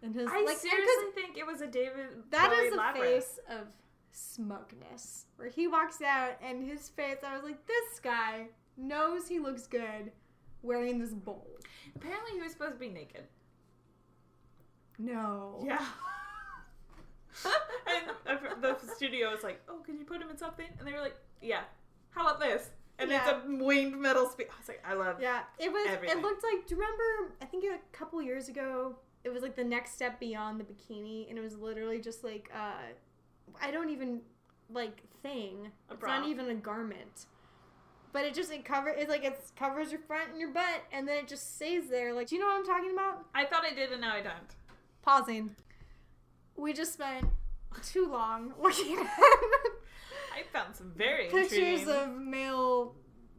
and 0.01 0.13
his 0.13 0.27
I 0.29 0.43
like, 0.43 0.57
seriously 0.57 1.11
think 1.15 1.37
it 1.37 1.45
was 1.45 1.61
a 1.61 1.67
David 1.67 2.23
that 2.31 2.49
Bowie 2.49 2.57
is 2.57 2.73
the 2.73 2.93
face 2.93 3.39
of 3.49 3.67
smugness, 4.11 5.25
where 5.37 5.49
he 5.49 5.67
walks 5.67 6.01
out 6.01 6.33
and 6.43 6.67
his 6.67 6.89
face. 6.89 7.17
I 7.25 7.35
was 7.35 7.43
like, 7.43 7.65
this 7.67 7.99
guy 8.01 8.47
knows 8.77 9.27
he 9.27 9.39
looks 9.39 9.67
good 9.67 10.11
wearing 10.61 10.99
this 10.99 11.13
bowl. 11.13 11.47
Apparently, 11.95 12.31
he 12.33 12.41
was 12.41 12.51
supposed 12.51 12.73
to 12.73 12.79
be 12.79 12.89
naked. 12.89 13.23
No. 14.97 15.63
Yeah. 15.65 15.85
and 17.87 18.61
the 18.61 18.75
studio 18.95 19.31
was 19.31 19.43
like, 19.43 19.61
"Oh, 19.69 19.79
can 19.85 19.97
you 19.97 20.03
put 20.03 20.21
him 20.21 20.29
in 20.29 20.37
something?" 20.37 20.67
And 20.77 20.87
they 20.87 20.91
were 20.91 20.99
like, 20.99 21.15
"Yeah." 21.41 21.61
How 22.11 22.27
about 22.27 22.39
this? 22.39 22.69
And 22.99 23.09
Yeah. 23.09 23.23
it's 23.29 23.45
a 23.45 23.63
winged 23.63 23.97
metal 23.97 24.27
spear. 24.29 24.47
I 24.53 24.57
was 24.59 24.67
like, 24.67 24.83
I 24.85 24.93
love. 24.93 25.21
Yeah, 25.21 25.41
it 25.57 25.71
was. 25.71 25.87
Everything. 25.89 26.17
It 26.17 26.21
looked 26.21 26.43
like. 26.43 26.67
Do 26.67 26.75
you 26.75 26.81
remember? 26.81 27.33
I 27.41 27.45
think 27.45 27.63
a 27.65 27.79
couple 27.95 28.21
years 28.21 28.49
ago, 28.49 28.95
it 29.23 29.29
was 29.29 29.41
like 29.41 29.55
the 29.55 29.63
next 29.63 29.93
step 29.95 30.19
beyond 30.19 30.59
the 30.59 30.63
bikini, 30.65 31.29
and 31.29 31.37
it 31.37 31.41
was 31.41 31.57
literally 31.57 31.99
just 31.99 32.23
like 32.23 32.49
uh, 32.55 32.91
I 33.61 33.71
don't 33.71 33.89
even 33.89 34.21
like 34.69 35.01
thing. 35.23 35.71
A 35.89 35.93
it's 35.93 35.99
bra. 35.99 36.19
not 36.19 36.27
even 36.29 36.49
a 36.49 36.55
garment, 36.55 37.25
but 38.13 38.23
it 38.25 38.33
just 38.33 38.51
it 38.51 38.63
cover 38.65 38.89
it 38.89 39.09
like 39.09 39.23
it 39.23 39.39
covers 39.57 39.91
your 39.91 40.01
front 40.01 40.31
and 40.31 40.39
your 40.39 40.51
butt, 40.51 40.83
and 40.91 41.07
then 41.07 41.17
it 41.17 41.27
just 41.27 41.55
stays 41.55 41.89
there. 41.89 42.13
Like, 42.13 42.27
do 42.27 42.35
you 42.35 42.41
know 42.41 42.47
what 42.47 42.57
I'm 42.57 42.65
talking 42.65 42.91
about? 42.93 43.25
I 43.33 43.45
thought 43.45 43.63
I 43.65 43.73
did, 43.73 43.91
and 43.91 44.01
now 44.01 44.13
I 44.13 44.21
don't. 44.21 44.55
Pausing. 45.01 45.55
We 46.55 46.73
just 46.73 46.93
spent 46.93 47.25
too 47.83 48.07
long 48.11 48.53
looking 48.61 48.97
at 48.99 49.07
I 50.39 50.57
found 50.57 50.75
some 50.75 50.91
very 50.95 51.25
pictures 51.25 51.81
intriguing. 51.81 51.89
of 51.89 52.15
male 52.17 52.95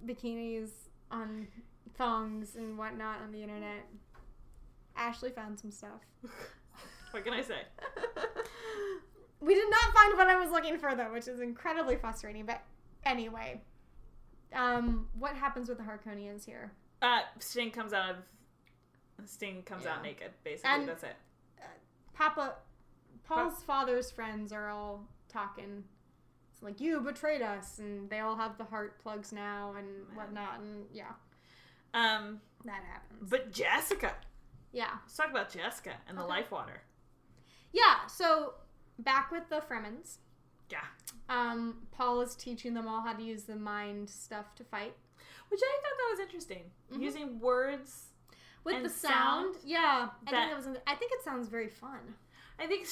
bikinis 0.06 0.70
on 1.10 1.48
thongs 1.96 2.56
and 2.56 2.76
whatnot 2.78 3.20
on 3.22 3.32
the 3.32 3.42
internet. 3.42 3.86
Ashley 4.96 5.30
found 5.30 5.58
some 5.58 5.70
stuff. 5.70 6.00
what 7.10 7.24
can 7.24 7.32
I 7.32 7.42
say? 7.42 7.62
we 9.40 9.54
did 9.54 9.70
not 9.70 9.94
find 9.94 10.16
what 10.18 10.28
I 10.28 10.38
was 10.38 10.50
looking 10.50 10.78
for 10.78 10.94
though, 10.94 11.12
which 11.12 11.28
is 11.28 11.40
incredibly 11.40 11.96
frustrating. 11.96 12.44
But 12.44 12.62
anyway, 13.04 13.60
um, 14.54 15.08
what 15.18 15.34
happens 15.34 15.68
with 15.68 15.78
the 15.78 15.84
Harconians 15.84 16.44
here? 16.44 16.72
Uh, 17.02 17.20
Sting 17.38 17.70
comes 17.70 17.92
out 17.92 18.10
of. 18.10 18.16
Sting 19.26 19.62
comes 19.62 19.84
out 19.84 20.02
naked. 20.02 20.30
Basically, 20.44 20.70
And- 20.70 20.88
that's 20.88 21.02
it. 21.02 21.16
Papa, 22.14 22.56
Paul's 23.24 23.62
father's 23.62 24.10
friends 24.10 24.52
are 24.52 24.68
all 24.68 25.06
talking. 25.28 25.84
It's 26.60 26.64
like 26.64 26.80
you 26.80 27.00
betrayed 27.00 27.40
us, 27.40 27.78
and 27.78 28.10
they 28.10 28.20
all 28.20 28.36
have 28.36 28.58
the 28.58 28.64
heart 28.64 28.98
plugs 29.02 29.32
now 29.32 29.74
and 29.78 29.86
whatnot, 30.14 30.60
and 30.60 30.84
yeah, 30.92 31.12
Um, 31.94 32.40
that 32.66 32.82
happens. 32.84 33.30
but 33.30 33.50
Jessica. 33.50 34.14
yeah, 34.72 34.98
Let's 35.02 35.16
talk 35.16 35.30
about 35.30 35.48
Jessica 35.50 35.94
and 36.06 36.18
the 36.18 36.22
Okay. 36.22 36.28
life 36.30 36.50
water. 36.50 36.82
yeah. 37.72 38.06
So 38.08 38.54
back 38.98 39.30
with 39.30 39.48
the 39.48 39.60
Fremens. 39.62 40.18
Yeah. 40.68 40.84
Um, 41.30 41.86
Paul 41.92 42.20
is 42.20 42.36
teaching 42.36 42.74
them 42.74 42.86
all 42.86 43.00
how 43.00 43.14
to 43.14 43.22
use 43.22 43.44
the 43.44 43.56
mind 43.56 44.10
stuff 44.10 44.54
to 44.56 44.64
fight 44.64 44.94
Which 45.48 45.60
I 45.64 45.80
thought 45.82 45.98
that 45.98 46.08
was 46.12 46.20
interesting. 46.20 46.70
Mhm. 46.92 47.00
Using 47.02 47.40
words. 47.40 48.06
with 48.62 48.74
And 48.76 48.84
the 48.84 48.88
sound. 48.90 49.56
yeah, 49.64 50.10
I 50.26 50.30
that- 50.30 50.50
think 50.50 50.50
that 50.50 50.56
was. 50.72 50.78
I 50.86 50.94
think 50.94 51.12
it 51.12 51.22
sounds 51.24 51.48
very 51.48 51.68
fun. 51.70 52.14
I 52.58 52.66
think. 52.66 52.86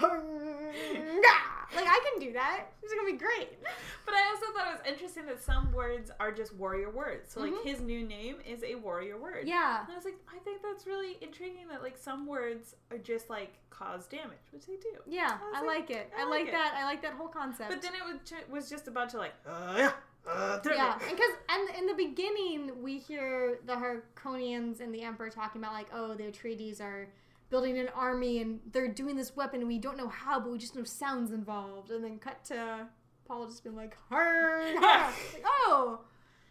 Like 0.00 1.86
I 1.86 2.00
can 2.10 2.20
do 2.20 2.32
that. 2.34 2.66
It's 2.82 2.92
gonna 2.94 3.10
be 3.10 3.16
great. 3.18 3.58
But 4.04 4.14
I 4.14 4.28
also 4.28 4.52
thought 4.52 4.68
it 4.74 4.78
was 4.84 4.92
interesting 4.92 5.26
that 5.26 5.42
some 5.42 5.72
words 5.72 6.10
are 6.20 6.30
just 6.30 6.54
warrior 6.54 6.90
words. 6.90 7.32
So, 7.32 7.40
like, 7.40 7.52
Mhm. 7.52 7.64
his 7.64 7.80
new 7.80 8.02
name 8.06 8.36
is 8.46 8.62
a 8.62 8.74
warrior 8.76 9.16
word. 9.16 9.46
Yeah, 9.48 9.82
And 9.82 9.92
I 9.92 9.96
was 9.96 10.04
like, 10.04 10.18
I 10.32 10.38
think 10.40 10.60
that's 10.62 10.86
really 10.86 11.16
intriguing 11.22 11.68
that, 11.68 11.82
like, 11.82 11.96
some 11.96 12.26
words 12.26 12.76
are 12.90 12.98
just, 12.98 13.30
like, 13.30 13.54
cause 13.70 14.06
damage, 14.06 14.38
which 14.52 14.66
they 14.66 14.76
do. 14.76 14.98
yeah. 15.06 15.38
I 15.54 15.58
I 15.58 15.60
like, 15.62 15.88
like 15.88 15.90
it. 15.90 16.12
I 16.16 16.20
I 16.20 16.24
like 16.24 16.30
like 16.40 16.48
it. 16.48 16.52
that. 16.52 16.74
I 16.76 16.84
like 16.84 17.02
that 17.02 17.14
whole 17.14 17.28
concept. 17.28 17.70
But 17.70 17.80
then 17.82 17.94
it 17.94 18.04
was, 18.04 18.16
ju- 18.24 18.44
was 18.50 18.68
just 18.70 18.86
about 18.88 19.08
to, 19.10 19.18
like, 19.18 19.32
uh, 19.46 19.74
yeah. 19.78 19.92
Uh, 20.26 20.58
yeah, 20.64 20.96
because 20.98 21.32
and 21.50 21.68
in 21.76 21.86
the 21.86 21.92
beginning 21.94 22.82
we 22.82 22.96
hear 22.98 23.58
the 23.66 23.74
Harkonians 23.74 24.80
and 24.80 24.94
the 24.94 25.02
Emperor 25.02 25.28
talking 25.28 25.60
about 25.60 25.74
like, 25.74 25.88
oh, 25.92 26.14
the 26.14 26.30
treaties 26.30 26.80
are 26.80 27.08
building 27.50 27.78
an 27.78 27.88
army 27.94 28.40
and 28.40 28.60
they're 28.72 28.88
doing 28.88 29.16
this 29.16 29.36
weapon 29.36 29.60
and 29.60 29.68
we 29.68 29.78
don't 29.78 29.96
know 29.96 30.08
how, 30.08 30.40
but 30.40 30.50
we 30.50 30.58
just 30.58 30.74
know 30.74 30.84
sounds 30.84 31.32
involved. 31.32 31.90
And 31.90 32.02
then 32.02 32.18
cut 32.18 32.44
to 32.46 32.88
Paul 33.26 33.46
just 33.46 33.62
being 33.64 33.76
like, 33.76 33.96
"Har, 34.08 34.62
har." 34.78 35.12
like, 35.32 35.44
oh, 35.46 36.00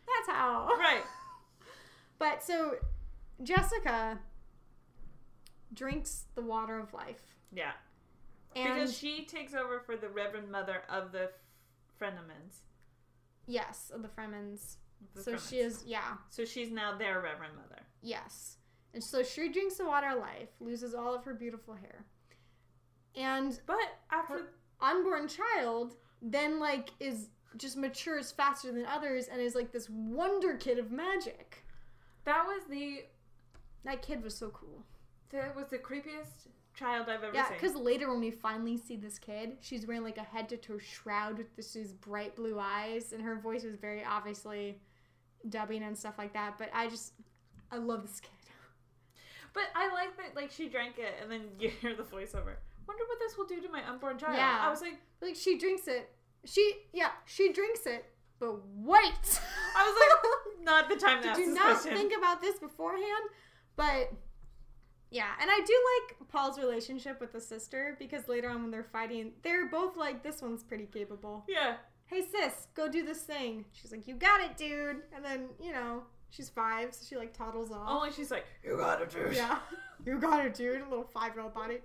that's 0.08 0.38
how. 0.38 0.70
Right. 0.80 1.04
But 2.20 2.42
so 2.44 2.76
Jessica 3.42 4.18
drinks 5.74 6.26
the 6.36 6.42
water 6.42 6.80
of 6.80 6.94
life, 6.94 7.22
Yeah. 7.52 7.72
and 8.56 8.76
because 8.76 8.96
she 8.98 9.26
takes 9.26 9.54
over 9.54 9.80
for 9.80 9.98
the 9.98 10.08
Reverend 10.08 10.50
Mother 10.50 10.84
of 10.90 11.12
the 11.12 11.32
Frenemans. 12.00 12.62
yes, 13.48 13.92
of 13.94 14.02
the 14.04 14.08
Fremens. 14.08 14.78
The 15.16 15.24
So 15.24 15.38
she 15.38 15.58
is, 15.60 15.84
yeah. 15.86 16.18
So 16.30 16.46
she's 16.46 16.72
now 16.72 16.98
their 16.98 17.20
Reverend 17.20 17.56
Mother. 17.58 17.82
Yes. 18.02 18.58
And 18.94 19.04
so 19.04 19.24
she 19.24 19.50
drinks 19.50 19.76
the 19.76 19.86
water 19.86 20.08
of 20.10 20.20
life, 20.20 20.50
loses 20.60 20.94
all 20.94 21.14
of 21.16 21.24
her 21.24 21.34
beautiful 21.34 21.74
hair. 21.74 22.06
And 23.16 23.60
But 23.66 23.78
after. 24.12 24.34
Her- 24.34 24.50
unborn 24.82 25.30
child 25.30 25.96
then 26.22 26.60
like 26.60 26.90
is 27.00 27.30
just 27.56 27.78
matures 27.78 28.32
faster 28.32 28.72
than 28.72 28.86
others 28.86 29.28
and 29.28 29.40
is 29.42 29.56
like 29.56 29.72
this 29.72 29.90
wonder 29.90 30.56
kid 30.56 30.78
of 30.78 30.92
magic. 30.92 31.64
That 32.26 32.46
was 32.46 32.64
the. 32.70 33.06
That 33.86 34.02
kid 34.02 34.24
was 34.24 34.36
so 34.36 34.50
cool. 34.50 34.84
That 35.32 35.56
was 35.56 35.68
the 35.68 35.78
creepiest 35.78 36.48
child 36.74 37.08
I've 37.10 37.24
ever 37.24 37.34
Yeah, 37.34 37.46
seen. 37.46 37.54
Yeah, 37.56 37.62
because 37.62 37.76
later 37.76 38.10
when 38.10 38.20
we 38.20 38.32
finally 38.32 38.78
see 38.78 38.96
this 38.96 39.20
kid, 39.20 39.58
she's 39.62 39.86
wearing 39.86 40.04
like 40.04 40.18
a 40.18 40.24
head 40.24 40.50
to 40.50 40.58
toe 40.58 40.78
shroud 40.80 41.38
with 41.38 41.56
this 41.56 41.74
these 41.74 41.94
bright 41.94 42.36
blue 42.36 42.58
eyes, 42.60 43.14
and 43.14 43.22
her 43.22 43.36
voice 43.36 43.64
is 43.64 43.76
very 43.76 44.04
obviously 44.04 44.80
dubbing 45.50 45.84
and 45.84 45.98
stuff 45.98 46.18
like 46.18 46.34
that. 46.34 46.58
But 46.58 46.70
I 46.74 46.88
just, 46.88 47.14
I 47.72 47.78
love 47.78 48.02
this 48.04 48.20
kid. 48.20 48.32
But 49.54 49.64
I 49.76 49.92
like 49.94 50.18
that, 50.18 50.36
like, 50.36 50.52
she 50.52 50.68
drank 50.68 50.98
it 50.98 51.14
and 51.22 51.32
then 51.32 51.42
you 51.60 51.70
hear 51.70 51.96
the 51.96 52.04
voiceover. 52.04 52.56
Wonder 52.88 53.04
what 53.08 53.20
this 53.20 53.38
will 53.38 53.46
do 53.46 53.62
to 53.62 53.70
my 53.70 53.88
unborn 53.88 54.18
child. 54.18 54.36
Yeah. 54.36 54.60
I 54.62 54.70
was 54.70 54.82
like, 54.82 55.00
Like 55.22 55.36
she 55.36 55.58
drinks 55.58 55.88
it. 55.88 56.10
She 56.46 56.74
yeah, 56.92 57.12
she 57.26 57.54
drinks 57.54 57.86
it. 57.86 58.06
But 58.40 58.56
wait. 58.76 59.40
I 59.78 59.84
was 59.88 59.96
like, 60.02 60.64
not 60.64 60.90
the 60.90 60.96
time 60.98 61.22
to 61.22 61.30
Did 61.30 61.38
you 61.38 61.46
this 61.48 61.56
not 61.56 61.80
question. 61.80 61.96
think 61.96 62.14
about 62.18 62.42
this 62.42 62.60
beforehand? 62.60 63.30
But 63.78 64.12
yeah, 65.12 65.30
and 65.40 65.50
I 65.50 65.60
do 65.66 65.74
like 66.20 66.28
Paul's 66.28 66.58
relationship 66.58 67.22
with 67.22 67.32
the 67.32 67.40
sister 67.40 67.96
because 68.00 68.28
later 68.28 68.50
on 68.50 68.64
when 68.64 68.72
they're 68.72 68.84
fighting, 68.84 69.32
they're 69.44 69.68
both 69.68 69.96
like, 69.96 70.24
"This 70.24 70.42
one's 70.42 70.64
pretty 70.64 70.88
capable." 70.88 71.46
yeah. 71.48 71.76
Hey 72.06 72.22
sis, 72.30 72.68
go 72.76 72.90
do 72.90 73.06
this 73.06 73.22
thing. 73.22 73.66
She's 73.72 73.92
like, 73.92 74.08
"You 74.08 74.16
got 74.16 74.42
it, 74.42 74.58
dude." 74.58 75.04
And 75.16 75.24
then 75.24 75.46
you 75.62 75.72
know 75.72 76.04
she's 76.34 76.50
five, 76.50 76.94
so 76.94 77.06
she 77.08 77.16
like 77.16 77.36
toddles 77.38 77.72
off. 77.72 77.88
Only 77.88 78.12
she's 78.12 78.32
like, 78.32 78.46
you 78.64 78.78
got 78.78 79.02
it, 79.02 79.12
dude. 79.12 79.36
yeah, 79.36 79.60
you 80.06 80.20
got 80.20 80.46
it, 80.46 80.54
dude. 80.54 80.82
A 80.82 80.90
little 80.90 81.04
five-year-old 81.06 81.54
body, 81.54 81.78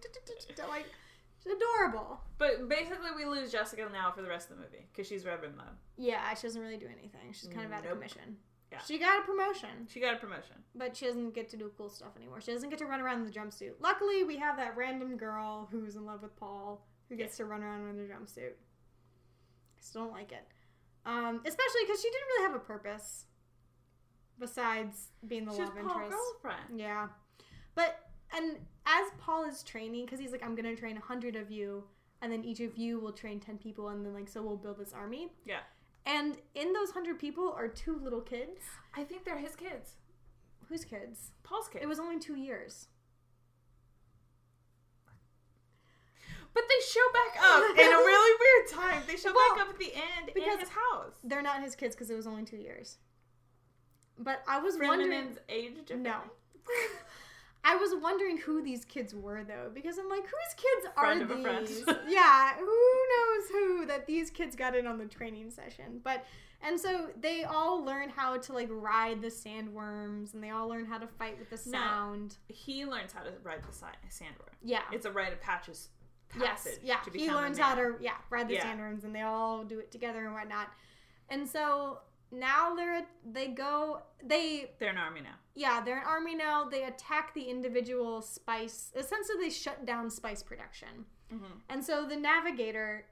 like 0.69 0.87
she's 1.43 1.53
adorable. 1.53 2.21
But 2.39 2.69
basically, 2.69 3.11
we 3.17 3.25
lose 3.25 3.53
Jessica 3.53 3.89
now 3.93 4.11
for 4.11 4.23
the 4.23 4.29
rest 4.29 4.51
of 4.51 4.57
the 4.57 4.63
movie 4.63 4.87
because 4.93 5.07
she's 5.07 5.25
Reverend 5.25 5.57
Mom. 5.57 5.77
Yeah, 5.97 6.35
she 6.35 6.47
doesn't 6.47 6.61
really 6.61 6.79
do 6.79 6.87
anything. 6.87 7.33
She's 7.33 7.49
kind 7.49 7.67
of 7.67 7.73
out 7.73 7.85
of 7.85 7.93
commission. 7.93 8.37
Yeah. 8.73 8.81
She 8.87 8.99
got 8.99 9.23
a 9.23 9.23
promotion. 9.23 9.87
She 9.89 9.99
got 9.99 10.15
a 10.15 10.19
promotion. 10.19 10.57
but 10.75 10.95
she 10.95 11.07
doesn't 11.07 11.33
get 11.35 11.49
to 11.51 11.57
do 11.57 11.73
cool 11.79 11.89
stuff 11.89 12.11
anymore. 12.19 12.43
She 12.43 12.53
doesn't 12.53 12.69
get 12.69 12.79
to 12.81 12.85
run 12.87 13.01
around 13.01 13.21
in 13.21 13.25
the 13.25 13.31
jumpsuit. 13.31 13.73
Luckily, 13.81 14.25
we 14.25 14.37
have 14.37 14.59
that 14.59 14.77
random 14.77 15.17
girl 15.17 15.69
who's 15.71 15.97
in 15.97 16.05
love 16.05 16.21
with 16.23 16.37
Paul 16.37 16.85
who 17.09 17.17
gets 17.17 17.39
to 17.39 17.47
run 17.47 17.63
around 17.63 17.89
in 17.89 17.97
the 17.97 18.03
jumpsuit. 18.03 18.53
I 18.53 19.81
still 19.81 20.03
don't 20.03 20.13
like 20.13 20.33
it, 20.33 20.47
um, 21.07 21.41
especially 21.47 21.81
because 21.87 22.03
she 22.03 22.11
didn't 22.11 22.27
really 22.27 22.43
have 22.53 22.55
a 22.57 22.65
purpose 22.65 23.25
besides 24.39 25.09
being 25.26 25.45
the 25.45 25.51
She's 25.53 25.61
love 25.61 25.74
Paul's 25.76 25.93
interest. 25.93 26.16
girlfriend. 26.43 26.80
Yeah, 26.80 27.09
but 27.74 28.09
and 28.36 28.57
as 28.86 29.09
Paul 29.18 29.45
is 29.45 29.62
training, 29.62 30.05
because 30.05 30.20
he's 30.20 30.32
like, 30.32 30.45
I'm 30.45 30.55
gonna 30.55 30.76
train 30.76 30.97
a 30.97 31.01
hundred 31.01 31.36
of 31.36 31.51
you, 31.51 31.84
and 32.22 32.30
then 32.32 32.45
each 32.45 32.61
of 32.61 32.76
you 32.76 32.99
will 33.01 33.12
train 33.12 33.41
ten 33.41 33.59
people, 33.59 33.89
and 33.89 34.05
then 34.05 34.14
like 34.14 34.28
so 34.28 34.43
we'll 34.43 34.57
build 34.57 34.78
this 34.78 34.93
army. 34.93 35.32
Yeah. 35.45 35.61
And 36.07 36.36
in 36.55 36.72
those 36.72 36.91
hundred 36.91 37.18
people 37.18 37.53
are 37.57 37.68
two 37.68 37.99
little 38.03 38.20
kids. 38.22 38.61
I 38.97 39.05
think 39.05 39.24
they're 39.24 39.39
his 39.39 39.55
kids. 39.57 39.93
Whose 40.68 40.84
kids? 40.84 41.32
Paul's 41.43 41.68
kids. 41.68 41.82
It 41.84 41.89
was 41.89 41.99
only 41.99 42.18
two 42.18 42.36
years. 42.36 42.86
But 46.55 46.64
they 46.68 46.86
show 46.86 47.01
back 47.12 47.43
up 47.43 47.62
in 47.78 47.86
a 47.86 47.97
really 47.97 48.36
weird 48.41 48.70
time. 48.82 49.03
They 49.07 49.16
show 49.16 49.32
Well, 49.34 49.55
back 49.55 49.64
up 49.64 49.70
at 49.74 49.78
the 49.78 49.93
end 49.95 50.28
in 50.28 50.34
because- 50.34 50.61
his 50.61 50.68
house. 50.70 51.12
They're 51.22 51.43
not 51.43 51.62
his 51.62 51.74
kids 51.76 51.95
because 51.95 52.11
it 52.11 52.16
was 52.16 52.26
only 52.26 52.45
two 52.45 52.57
years. 52.57 52.99
But 54.19 54.43
I 54.49 54.59
was 54.61 54.77
wondering. 54.81 55.37
Age. 55.49 55.75
No. 55.97 56.16
I 57.64 57.77
was 57.77 57.91
wondering 58.01 58.39
who 58.39 58.62
these 58.62 58.85
kids 58.85 59.14
were 59.14 59.43
though, 59.45 59.71
because 59.75 59.99
I'm 59.99 60.09
like, 60.09 60.23
whose 60.23 60.55
kids 60.57 60.87
are 60.97 61.05
Friend 61.05 61.23
of 61.23 61.31
a 61.31 61.43
friend. 61.43 61.66
these? 61.66 61.85
yeah, 62.09 62.55
who 62.55 62.64
knows 62.66 63.49
who 63.51 63.87
that 63.87 64.07
these 64.07 64.31
kids 64.31 64.55
got 64.57 64.75
in 64.77 64.87
on 64.87 64.97
the 64.99 65.05
training 65.07 65.51
session. 65.51 66.01
But 66.03 66.25
and 66.62 66.79
so 66.81 67.09
they 67.21 67.45
all 67.45 67.85
learn 67.85 68.09
how 68.11 68.37
to 68.39 68.53
like 68.53 68.69
ride 68.71 69.21
the 69.21 69.29
sandworms, 69.29 70.35
and 70.35 70.43
they 70.43 70.51
all 70.51 70.69
learn 70.69 70.87
how 70.87 70.99
to 70.99 71.07
fight 71.07 71.39
with 71.39 71.51
the 71.51 71.71
No. 71.71 71.79
sound. 71.79 72.37
He 72.49 72.85
learns 72.87 73.12
how 73.12 73.23
to 73.23 73.33
ride 73.43 73.62
the 73.69 73.73
si- 73.73 74.25
sandworm. 74.25 74.55
Yeah. 74.62 74.83
It's 74.93 75.05
a 75.07 75.11
rite 75.12 75.33
of 75.33 75.41
patches. 75.41 75.89
Yes, 76.39 76.64
Passage 76.64 76.81
yeah. 76.83 76.97
to 77.01 77.11
He 77.19 77.31
learns 77.31 77.59
how 77.59 77.75
to 77.75 77.95
yeah 78.01 78.12
ride 78.31 78.49
the 78.49 78.55
Yeah. 78.55 78.66
sandworms, 78.73 79.05
and 79.05 79.14
they 79.14 79.23
all 79.23 79.64
do 79.64 79.79
it 79.79 79.91
together 79.91 80.25
and 80.25 80.33
whatnot. 80.35 80.69
And 81.31 81.47
so 81.49 81.99
now 82.31 82.74
they're 82.74 83.05
they 83.24 83.49
go 83.49 84.03
they 84.24 84.70
They're 84.79 84.91
an 84.91 84.99
army 84.99 85.20
now. 85.22 85.37
yeah 85.55 85.81
they're 85.85 85.99
an 85.99 86.07
army 86.07 86.35
now. 86.35 86.64
They 86.64 86.85
attack 86.85 87.35
the 87.35 87.43
individual 87.43 88.22
spice. 88.22 88.93
Essentially, 88.95 89.39
they 89.41 89.51
shut 89.51 89.87
down 89.87 90.11
spice 90.11 90.43
production. 90.43 91.07
Mm-hmm. 91.33 91.45
And 91.68 91.85
so 91.85 92.07
the 92.07 92.16
navigator, 92.16 93.05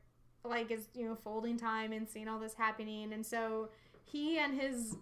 like, 0.44 0.70
is 0.70 0.88
you 0.94 1.06
know 1.06 1.14
folding 1.14 1.56
time 1.58 1.92
and 1.92 2.08
seeing 2.08 2.28
all 2.28 2.38
this 2.38 2.54
happening, 2.54 3.12
and 3.12 3.24
so 3.24 3.68
he 4.04 4.38
and 4.38 4.58
his 4.60 4.96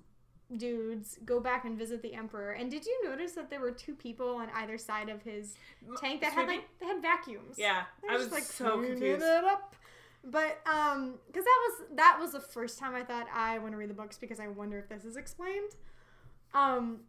dudes 0.56 1.18
go 1.24 1.40
back 1.40 1.64
and 1.64 1.78
visit 1.78 2.02
the 2.02 2.14
emperor. 2.14 2.52
And 2.52 2.70
did 2.70 2.84
you 2.84 3.04
notice 3.08 3.32
that 3.32 3.50
there 3.50 3.60
were 3.60 3.70
two 3.70 3.94
people 3.94 4.36
on 4.36 4.48
either 4.56 4.76
side 4.78 5.08
of 5.08 5.22
his 5.22 5.54
tank 6.00 6.20
that 6.20 6.32
had 6.32 6.48
like 6.48 6.68
they 6.80 6.86
had 6.86 7.00
vacuums? 7.02 7.56
Yeah, 7.58 7.84
They're 8.02 8.10
I 8.10 8.14
was 8.14 8.24
just, 8.24 8.32
like 8.34 8.42
so 8.44 8.80
confused. 8.82 9.22
It 9.22 9.44
up. 9.44 9.74
But 10.24 10.60
um, 10.66 11.16
because 11.26 11.44
that 11.44 11.60
was 11.68 11.96
that 11.96 12.18
was 12.18 12.32
the 12.32 12.40
first 12.40 12.78
time 12.78 12.94
I 12.94 13.04
thought 13.04 13.26
I 13.34 13.58
want 13.58 13.72
to 13.72 13.76
read 13.76 13.90
the 13.90 13.94
books 13.94 14.16
because 14.16 14.40
I 14.40 14.48
wonder 14.48 14.78
if 14.78 14.88
this 14.88 15.04
is 15.04 15.16
explained. 15.16 15.72
Um, 16.54 17.00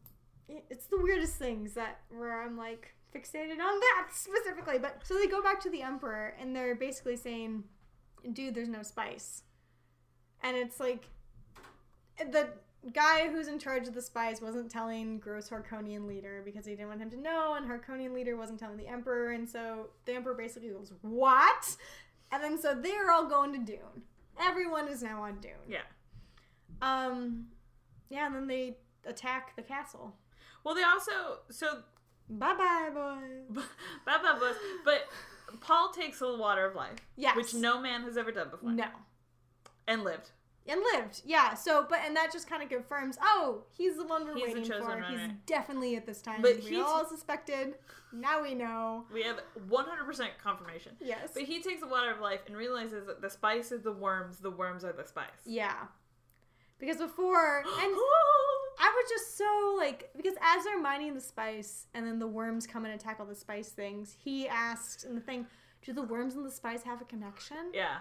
it's 0.47 0.87
the 0.87 0.97
weirdest 0.97 1.35
things 1.35 1.73
that 1.73 2.01
where 2.09 2.41
I'm 2.41 2.57
like 2.57 2.93
fixated 3.15 3.59
on 3.59 3.79
that 3.79 4.07
specifically. 4.13 4.79
But 4.79 5.01
so 5.03 5.15
they 5.15 5.27
go 5.27 5.41
back 5.41 5.61
to 5.61 5.69
the 5.69 5.81
emperor 5.81 6.35
and 6.39 6.55
they're 6.55 6.75
basically 6.75 7.15
saying, 7.15 7.63
"Dude, 8.33 8.53
there's 8.53 8.69
no 8.69 8.83
spice," 8.83 9.43
and 10.43 10.57
it's 10.57 10.79
like 10.79 11.05
the 12.19 12.49
guy 12.93 13.29
who's 13.29 13.47
in 13.47 13.57
charge 13.57 13.87
of 13.87 13.93
the 13.93 14.01
spies 14.01 14.41
wasn't 14.41 14.69
telling 14.69 15.19
gross 15.19 15.49
Harkonian 15.49 16.05
leader 16.07 16.41
because 16.45 16.65
he 16.65 16.73
didn't 16.73 16.89
want 16.89 17.01
him 17.01 17.09
to 17.09 17.19
know, 17.19 17.55
and 17.55 17.65
Harkonian 17.65 18.13
leader 18.13 18.35
wasn't 18.35 18.59
telling 18.59 18.77
the 18.77 18.87
emperor, 18.87 19.31
and 19.31 19.47
so 19.47 19.87
the 20.05 20.13
emperor 20.13 20.33
basically 20.33 20.69
goes, 20.69 20.91
"What?" 21.01 21.77
And 22.35 22.43
then 22.43 22.57
so 22.61 22.75
they're 22.75 23.11
all 23.11 23.27
going 23.27 23.53
to 23.53 23.59
Dune. 23.59 24.03
Everyone 24.39 24.87
is 24.89 25.01
now 25.01 25.23
on 25.23 25.39
Dune. 25.39 25.51
Yeah. 25.67 25.79
Um, 26.81 27.45
yeah, 28.09 28.25
and 28.27 28.35
then 28.35 28.47
they 28.47 28.77
attack 29.05 29.55
the 29.55 29.61
castle. 29.61 30.13
Well, 30.63 30.75
they 30.75 30.83
also 30.83 31.39
so 31.49 31.79
Bye 32.29 32.55
bye, 32.55 32.89
boys. 32.93 33.45
blah, 34.05 34.17
blah, 34.19 34.37
blah, 34.39 34.51
but 34.83 35.05
Paul 35.61 35.91
takes 35.91 36.19
the 36.19 36.35
water 36.35 36.65
of 36.65 36.75
life, 36.75 36.97
Yes. 37.15 37.35
which 37.37 37.53
no 37.53 37.79
man 37.79 38.01
has 38.01 38.17
ever 38.17 38.31
done 38.31 38.49
before, 38.49 38.71
No. 38.71 38.87
and 39.87 40.03
lived. 40.03 40.31
And 40.67 40.81
lived, 40.93 41.21
yeah. 41.25 41.53
So, 41.53 41.85
but 41.87 41.99
and 42.03 42.15
that 42.15 42.33
just 42.33 42.49
kind 42.49 42.63
of 42.63 42.69
confirms. 42.69 43.17
Oh, 43.21 43.63
he's 43.77 43.97
the 43.97 44.05
one 44.05 44.25
we're 44.25 44.35
He's 44.35 44.47
waiting 44.47 44.65
for. 44.65 44.81
one, 44.81 45.03
He's 45.03 45.19
definitely 45.45 45.95
at 45.95 46.07
this 46.07 46.21
time. 46.23 46.41
But 46.41 46.63
we 46.63 46.81
all 46.81 47.05
suspected. 47.07 47.75
Now 48.11 48.41
we 48.41 48.55
know. 48.55 49.05
We 49.13 49.21
have 49.23 49.41
100% 49.69 50.27
confirmation. 50.41 50.93
Yes. 50.99 51.31
But 51.33 51.43
he 51.43 51.61
takes 51.61 51.81
the 51.81 51.87
water 51.87 52.11
of 52.11 52.19
life 52.19 52.41
and 52.47 52.55
realizes 52.55 53.05
that 53.05 53.21
the 53.21 53.29
spice 53.29 53.71
is 53.71 53.83
the 53.83 53.91
worms, 53.91 54.39
the 54.39 54.49
worms 54.49 54.83
are 54.83 54.93
the 54.93 55.05
spice. 55.05 55.27
Yeah. 55.45 55.75
Because 56.79 56.97
before, 56.97 57.57
and 57.59 57.67
I 58.79 58.91
was 58.93 59.09
just 59.09 59.37
so 59.37 59.75
like, 59.77 60.09
because 60.17 60.35
as 60.41 60.63
they're 60.63 60.81
mining 60.81 61.13
the 61.13 61.21
spice 61.21 61.87
and 61.93 62.07
then 62.07 62.17
the 62.19 62.27
worms 62.27 62.65
come 62.65 62.85
and 62.85 62.93
attack 62.93 63.17
all 63.19 63.25
the 63.25 63.35
spice 63.35 63.69
things, 63.69 64.15
he 64.23 64.47
asks 64.47 65.03
in 65.03 65.13
the 65.13 65.21
thing, 65.21 65.45
do 65.83 65.93
the 65.93 66.01
worms 66.01 66.35
and 66.35 66.45
the 66.45 66.51
spice 66.51 66.81
have 66.83 67.01
a 67.01 67.05
connection? 67.05 67.57
yeah. 67.73 67.97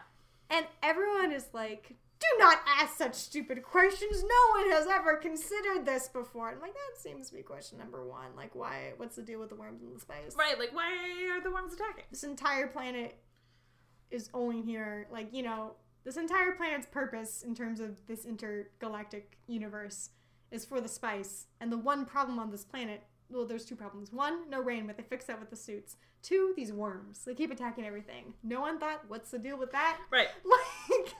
And 0.50 0.66
everyone 0.82 1.32
is 1.32 1.46
like, 1.54 1.96
do 2.32 2.38
not 2.38 2.60
ask 2.66 2.96
such 2.96 3.14
stupid 3.14 3.62
questions. 3.62 4.22
No 4.22 4.60
one 4.60 4.70
has 4.70 4.86
ever 4.86 5.16
considered 5.16 5.84
this 5.84 6.08
before. 6.08 6.50
I'm 6.50 6.60
like, 6.60 6.74
that 6.74 7.00
seems 7.00 7.28
to 7.28 7.36
be 7.36 7.42
question 7.42 7.78
number 7.78 8.04
one. 8.04 8.36
Like, 8.36 8.54
why? 8.54 8.92
What's 8.96 9.16
the 9.16 9.22
deal 9.22 9.40
with 9.40 9.48
the 9.48 9.56
worms 9.56 9.82
and 9.82 9.94
the 9.94 10.00
spice? 10.00 10.34
Right, 10.38 10.58
like, 10.58 10.74
why 10.74 10.92
are 11.32 11.42
the 11.42 11.50
worms 11.50 11.72
attacking? 11.72 12.04
This 12.10 12.24
entire 12.24 12.66
planet 12.66 13.16
is 14.10 14.30
only 14.34 14.62
here, 14.62 15.08
like, 15.10 15.32
you 15.32 15.42
know, 15.42 15.74
this 16.04 16.16
entire 16.16 16.52
planet's 16.52 16.86
purpose 16.86 17.42
in 17.42 17.54
terms 17.54 17.80
of 17.80 18.06
this 18.06 18.26
intergalactic 18.26 19.38
universe 19.46 20.10
is 20.50 20.64
for 20.64 20.80
the 20.80 20.88
spice. 20.88 21.46
And 21.60 21.72
the 21.72 21.78
one 21.78 22.04
problem 22.04 22.38
on 22.38 22.50
this 22.50 22.64
planet, 22.64 23.02
well, 23.30 23.46
there's 23.46 23.64
two 23.64 23.76
problems. 23.76 24.12
One, 24.12 24.48
no 24.50 24.60
rain, 24.60 24.86
but 24.86 24.96
they 24.96 25.02
fix 25.02 25.24
that 25.26 25.40
with 25.40 25.50
the 25.50 25.56
suits. 25.56 25.96
Two, 26.22 26.52
these 26.56 26.72
worms. 26.72 27.24
They 27.24 27.34
keep 27.34 27.50
attacking 27.50 27.84
everything. 27.84 28.34
No 28.42 28.60
one 28.60 28.78
thought, 28.78 29.04
what's 29.08 29.30
the 29.30 29.38
deal 29.38 29.58
with 29.58 29.72
that? 29.72 29.98
Right. 30.10 30.28
Like, 30.44 31.14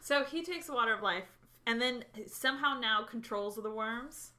So 0.00 0.24
he 0.24 0.42
takes 0.42 0.66
the 0.66 0.72
water 0.74 0.92
of 0.94 1.02
life 1.02 1.24
and 1.66 1.80
then 1.80 2.04
somehow 2.26 2.78
now 2.80 3.02
controls 3.04 3.56
the 3.56 3.70
worms 3.70 4.32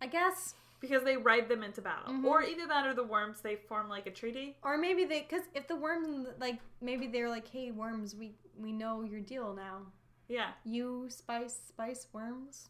I 0.00 0.06
guess. 0.06 0.54
because 0.80 1.04
they 1.04 1.16
ride 1.16 1.48
them 1.48 1.62
into 1.62 1.80
battle. 1.80 2.12
Mhm. 2.12 2.24
Or 2.24 2.42
either 2.42 2.66
that 2.66 2.86
or 2.86 2.92
the 2.94 3.02
worms, 3.04 3.40
they 3.40 3.56
form 3.56 3.88
like 3.88 4.06
a 4.06 4.10
treaty. 4.10 4.56
Or 4.62 4.76
maybe 4.76 5.04
they, 5.04 5.22
because 5.22 5.42
if 5.54 5.66
the 5.68 5.76
worms, 5.76 6.28
like, 6.38 6.58
maybe 6.82 7.06
they're 7.06 7.30
like, 7.30 7.48
hey, 7.48 7.70
worms, 7.70 8.14
we, 8.14 8.34
we 8.58 8.72
know 8.72 9.02
your 9.02 9.20
deal 9.20 9.54
now. 9.54 9.86
Yeah. 10.28 10.50
You 10.64 11.06
spice, 11.08 11.58
spice 11.68 12.08
worms. 12.12 12.68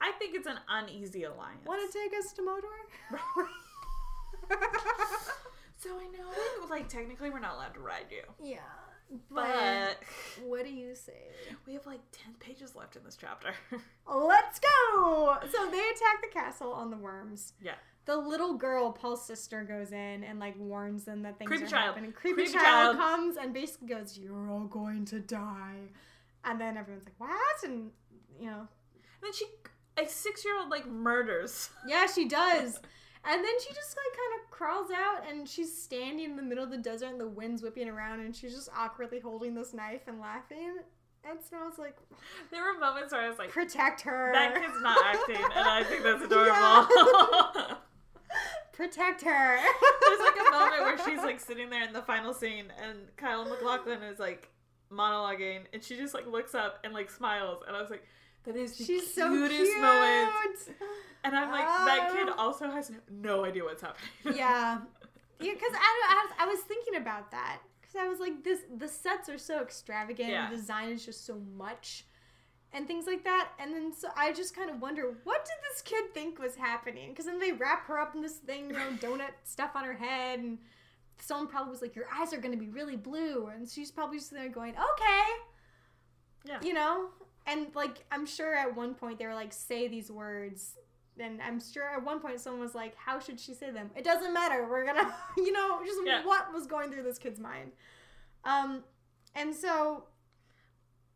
I 0.00 0.12
think 0.18 0.34
it's 0.34 0.46
an 0.46 0.58
uneasy 0.68 1.24
alliance. 1.24 1.64
Want 1.66 1.80
to 1.90 1.98
take 1.98 2.12
us 2.18 2.32
to 2.34 2.42
Motor? 2.42 2.66
So 5.80 5.90
I 5.96 6.06
know 6.08 6.66
like, 6.68 6.88
technically 6.88 7.30
we're 7.30 7.38
not 7.38 7.54
allowed 7.54 7.74
to 7.74 7.80
ride 7.80 8.06
you. 8.10 8.22
yeah. 8.42 8.58
But, 9.30 9.46
But 9.46 9.96
what 10.46 10.64
do 10.64 10.70
you 10.70 10.94
say? 10.94 11.12
we 11.66 11.72
have 11.74 11.86
like 11.86 12.00
10 12.12 12.34
pages 12.40 12.74
left 12.76 12.96
in 12.96 13.04
this 13.04 13.16
chapter. 13.18 13.50
Let's 14.06 14.58
go! 14.60 15.36
So 15.50 15.70
they 15.70 15.78
attack 15.78 16.20
the 16.22 16.28
castle 16.32 16.72
on 16.72 16.90
the 16.90 16.96
worms. 16.96 17.52
yeah. 17.62 17.74
The 18.06 18.16
little 18.16 18.54
girl, 18.54 18.90
Paul's 18.92 19.26
sister, 19.26 19.64
goes 19.64 19.92
in 19.92 20.24
and 20.24 20.38
like 20.40 20.54
warns 20.58 21.04
them 21.04 21.22
that 21.24 21.38
things 21.38 21.48
Creepy 21.48 21.64
are 21.64 21.68
child. 21.68 21.84
happening. 21.88 22.12
Creepy, 22.12 22.34
Creepy 22.44 22.52
child, 22.52 22.96
child. 22.96 22.96
comes 22.96 23.36
and 23.36 23.52
basically 23.52 23.88
goes, 23.88 24.16
"You're 24.16 24.48
all 24.50 24.64
going 24.64 25.04
to 25.06 25.20
die," 25.20 25.88
and 26.42 26.58
then 26.58 26.78
everyone's 26.78 27.04
like, 27.04 27.14
"What?" 27.18 27.62
And 27.64 27.90
you 28.40 28.46
know, 28.46 28.60
And 28.60 29.22
then 29.22 29.32
she, 29.34 29.44
a 30.02 30.08
six 30.08 30.42
year 30.42 30.58
old, 30.58 30.70
like, 30.70 30.86
murders. 30.86 31.68
yeah, 31.86 32.06
she 32.06 32.26
does. 32.26 32.80
And 33.24 33.44
then 33.44 33.60
she 33.60 33.74
just 33.74 33.96
like 33.96 34.16
kind 34.16 34.40
of 34.42 34.50
crawls 34.50 34.90
out 34.90 35.28
and 35.28 35.48
she's 35.48 35.76
standing 35.76 36.24
in 36.24 36.36
the 36.36 36.42
middle 36.42 36.64
of 36.64 36.70
the 36.70 36.78
desert 36.78 37.06
and 37.10 37.20
the 37.20 37.28
wind's 37.28 37.62
whipping 37.62 37.88
around 37.88 38.20
and 38.20 38.34
she's 38.34 38.54
just 38.54 38.70
awkwardly 38.76 39.20
holding 39.20 39.54
this 39.54 39.74
knife 39.74 40.02
and 40.06 40.20
laughing. 40.20 40.78
And 41.28 41.38
so 41.50 41.56
I 41.60 41.66
was 41.66 41.78
like, 41.78 41.96
There 42.50 42.62
were 42.62 42.78
moments 42.78 43.12
where 43.12 43.22
I 43.22 43.28
was 43.28 43.38
like, 43.38 43.50
protect 43.50 44.00
her. 44.02 44.30
that 44.32 44.54
kid's 44.54 44.80
not 44.80 44.98
acting, 45.04 45.36
and 45.56 45.68
I 45.68 45.82
think 45.84 46.02
that's 46.04 46.22
adorable. 46.22 47.76
protect 48.72 49.22
her. 49.22 49.56
There's 50.00 50.20
like 50.20 50.46
a 50.48 50.50
moment 50.50 50.82
where 50.82 50.98
she's 51.04 51.18
like 51.18 51.40
sitting 51.40 51.70
there 51.70 51.82
in 51.86 51.92
the 51.92 52.02
final 52.02 52.32
scene, 52.32 52.66
and 52.82 52.98
Kyle 53.16 53.44
MacLachlan 53.44 54.02
is 54.04 54.18
like 54.18 54.48
monologuing, 54.92 55.62
and 55.72 55.82
she 55.82 55.96
just 55.96 56.14
like 56.14 56.26
looks 56.26 56.54
up 56.54 56.78
and 56.84 56.94
like 56.94 57.10
smiles, 57.10 57.62
and 57.66 57.76
I 57.76 57.80
was 57.80 57.90
like, 57.90 58.04
that 58.44 58.56
is 58.56 58.76
the 58.76 58.84
She's 58.84 59.12
so 59.14 59.28
cutest 59.28 59.62
cute. 59.72 59.80
moment. 59.80 60.58
And 61.24 61.36
I'm 61.36 61.50
like, 61.50 61.66
that 61.66 62.10
kid 62.12 62.28
Oh. 62.30 62.34
also 62.38 62.70
has 62.70 62.90
no 63.10 63.44
idea 63.44 63.64
what's 63.64 63.82
happening. 63.82 64.38
yeah, 64.38 64.78
yeah. 65.40 65.52
Because 65.52 65.72
I, 65.74 66.02
I, 66.10 66.24
was- 66.24 66.34
I 66.40 66.46
was 66.46 66.60
thinking 66.60 66.96
about 66.96 67.30
that 67.32 67.58
because 67.80 67.96
I 67.96 68.06
was 68.08 68.20
like, 68.20 68.44
this 68.44 68.60
the 68.78 68.88
sets 68.88 69.28
are 69.28 69.38
so 69.38 69.60
extravagant, 69.60 70.30
Yeah. 70.30 70.48
the 70.48 70.56
design 70.56 70.90
is 70.90 71.04
just 71.04 71.26
so 71.26 71.40
much, 71.56 72.04
and 72.72 72.86
things 72.86 73.06
like 73.06 73.24
that. 73.24 73.48
And 73.58 73.74
then 73.74 73.92
so 73.92 74.08
I 74.16 74.32
just 74.32 74.54
kind 74.54 74.70
of 74.70 74.80
wonder, 74.80 75.14
what 75.24 75.44
did 75.44 75.56
this 75.72 75.82
kid 75.82 76.14
think 76.14 76.38
was 76.38 76.54
happening? 76.54 77.10
Because 77.10 77.26
then 77.26 77.38
they 77.40 77.52
wrap 77.52 77.86
her 77.88 77.98
up 77.98 78.14
in 78.14 78.22
this 78.22 78.36
thing, 78.36 78.68
you 78.68 78.72
know, 78.74 78.90
donut 79.00 79.32
stuff 79.44 79.72
on 79.74 79.84
her 79.84 79.94
head, 79.94 80.38
and 80.38 80.58
someone 81.20 81.48
probably 81.48 81.70
was 81.72 81.82
like, 81.82 81.96
your 81.96 82.06
eyes 82.14 82.32
are 82.32 82.38
going 82.38 82.52
to 82.52 82.58
be 82.58 82.68
really 82.68 82.96
blue, 82.96 83.48
and 83.48 83.68
she's 83.68 83.90
probably 83.90 84.18
just 84.18 84.30
there 84.30 84.48
going, 84.48 84.74
okay, 84.74 85.28
Yeah. 86.44 86.58
you 86.62 86.72
know. 86.74 87.08
And 87.48 87.74
like, 87.74 88.04
I'm 88.12 88.26
sure 88.26 88.54
at 88.54 88.76
one 88.76 88.94
point 88.94 89.18
they 89.18 89.26
were 89.26 89.34
like, 89.34 89.52
say 89.52 89.88
these 89.88 90.10
words. 90.10 90.74
And 91.18 91.40
I'm 91.42 91.60
sure 91.60 91.84
at 91.88 92.04
one 92.04 92.20
point 92.20 92.38
someone 92.40 92.60
was 92.62 92.76
like, 92.76 92.94
"How 92.94 93.18
should 93.18 93.40
she 93.40 93.52
say 93.52 93.72
them?" 93.72 93.90
It 93.96 94.04
doesn't 94.04 94.32
matter. 94.32 94.68
We're 94.70 94.84
gonna, 94.86 95.12
you 95.36 95.50
know, 95.50 95.80
just 95.84 95.98
Yeah. 96.04 96.24
what 96.24 96.52
was 96.52 96.66
going 96.68 96.92
through 96.92 97.02
this 97.02 97.18
kid's 97.18 97.40
mind. 97.40 97.72
Um, 98.44 98.84
and 99.34 99.52
so 99.54 100.04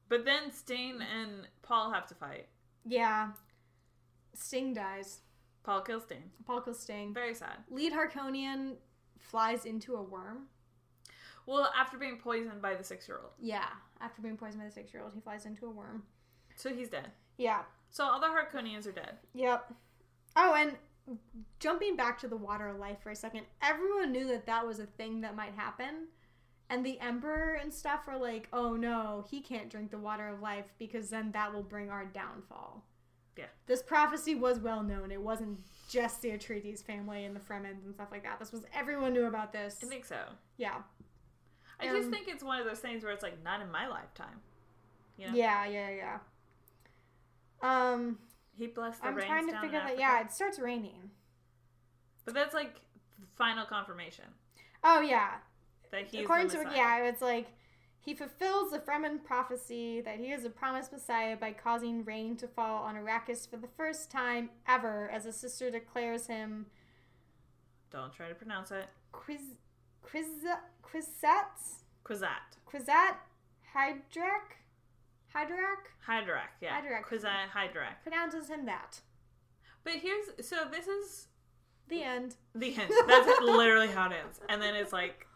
But 0.08 0.24
then 0.24 0.50
Stain 0.50 1.00
and 1.02 1.46
Paul 1.62 1.92
have 1.92 2.06
to 2.08 2.14
fight. 2.16 2.48
yeah, 2.84 3.28
Sting 4.34 4.74
dies. 4.74 5.20
Paul 5.62 5.82
kills 5.82 6.02
Stain. 6.02 6.32
Paul 6.46 6.62
kills 6.62 6.80
Sting. 6.80 7.14
Very 7.14 7.34
sad. 7.34 7.58
Lead 7.70 7.92
Harkonian 7.92 8.78
flies 9.20 9.64
into 9.66 9.94
a 9.94 10.02
worm. 10.02 10.46
Well, 11.46 11.72
after 11.78 11.96
being 11.96 12.18
poisoned 12.18 12.60
by 12.60 12.74
the 12.74 12.82
six 12.82 13.06
year 13.06 13.18
old. 13.22 13.32
Yeah, 13.38 13.68
after 14.00 14.20
being 14.20 14.36
poisoned 14.36 14.60
by 14.62 14.66
the 14.66 14.72
six-year-old, 14.74 15.12
he 15.14 15.20
flies 15.20 15.46
into 15.46 15.66
a 15.66 15.70
worm. 15.70 16.02
So 16.56 16.70
he's 16.70 16.88
dead. 16.88 17.10
Yeah. 17.36 17.62
So 17.90 18.04
all 18.04 18.20
the 18.20 18.26
Harkonians 18.26 18.86
are 18.86 18.92
dead. 18.92 19.16
Yep. 19.34 19.72
Oh, 20.36 20.54
and 20.54 20.76
jumping 21.60 21.96
back 21.96 22.18
to 22.20 22.28
the 22.28 22.36
water 22.36 22.68
of 22.68 22.78
life 22.78 22.98
for 23.02 23.10
a 23.10 23.16
second, 23.16 23.44
everyone 23.60 24.12
knew 24.12 24.26
that 24.28 24.46
that 24.46 24.66
was 24.66 24.78
a 24.78 24.86
thing 24.86 25.20
that 25.22 25.36
might 25.36 25.54
happen. 25.54 26.08
And 26.70 26.86
the 26.86 26.98
emperor 27.00 27.58
and 27.60 27.72
stuff 27.72 28.06
were 28.06 28.16
like, 28.16 28.48
oh 28.52 28.76
no, 28.76 29.26
he 29.30 29.40
can't 29.40 29.68
drink 29.68 29.90
the 29.90 29.98
water 29.98 30.28
of 30.28 30.40
life 30.40 30.72
because 30.78 31.10
then 31.10 31.32
that 31.32 31.52
will 31.52 31.62
bring 31.62 31.90
our 31.90 32.06
downfall. 32.06 32.86
Yeah. 33.36 33.46
This 33.66 33.82
prophecy 33.82 34.34
was 34.34 34.58
well 34.58 34.82
known. 34.82 35.10
It 35.10 35.20
wasn't 35.20 35.58
just 35.88 36.22
the 36.22 36.30
Atreides 36.30 36.82
family 36.82 37.24
and 37.24 37.36
the 37.36 37.40
Fremens 37.40 37.84
and 37.84 37.94
stuff 37.94 38.08
like 38.10 38.22
that. 38.22 38.38
This 38.38 38.52
was 38.52 38.62
everyone 38.74 39.12
knew 39.12 39.26
about 39.26 39.52
this. 39.52 39.78
I 39.82 39.86
think 39.86 40.06
so. 40.06 40.20
Yeah. 40.56 40.76
I 41.80 41.88
just 41.88 42.10
think 42.10 42.28
it's 42.28 42.44
one 42.44 42.60
of 42.60 42.66
those 42.66 42.78
things 42.78 43.02
where 43.02 43.12
it's 43.12 43.22
like 43.22 43.42
not 43.42 43.60
in 43.60 43.70
my 43.70 43.88
lifetime. 43.88 44.40
You 45.18 45.26
know? 45.26 45.34
Yeah, 45.34 45.66
yeah, 45.66 45.90
yeah. 45.90 46.18
Um, 47.62 48.18
He 48.56 48.66
blessed 48.66 49.00
the 49.02 49.08
I'm 49.08 49.14
rains 49.14 49.28
trying 49.28 49.46
to 49.46 49.52
down 49.52 49.62
figure 49.62 49.78
in 49.78 49.84
that. 49.86 49.92
Africa. 49.92 50.00
Yeah, 50.00 50.20
it 50.22 50.32
starts 50.32 50.58
raining. 50.58 51.10
But 52.24 52.34
that's 52.34 52.54
like 52.54 52.76
final 53.36 53.64
confirmation 53.66 54.26
Oh 54.84 55.00
yeah, 55.00 55.34
that 55.90 56.06
he's 56.06 56.22
according 56.22 56.48
the 56.48 56.58
to 56.58 56.64
Messiah. 56.64 56.76
yeah, 56.76 57.04
it's 57.08 57.22
like 57.22 57.48
He 58.00 58.14
fulfills 58.14 58.70
the 58.72 58.78
Fremen 58.80 59.22
prophecy 59.24 60.00
that 60.02 60.18
he 60.18 60.32
is 60.32 60.44
a 60.44 60.50
promised 60.50 60.92
Messiah 60.92 61.36
by 61.36 61.52
causing 61.52 62.04
rain 62.04 62.36
to 62.36 62.46
fall 62.48 62.82
on 62.84 62.96
Arrakis 62.96 63.48
for 63.48 63.56
the 63.56 63.68
first 63.76 64.10
time 64.10 64.50
ever, 64.68 65.08
as 65.10 65.24
a 65.26 65.32
sister 65.32 65.70
declares 65.70 66.26
him 66.26 66.66
Don't 67.90 68.12
try 68.12 68.28
to 68.28 68.34
pronounce 68.34 68.70
it. 68.70 68.86
Quiz, 69.12 69.40
Quiz, 70.02 70.26
Quizat, 70.82 71.80
Quizat. 72.04 72.56
Quizat, 72.70 73.16
Hydrak, 73.74 74.61
Hydrak, 75.34 75.88
Hydrak, 76.08 76.50
yeah. 76.60 76.80
Hydrak. 76.80 77.04
Quizat 77.04 77.48
Hydrak. 77.54 78.02
pronounces 78.02 78.48
him 78.48 78.66
that. 78.66 79.00
But 79.84 79.94
here's 79.94 80.26
so 80.46 80.56
this 80.70 80.86
is 80.86 81.28
The 81.88 82.02
end. 82.02 82.36
the 82.54 82.74
end. 82.76 82.92
That's 83.08 83.40
literally 83.40 83.88
how 83.88 84.06
it 84.10 84.14
ends. 84.24 84.40
And 84.48 84.60
then 84.62 84.74
it's 84.74 84.92
like 84.92 85.26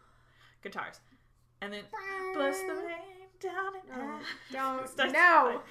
guitars. 0.63 1.01
And 1.61 1.73
then 1.73 1.83
bless 2.35 2.59
the 2.61 2.75
rain 2.75 3.29
down 3.41 3.73
and 3.91 4.03
out. 4.03 4.21
don't 4.53 4.89
Starts 4.89 5.13
no. 5.13 5.63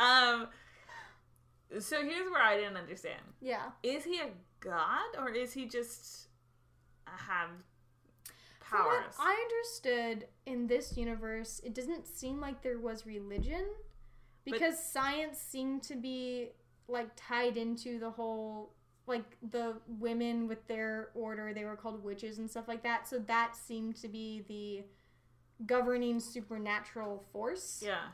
Um 0.00 0.48
so 1.80 2.02
here's 2.02 2.30
where 2.30 2.42
I 2.42 2.56
didn't 2.56 2.76
understand. 2.76 3.20
Yeah. 3.40 3.70
Is 3.82 4.04
he 4.04 4.20
a 4.20 4.30
god 4.60 5.16
or 5.18 5.28
is 5.30 5.52
he 5.52 5.66
just 5.66 6.28
have 7.06 7.50
powers? 8.70 9.14
I 9.18 9.46
understood 9.50 10.26
in 10.46 10.66
this 10.66 10.96
universe, 10.96 11.60
it 11.64 11.74
doesn't 11.74 12.06
seem 12.06 12.40
like 12.40 12.62
there 12.62 12.78
was 12.78 13.06
religion 13.06 13.66
because 14.44 14.78
science 14.82 15.38
seemed 15.38 15.82
to 15.84 15.96
be 15.96 16.50
like 16.88 17.08
tied 17.16 17.56
into 17.56 17.98
the 17.98 18.10
whole 18.10 18.72
like 19.06 19.36
the 19.50 19.74
women 19.86 20.46
with 20.46 20.66
their 20.68 21.08
order, 21.14 21.54
they 21.54 21.64
were 21.64 21.76
called 21.76 22.04
witches 22.04 22.38
and 22.38 22.50
stuff 22.50 22.68
like 22.68 22.82
that. 22.82 23.08
So 23.08 23.18
that 23.20 23.56
seemed 23.56 23.96
to 23.96 24.08
be 24.08 24.44
the 24.48 25.64
governing 25.66 26.20
supernatural 26.20 27.24
force. 27.32 27.82
yeah. 27.84 28.08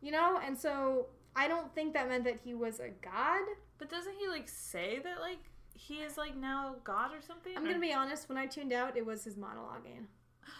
You 0.00 0.10
know? 0.10 0.40
And 0.44 0.58
so 0.58 1.06
I 1.36 1.46
don't 1.46 1.72
think 1.74 1.94
that 1.94 2.08
meant 2.08 2.24
that 2.24 2.40
he 2.44 2.54
was 2.54 2.80
a 2.80 2.88
god. 2.88 3.42
But 3.78 3.88
doesn't 3.88 4.14
he 4.18 4.28
like 4.28 4.48
say 4.48 5.00
that 5.04 5.20
like 5.20 5.38
he 5.74 5.96
is 5.96 6.16
like 6.16 6.36
now 6.36 6.76
god 6.84 7.12
or 7.12 7.20
something? 7.22 7.52
I'm 7.56 7.66
Or- 7.66 7.72
to 7.74 7.78
be 7.80 7.92
honest, 7.92 8.28
when 8.28 8.38
I 8.38 8.46
tuned 8.46 8.72
out, 8.72 8.96
it 8.96 9.04
was 9.06 9.24
his 9.24 9.36
monologuing. 9.36 10.06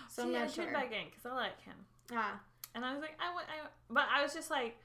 So 0.08 0.22
I'm 0.22 0.28
See, 0.28 0.34
not 0.34 0.42
I 0.42 0.46
sure. 0.46 0.64
tuned 0.64 0.74
back 0.76 0.92
in 0.92 1.06
because 1.06 1.26
I 1.26 1.34
like 1.34 1.60
him. 1.62 1.76
Ah. 2.12 2.40
And 2.74 2.84
I 2.84 2.92
was 2.92 3.00
like, 3.02 3.16
I, 3.20 3.32
wa- 3.34 3.40
I, 3.40 3.68
but 3.90 4.04
I 4.14 4.22
was 4.22 4.32
just 4.32 4.50
like, 4.50 4.76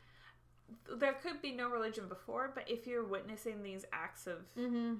there 1.00 1.14
could 1.14 1.42
be 1.42 1.52
no 1.54 1.70
religion 1.70 2.08
before, 2.10 2.52
but 2.54 2.70
if 2.70 2.86
you're 2.88 3.06
witnessing 3.06 3.64
these 3.64 3.86
acts 3.94 4.28
of, 4.28 4.40
Mm-hmm. 4.58 4.96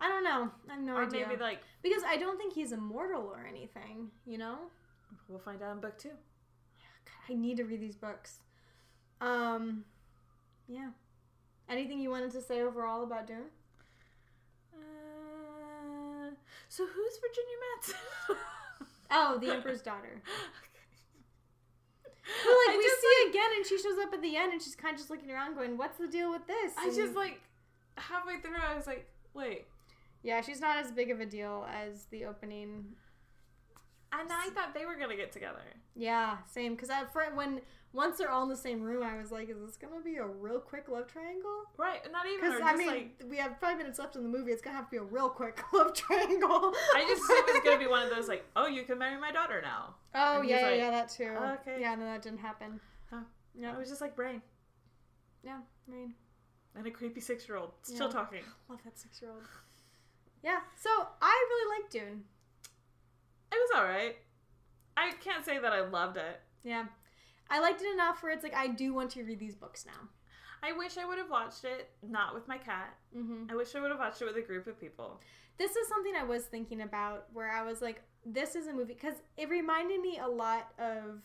I 0.00 0.08
don't 0.08 0.24
know. 0.24 0.50
I 0.68 0.74
have 0.74 0.82
no 0.82 0.92
idea. 0.96 1.02
or 1.02 1.06
idea. 1.06 1.26
maybe 1.28 1.40
like, 1.40 1.60
because 1.82 2.02
I 2.06 2.16
don't 2.18 2.36
think 2.36 2.52
he's 2.52 2.72
immortal 2.72 3.22
or 3.22 3.46
anything, 3.48 4.10
you 4.26 4.38
know? 4.38 4.58
we'll 5.28 5.38
find 5.38 5.62
out 5.62 5.72
in 5.72 5.80
book 5.80 5.96
two. 5.98 6.10
God, 6.10 7.30
I 7.30 7.34
need 7.34 7.56
to 7.58 7.64
read 7.64 7.80
these 7.80 7.96
books. 7.96 8.40
Um, 9.20 9.84
yeah. 10.68 10.90
Anything 11.68 11.98
you 12.00 12.10
wanted 12.10 12.30
to 12.32 12.42
say 12.42 12.60
overall 12.60 13.02
about 13.04 13.26
Dune? 13.26 13.44
Uh, 14.78 16.30
so 16.68 16.86
who's 16.86 17.18
Virginia 17.18 17.56
Madsen? 17.64 18.36
Oh, 19.08 19.38
the 19.38 19.52
Emperor's 19.52 19.82
Daughter. 19.82 20.20
But 22.44 22.50
like 22.66 22.74
I 22.74 22.76
we 22.76 22.82
just, 22.82 23.00
see 23.00 23.06
it 23.06 23.30
again, 23.30 23.50
and 23.56 23.64
she 23.64 23.78
shows 23.78 23.98
up 24.02 24.12
at 24.12 24.20
the 24.20 24.36
end, 24.36 24.52
and 24.52 24.60
she's 24.60 24.74
kind 24.74 24.94
of 24.94 24.98
just 24.98 25.10
looking 25.10 25.30
around, 25.30 25.54
going, 25.54 25.78
"What's 25.78 25.96
the 25.96 26.08
deal 26.08 26.32
with 26.32 26.44
this?" 26.48 26.72
I 26.76 26.86
just 26.86 27.14
like 27.14 27.40
halfway 27.96 28.40
through, 28.40 28.56
I 28.56 28.74
was 28.74 28.86
like, 28.86 29.08
wait. 29.34 29.66
yeah, 30.22 30.40
she's 30.40 30.60
not 30.60 30.76
as 30.76 30.90
big 30.90 31.10
of 31.10 31.20
a 31.20 31.26
deal 31.26 31.66
as 31.72 32.04
the 32.06 32.24
opening. 32.24 32.84
And 34.12 34.28
I 34.30 34.48
thought 34.50 34.74
they 34.74 34.86
were 34.86 34.96
gonna 34.96 35.16
get 35.16 35.32
together. 35.32 35.62
Yeah, 35.94 36.38
same. 36.46 36.74
Because 36.74 36.90
when 37.34 37.60
once 37.96 38.18
they're 38.18 38.30
all 38.30 38.42
in 38.42 38.48
the 38.48 38.56
same 38.56 38.82
room, 38.82 39.02
I 39.02 39.16
was 39.18 39.32
like, 39.32 39.48
"Is 39.48 39.56
this 39.58 39.76
gonna 39.76 40.00
be 40.02 40.16
a 40.16 40.26
real 40.26 40.60
quick 40.60 40.88
love 40.88 41.06
triangle?" 41.08 41.64
Right, 41.76 42.00
not 42.12 42.26
even. 42.26 42.40
Because 42.40 42.60
I 42.62 42.76
mean, 42.76 42.86
like, 42.86 43.22
we 43.28 43.38
have 43.38 43.58
five 43.58 43.78
minutes 43.78 43.98
left 43.98 44.14
in 44.16 44.22
the 44.22 44.28
movie. 44.28 44.52
It's 44.52 44.62
gonna 44.62 44.76
have 44.76 44.84
to 44.86 44.90
be 44.90 44.96
a 44.98 45.02
real 45.02 45.28
quick 45.30 45.60
love 45.72 45.94
triangle. 45.94 46.74
I 46.94 47.04
just 47.08 47.22
assumed 47.24 47.48
it 47.48 47.52
was 47.54 47.62
gonna 47.64 47.78
be 47.78 47.86
one 47.86 48.02
of 48.02 48.10
those 48.10 48.28
like, 48.28 48.44
oh, 48.54 48.66
you 48.66 48.82
can 48.84 48.98
marry 48.98 49.18
my 49.20 49.32
daughter 49.32 49.60
now. 49.62 49.94
Oh 50.14 50.40
And 50.40 50.48
yeah, 50.48 50.60
yeah, 50.60 50.66
like, 50.66 50.78
yeah, 50.78 50.90
that 50.90 51.08
too. 51.10 51.34
okay. 51.60 51.80
Yeah, 51.80 51.94
no, 51.94 52.04
that 52.04 52.22
didn't 52.22 52.38
happen. 52.40 52.80
Huh. 53.10 53.20
Yeah, 53.54 53.74
I 53.74 53.78
was 53.78 53.88
just 53.88 54.00
like 54.00 54.14
brain 54.14 54.40
yeah, 55.42 55.58
I 55.86 55.90
mean, 55.90 56.14
and 56.74 56.86
a 56.86 56.90
creepy 56.90 57.20
six 57.20 57.46
year 57.48 57.56
old 57.56 57.70
still 57.82 58.06
Yeah. 58.08 58.12
talking. 58.12 58.42
love 58.68 58.80
that 58.84 58.98
six-year-old. 58.98 59.42
Yeah, 60.42 60.58
so 60.76 60.90
I 61.22 61.46
really 61.50 61.78
liked 61.80 61.92
Dune. 61.92 62.24
It 63.52 63.54
was 63.54 63.70
all 63.76 63.84
right. 63.84 64.16
I 64.96 65.12
can't 65.22 65.44
say 65.44 65.58
that 65.58 65.72
I 65.72 65.82
loved 65.82 66.16
it. 66.16 66.40
Yeah, 66.64 66.86
I 67.50 67.60
liked 67.60 67.82
it 67.82 67.92
enough 67.92 68.22
where 68.22 68.32
it's 68.32 68.42
like 68.42 68.54
I 68.54 68.68
do 68.68 68.92
want 68.92 69.10
to 69.12 69.22
read 69.22 69.38
these 69.38 69.54
books 69.54 69.86
now. 69.86 70.08
I 70.62 70.72
wish 70.72 70.98
I 70.98 71.04
would 71.04 71.18
have 71.18 71.30
watched 71.30 71.64
it 71.64 71.90
not 72.02 72.34
with 72.34 72.48
my 72.48 72.58
cat. 72.58 72.96
Mm-hmm. 73.16 73.50
I 73.50 73.54
wish 73.54 73.74
I 73.74 73.80
would 73.80 73.90
have 73.90 74.00
watched 74.00 74.22
it 74.22 74.24
with 74.24 74.36
a 74.36 74.42
group 74.42 74.66
of 74.66 74.80
people. 74.80 75.20
This 75.58 75.76
is 75.76 75.88
something 75.88 76.14
I 76.18 76.24
was 76.24 76.44
thinking 76.44 76.82
about 76.82 77.26
where 77.32 77.50
I 77.50 77.62
was 77.62 77.80
like, 77.80 78.02
this 78.24 78.56
is 78.56 78.66
a 78.66 78.72
movie 78.72 78.94
because 78.94 79.16
it 79.36 79.48
reminded 79.48 80.00
me 80.00 80.18
a 80.18 80.28
lot 80.28 80.72
of 80.78 81.22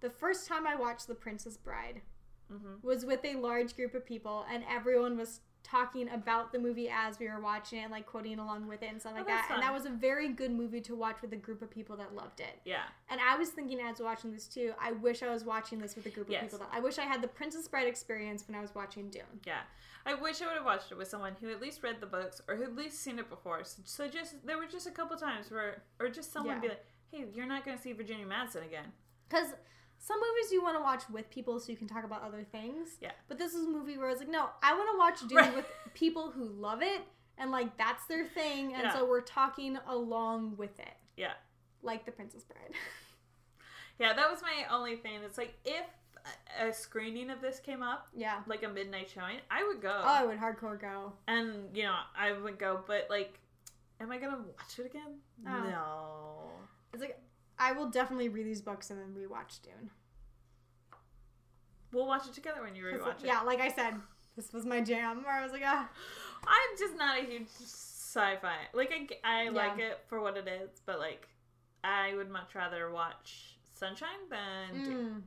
the 0.00 0.10
first 0.10 0.46
time 0.46 0.66
I 0.66 0.76
watched 0.76 1.08
The 1.08 1.14
Princess 1.14 1.56
Bride. 1.56 2.02
Mm-hmm. 2.50 2.86
was 2.86 3.04
with 3.04 3.22
a 3.26 3.36
large 3.36 3.76
group 3.76 3.94
of 3.94 4.06
people 4.06 4.46
and 4.50 4.64
everyone 4.70 5.18
was 5.18 5.40
talking 5.68 6.08
about 6.10 6.52
the 6.52 6.58
movie 6.58 6.88
as 6.88 7.18
we 7.18 7.28
were 7.28 7.40
watching 7.40 7.80
it 7.80 7.82
and 7.82 7.90
like 7.92 8.06
quoting 8.06 8.38
along 8.38 8.66
with 8.66 8.82
it 8.82 8.90
and 8.90 9.00
stuff 9.00 9.12
Oh, 9.14 9.18
like 9.18 9.26
that's 9.26 9.48
that. 9.48 9.54
And 9.54 9.62
that 9.62 9.72
was 9.72 9.84
a 9.86 9.90
very 9.90 10.28
good 10.28 10.50
movie 10.50 10.80
to 10.82 10.94
watch 10.94 11.16
with 11.20 11.32
a 11.32 11.36
group 11.36 11.60
of 11.62 11.70
people 11.70 11.96
that 11.96 12.14
loved 12.14 12.40
it. 12.40 12.60
Yeah. 12.64 12.82
And 13.10 13.20
I 13.20 13.36
was 13.36 13.50
thinking 13.50 13.80
as 13.80 14.00
watching 14.00 14.32
this 14.32 14.46
too, 14.46 14.72
I 14.80 14.92
wish 14.92 15.22
I 15.22 15.28
was 15.30 15.44
watching 15.44 15.78
this 15.78 15.94
with 15.96 16.06
a 16.06 16.10
group 16.10 16.26
of 16.28 16.32
Yes. 16.32 16.44
people 16.44 16.58
that 16.60 16.68
I 16.72 16.80
wish 16.80 16.98
I 16.98 17.02
had 17.04 17.20
the 17.22 17.28
Princess 17.28 17.68
Bride 17.68 17.86
experience 17.86 18.44
when 18.48 18.56
I 18.56 18.60
was 18.60 18.74
watching 18.74 19.10
Dune. 19.10 19.22
Yeah. 19.46 19.60
I 20.06 20.14
wish 20.14 20.40
I 20.40 20.46
would 20.46 20.56
have 20.56 20.64
watched 20.64 20.90
it 20.90 20.96
with 20.96 21.08
someone 21.08 21.34
who 21.40 21.50
at 21.50 21.60
least 21.60 21.82
read 21.82 22.00
the 22.00 22.06
books 22.06 22.40
or 22.48 22.56
who 22.56 22.62
at 22.62 22.74
least 22.74 23.02
seen 23.02 23.18
it 23.18 23.28
before. 23.28 23.62
So, 23.64 23.82
so 23.84 24.08
just 24.08 24.46
there 24.46 24.56
were 24.56 24.66
just 24.66 24.86
a 24.86 24.90
couple 24.90 25.16
times 25.18 25.50
where 25.50 25.82
or 26.00 26.08
just 26.08 26.32
someone 26.32 26.56
Yeah. 26.56 26.60
be 26.62 26.68
like, 26.68 26.84
"Hey, 27.10 27.26
you're 27.34 27.46
not 27.46 27.64
going 27.64 27.76
to 27.76 27.82
see 27.82 27.92
Virginia 27.92 28.24
Madsen 28.26 28.64
again." 28.64 28.92
Because 29.28 29.52
some 29.98 30.18
movies 30.20 30.52
you 30.52 30.62
want 30.62 30.76
to 30.76 30.82
watch 30.82 31.02
with 31.10 31.28
people 31.30 31.58
so 31.60 31.70
you 31.72 31.76
can 31.78 31.88
talk 31.88 32.04
about 32.04 32.22
other 32.22 32.44
things. 32.50 32.96
Yeah. 33.00 33.10
But 33.28 33.38
this 33.38 33.54
is 33.54 33.64
a 33.66 33.68
movie 33.68 33.98
where 33.98 34.06
I 34.08 34.10
was 34.10 34.20
like, 34.20 34.28
no, 34.30 34.48
I 34.62 34.72
want 34.74 34.88
to 34.92 34.98
watch 34.98 35.28
Dune 35.28 35.38
Right. 35.38 35.56
with 35.56 35.66
people 35.94 36.30
who 36.30 36.44
love 36.44 36.82
it 36.82 37.00
and 37.36 37.50
like 37.50 37.76
that's 37.76 38.06
their 38.06 38.24
thing. 38.24 38.74
And 38.74 38.84
Yeah. 38.84 38.94
so 38.94 39.08
we're 39.08 39.20
talking 39.20 39.78
along 39.88 40.56
with 40.56 40.78
it. 40.78 40.94
Yeah. 41.16 41.32
Like 41.82 42.04
The 42.06 42.12
Princess 42.12 42.44
Bride. 42.44 42.72
Yeah, 43.98 44.12
that 44.12 44.30
was 44.30 44.40
my 44.42 44.64
only 44.72 44.94
thing. 44.94 45.18
It's 45.24 45.36
like 45.38 45.54
if 45.64 45.84
a- 46.60 46.72
screening 46.72 47.30
of 47.30 47.40
this 47.40 47.58
came 47.58 47.82
up, 47.82 48.06
yeah. 48.14 48.42
like 48.46 48.62
a 48.62 48.68
midnight 48.68 49.10
showing, 49.12 49.38
I 49.50 49.64
would 49.66 49.80
go. 49.82 49.90
Oh, 49.92 50.06
I 50.06 50.24
would 50.24 50.38
hardcore 50.38 50.80
go. 50.80 51.14
and 51.26 51.76
you 51.76 51.82
know, 51.82 51.96
I 52.16 52.30
would 52.30 52.60
go, 52.60 52.80
but 52.86 53.08
like 53.10 53.40
am 54.00 54.12
I 54.12 54.18
going 54.18 54.30
to 54.30 54.38
watch 54.38 54.78
it 54.78 54.86
again? 54.86 55.16
No. 55.42 56.50
It's 56.92 57.02
like 57.02 57.18
I 57.58 57.72
will 57.72 57.88
definitely 57.88 58.28
read 58.28 58.46
these 58.46 58.62
books 58.62 58.90
and 58.90 59.00
then 59.00 59.14
rewatch 59.14 59.60
Dune. 59.62 59.90
We'll 61.92 62.06
watch 62.06 62.26
it 62.26 62.34
together 62.34 62.62
when 62.62 62.76
you 62.76 62.84
rewatch 62.84 63.20
it. 63.22 63.26
Yeah, 63.26 63.40
like 63.40 63.60
I 63.60 63.70
said, 63.70 63.94
this 64.36 64.52
was 64.52 64.64
my 64.64 64.80
jam. 64.80 65.24
Where 65.24 65.34
I 65.34 65.42
was 65.42 65.52
like, 65.52 65.62
ah, 65.64 65.88
I'm 66.46 66.78
just 66.78 66.96
not 66.96 67.18
a 67.18 67.24
huge 67.24 67.48
sci-fi. 67.48 68.56
Like 68.72 68.92
I, 69.24 69.46
I 69.46 69.48
like 69.48 69.78
it 69.78 70.00
for 70.08 70.20
what 70.20 70.36
it 70.36 70.46
is, 70.48 70.70
but 70.86 70.98
like 70.98 71.28
I 71.82 72.14
would 72.14 72.30
much 72.30 72.54
rather 72.54 72.90
watch 72.90 73.56
Sunshine 73.74 74.28
than 74.30 74.84
Dune. 74.84 74.94
mm. 74.94 75.22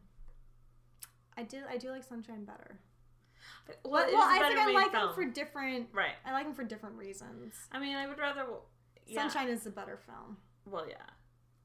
I 1.37 1.43
do 1.43 1.59
I 1.69 1.77
do 1.77 1.89
like 1.89 2.03
Sunshine 2.03 2.43
better. 2.43 2.79
Well, 3.83 4.05
Well, 4.05 4.13
well 4.13 4.21
I 4.21 4.47
think 4.47 4.59
I 4.59 4.71
like 4.71 4.91
film. 4.91 5.07
them 5.07 5.15
for 5.15 5.25
different. 5.25 5.87
right. 5.93 6.15
I 6.25 6.31
like 6.33 6.45
them 6.45 6.53
for 6.53 6.63
different 6.63 6.95
reasons. 6.95 7.55
I 7.71 7.79
mean, 7.79 7.95
I 7.95 8.07
would 8.07 8.19
rather. 8.19 8.45
Yeah. 9.07 9.21
Sunshine 9.21 9.49
is 9.49 9.63
the 9.63 9.69
better 9.69 9.97
film. 9.97 10.37
Well, 10.65 10.85
yeah. 10.87 10.95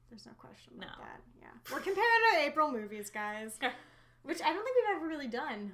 There's 0.09 0.25
no 0.25 0.31
question 0.33 0.73
about 0.77 0.97
No. 0.97 1.03
that. 1.03 1.21
Yeah, 1.41 1.47
we're 1.73 1.81
comparing 1.81 2.21
to 2.33 2.39
April 2.39 2.71
movies, 2.71 3.09
guys, 3.09 3.59
which 4.23 4.41
I 4.41 4.53
don't 4.53 4.63
think 4.63 4.75
we've 4.77 4.95
ever 4.97 5.07
really 5.07 5.27
done. 5.27 5.73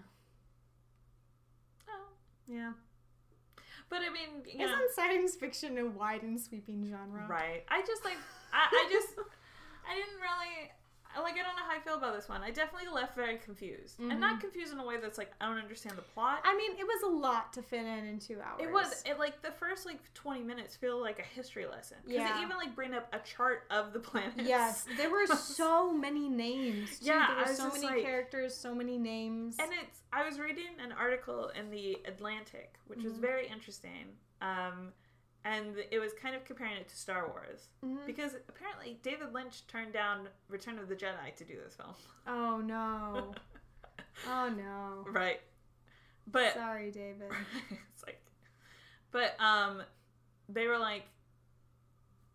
Oh. 1.88 2.08
Yeah, 2.48 2.74
But 3.90 4.00
I 4.02 4.10
mean, 4.10 4.44
isn't 4.48 4.92
science 4.96 5.36
fiction 5.36 5.78
a 5.78 5.86
wide 5.86 6.24
and 6.24 6.40
sweeping 6.40 6.88
genre? 6.90 7.26
right? 7.28 7.64
I 7.70 7.82
just 7.82 8.04
like. 8.04 8.18
I, 8.52 8.68
I 8.72 8.90
just. 8.92 9.10
I 9.90 9.96
didn't 9.96 10.20
really. 10.20 10.72
Like 11.22 11.34
I 11.34 11.44
don't 11.44 11.56
know 11.56 11.64
how 11.68 11.76
I 11.76 11.80
feel 11.80 11.96
about 11.96 12.16
this 12.16 12.28
one. 12.28 12.42
I 12.42 12.52
definitely 12.52 12.90
left 12.94 13.16
very 13.16 13.38
confused, 13.38 14.00
and 14.00 14.20
not 14.20 14.40
confused 14.42 14.74
in 14.74 14.80
a 14.80 14.86
way 14.86 14.98
that's 15.02 15.18
like 15.18 15.32
I 15.40 15.46
don't 15.48 15.58
understand 15.58 15.98
the 15.98 16.02
plot. 16.02 16.42
I 16.44 16.56
mean, 16.56 16.72
it 16.78 16.84
was 16.86 17.02
a 17.04 17.08
lot 17.08 17.54
to 17.54 17.62
fit 17.62 17.86
in 17.86 18.06
in 18.06 18.20
two 18.20 18.40
hours. 18.42 18.62
It 18.62 18.72
was 18.72 19.04
it 19.06 19.20
like 19.20 19.42
the 19.42 19.52
first 19.52 19.86
like 19.86 20.00
twenty 20.14 20.42
minutes 20.44 20.76
feel 20.76 21.00
like 21.00 21.20
a 21.20 21.24
history 21.24 21.66
lesson 21.66 21.98
because 22.04 22.20
Yeah. 22.20 22.38
they 22.38 22.44
even 22.44 22.58
like 22.58 22.76
bring 22.76 22.94
up 22.94 23.08
a 23.14 23.20
chart 23.20 23.64
of 23.72 23.94
the 23.94 24.00
planets. 24.00 24.34
Yes, 24.48 24.86
there 24.98 25.10
were 25.10 25.26
so 25.36 25.94
many 25.94 26.28
names. 26.30 27.00
Too. 27.00 27.06
Yeah, 27.08 27.28
there 27.36 27.46
were 27.48 27.54
so 27.54 27.70
many 27.70 27.86
like- 27.86 28.02
characters, 28.04 28.54
so 28.56 28.74
many 28.76 28.98
names. 28.98 29.56
and 29.60 29.70
it's 29.84 30.00
I 30.12 30.26
was 30.28 30.40
reading 30.40 30.66
an 30.84 30.92
article 30.92 31.50
in 31.58 31.70
the 31.72 31.98
Atlantic, 32.06 32.76
which 32.88 33.04
was 33.04 33.14
Mhm. 33.14 33.20
very 33.22 33.48
interesting. 33.48 34.16
Um, 34.42 34.92
and 35.46 35.76
it 35.92 36.00
was 36.00 36.14
kind 36.14 36.36
of 36.36 36.46
comparing 36.46 36.78
it 36.78 36.88
to 36.90 36.96
Star 36.96 37.28
Wars 37.28 37.68
Mhm. 37.84 38.06
because 38.06 38.34
apparently 38.48 39.00
David 39.04 39.34
Lynch 39.34 39.66
turned 39.68 39.94
down 39.94 40.30
Return 40.50 40.80
of 40.80 40.88
the 40.88 40.96
Jedi 40.96 41.36
to 41.36 41.44
do 41.44 41.60
this 41.64 41.76
film. 41.76 41.94
Oh 42.28 42.58
no. 42.60 43.34
Oh 44.28 44.48
no. 44.50 45.10
right. 45.12 45.42
But 46.28 46.54
Sorry, 46.54 46.92
David. 46.92 47.32
it's 47.94 48.04
like 48.06 48.22
but 49.12 49.36
um 49.40 49.82
they 50.50 50.68
were 50.68 50.78
like 50.78 51.06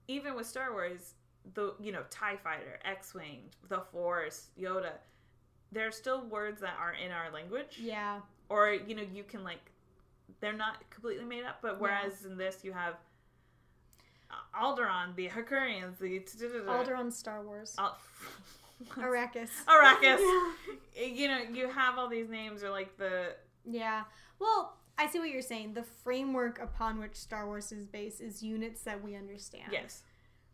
even 0.08 0.34
with 0.34 0.46
Star 0.46 0.72
Wars, 0.72 1.14
the 1.54 1.74
you 1.80 1.92
know, 1.92 2.02
TIE 2.10 2.36
fighter, 2.36 2.78
X 2.84 3.14
Wing, 3.14 3.50
the 3.68 3.80
Force, 3.92 4.48
Yoda, 4.58 4.92
there 5.72 5.86
are 5.86 5.92
still 5.92 6.26
words 6.26 6.60
that 6.62 6.74
are 6.80 6.94
in 6.94 7.10
our 7.12 7.30
language. 7.30 7.78
Yeah. 7.78 8.20
Or, 8.48 8.72
you 8.72 8.94
know, 8.94 9.02
you 9.02 9.22
can 9.22 9.44
like 9.44 9.70
they're 10.40 10.52
not 10.52 10.88
completely 10.90 11.24
made 11.24 11.44
up, 11.44 11.58
but 11.62 11.80
whereas 11.80 12.24
in 12.24 12.36
this 12.36 12.62
you 12.64 12.72
have 12.72 12.94
uh, 14.30 14.34
Alderaan, 14.62 15.14
the 15.16 15.28
Hakurians, 15.28 15.98
the 15.98 16.20
Alderaan 16.66 17.12
Star 17.12 17.42
Wars. 17.44 17.74
Al- 17.78 17.96
Arrakis. 18.96 19.50
Arrakis. 19.66 20.18
Yeah. 20.96 21.06
you 21.06 21.28
know, 21.28 21.38
you 21.52 21.68
have 21.68 21.96
all 21.98 22.08
these 22.08 22.28
names 22.28 22.62
or 22.62 22.70
like 22.70 22.96
the 22.98 23.34
Yeah. 23.64 24.02
Well, 24.38 24.76
I 24.98 25.06
see 25.08 25.18
what 25.20 25.30
you're 25.30 25.42
saying. 25.42 25.74
The 25.74 25.82
framework 26.04 26.60
upon 26.60 26.98
which 27.00 27.14
Star 27.14 27.46
Wars 27.46 27.70
is 27.72 27.86
based 27.86 28.20
is 28.20 28.42
units 28.42 28.82
that 28.82 29.02
we 29.02 29.14
understand. 29.16 29.70
yes. 29.72 30.02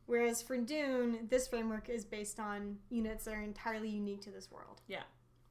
Whereas 0.07 0.43
for 0.43 0.59
Dune, 0.59 1.29
this 1.31 1.49
framework 1.49 1.89
is 1.89 2.05
based 2.05 2.39
on 2.39 2.77
units 2.91 3.25
that 3.25 3.35
are 3.35 3.41
entirely 3.43 3.89
unique 3.89 4.21
to 4.23 4.31
this 4.31 4.51
world. 4.51 4.83
Yeah. 4.87 5.05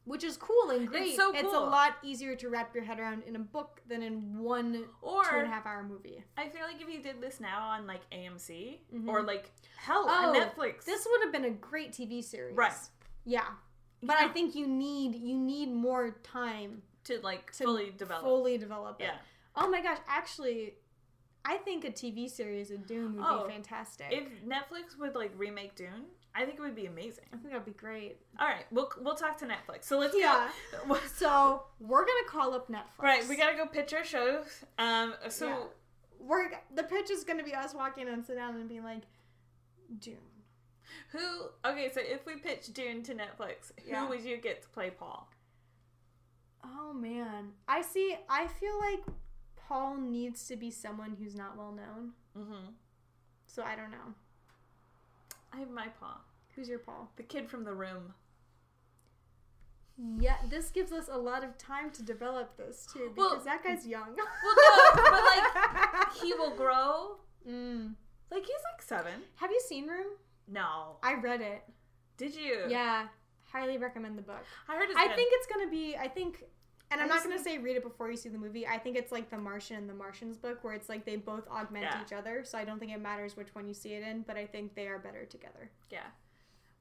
Which 0.05 0.23
is 0.25 0.35
cool 0.35 0.69
and 0.71 0.87
great. 0.87 1.07
It's 1.09 1.15
so 1.15 1.31
cool. 1.31 1.39
It's 1.39 1.53
a 1.53 1.59
lot 1.59 1.93
easier 2.03 2.35
to 2.35 2.49
wrap 2.49 2.75
your 2.75 2.83
head 2.83 2.99
around 2.99 3.23
in 3.23 3.35
a 3.37 3.39
book 3.39 3.81
than 3.87 4.01
in 4.03 4.37
one 4.37 4.85
Or 5.01 5.23
two 5.23 5.37
and 5.37 5.47
a 5.47 5.49
half 5.49 5.65
hour 5.65 5.81
movie. 5.83 6.23
I 6.37 6.49
feel 6.49 6.63
like 6.63 6.81
if 6.81 6.89
you 6.89 7.01
did 7.01 7.21
this 7.21 7.39
now 7.39 7.63
on 7.69 7.87
like 7.87 8.01
AMC 8.11 8.79
Mhm. 8.93 9.07
or 9.07 9.21
like 9.23 9.51
hell 9.77 10.05
Oh, 10.07 10.29
on 10.29 10.35
Netflix, 10.35 10.83
This 10.83 11.07
would 11.09 11.21
have 11.23 11.31
been 11.31 11.45
a 11.45 11.51
great 11.51 11.93
TV 11.93 12.21
series. 12.21 12.55
Right. 12.55 12.73
Yeah. 13.23 13.47
But 14.01 14.17
I 14.17 14.27
think 14.27 14.55
you 14.55 14.67
need 14.67 15.15
you 15.15 15.37
need 15.37 15.71
more 15.71 16.11
time 16.23 16.81
to 17.05 17.19
like 17.21 17.53
to 17.53 17.63
fully 17.63 17.91
develop. 17.91 18.23
fully 18.23 18.57
develop 18.57 18.99
it. 18.99 19.05
yeah. 19.05 19.17
Oh 19.55 19.69
my 19.69 19.81
gosh, 19.81 19.99
actually 20.07 20.75
I 21.45 21.57
think 21.57 21.85
a 21.85 21.91
TV 21.91 22.29
series 22.29 22.71
of 22.71 22.85
Dune 22.85 23.15
would 23.15 23.25
Oh, 23.25 23.45
be 23.47 23.53
fantastic. 23.53 24.07
If 24.11 24.27
Netflix 24.45 24.97
would 24.97 25.15
like 25.15 25.31
remake 25.37 25.75
Dune, 25.75 26.05
I 26.35 26.45
think 26.45 26.57
it 26.57 26.61
would 26.61 26.75
be 26.75 26.87
amazing. 26.87 27.25
I 27.31 27.37
think 27.37 27.49
that'd 27.51 27.65
be 27.65 27.71
great. 27.73 28.17
All 28.39 28.47
right, 28.47 28.65
we'll 28.71 28.89
we'll 29.01 29.15
talk 29.15 29.37
to 29.39 29.45
Netflix. 29.45 29.83
So 29.83 29.99
let's 29.99 30.15
Yeah. 30.17 30.49
go. 30.87 30.95
So 31.15 31.63
we're 31.79 32.05
gonna 32.05 32.27
call 32.27 32.53
up 32.53 32.69
Netflix. 32.69 33.01
right, 33.03 33.27
we 33.27 33.35
gotta 33.35 33.55
go 33.55 33.65
pitch 33.67 33.93
our 33.93 34.03
shows. 34.03 34.63
Um, 34.77 35.13
so 35.29 35.47
Yeah. 35.47 35.63
We're 36.19 36.51
the 36.73 36.83
pitch 36.83 37.11
is 37.11 37.23
gonna 37.25 37.43
be 37.43 37.53
us 37.53 37.73
walking 37.73 38.07
in 38.07 38.13
and 38.13 38.25
sit 38.25 38.35
down 38.35 38.55
and 38.55 38.67
being 38.69 38.83
like, 38.83 39.03
Dune. 39.99 40.17
who? 41.11 41.49
Okay, 41.65 41.91
so 41.93 41.99
if 42.01 42.25
we 42.25 42.37
pitch 42.37 42.71
Dune 42.73 43.03
to 43.03 43.13
Netflix, 43.13 43.71
who 43.83 43.89
Yeah. 43.89 44.07
would 44.07 44.21
you 44.23 44.37
get 44.37 44.61
to 44.63 44.69
play 44.69 44.89
Paul? 44.89 45.29
Oh 46.63 46.93
man, 46.93 47.51
I 47.67 47.81
see. 47.81 48.15
I 48.29 48.47
feel 48.47 48.79
like 48.79 49.01
Paul 49.55 49.97
needs 49.97 50.47
to 50.47 50.55
be 50.55 50.71
someone 50.71 51.15
who's 51.19 51.35
not 51.35 51.57
well 51.57 51.73
known. 51.73 52.13
Mm-hmm. 52.37 52.69
So 53.47 53.63
I 53.63 53.75
don't 53.75 53.91
know. 53.91 54.13
I 55.53 55.59
have 55.59 55.69
my 55.69 55.87
paw. 55.99 56.17
Who's 56.55 56.67
your 56.69 56.79
paw? 56.79 57.07
the 57.15 57.23
kid 57.23 57.49
from 57.49 57.63
the 57.63 57.73
room. 57.73 58.13
Yeah, 60.19 60.37
this 60.49 60.71
gives 60.71 60.91
us 60.91 61.07
a 61.11 61.17
lot 61.17 61.43
of 61.43 61.57
time 61.57 61.91
to 61.91 62.01
develop 62.03 62.57
this 62.57 62.87
too 62.91 63.11
because 63.15 63.31
Well- 63.31 63.43
that 63.45 63.63
guy's 63.63 63.85
young. 63.85 64.15
Well, 64.15 64.95
no, 64.95 65.03
but 65.11 65.23
like 65.23 66.13
he 66.21 66.33
will 66.33 66.55
grow. 66.55 67.17
Mm. 67.47 67.93
Like 68.31 68.41
he's 68.43 68.63
like 68.73 68.81
seven. 68.81 69.21
Have 69.35 69.51
you 69.51 69.61
seen 69.67 69.87
Room? 69.87 70.07
No, 70.47 70.97
I 71.03 71.13
read 71.13 71.41
it. 71.41 71.63
did 72.17 72.35
you? 72.35 72.65
Yeah, 72.69 73.07
highly 73.43 73.77
recommend 73.77 74.17
the 74.17 74.23
book. 74.23 74.43
I 74.67 74.75
heard 74.75 74.89
it's 74.89 74.99
I 74.99 75.09
think 75.15 75.31
it's 75.35 75.47
gonna 75.47 75.69
be. 75.69 75.95
I 75.95 76.07
think, 76.07 76.43
and 76.93 77.01
I'm 77.01 77.07
not 77.09 77.23
gonna 77.23 77.37
say 77.43 77.57
read 77.57 77.75
it 77.75 77.83
before 77.83 78.09
you 78.09 78.17
see 78.17 78.29
the 78.29 78.37
movie. 78.37 78.65
I 78.67 78.77
think 78.77 78.95
it's 78.97 79.11
like 79.11 79.29
The 79.29 79.37
Martian 79.37 79.77
and 79.77 79.89
The 79.89 79.93
Martian's 79.93 80.37
book, 80.37 80.63
where 80.63 80.73
it's 80.73 80.87
like 80.89 81.05
they 81.05 81.15
both 81.17 81.47
augment 81.49 81.85
Yeah. 81.85 82.01
each 82.01 82.13
other. 82.13 82.43
So 82.45 82.57
I 82.57 82.63
don't 82.65 82.79
think 82.79 82.91
it 82.91 83.01
matters 83.01 83.35
which 83.35 83.53
one 83.53 83.67
you 83.67 83.73
see 83.73 83.93
it 83.93 84.03
in, 84.03 84.21
but 84.21 84.37
I 84.37 84.45
think 84.45 84.75
they 84.75 84.87
are 84.87 84.99
better 84.99 85.25
together. 85.25 85.69
Yeah. 85.89 86.05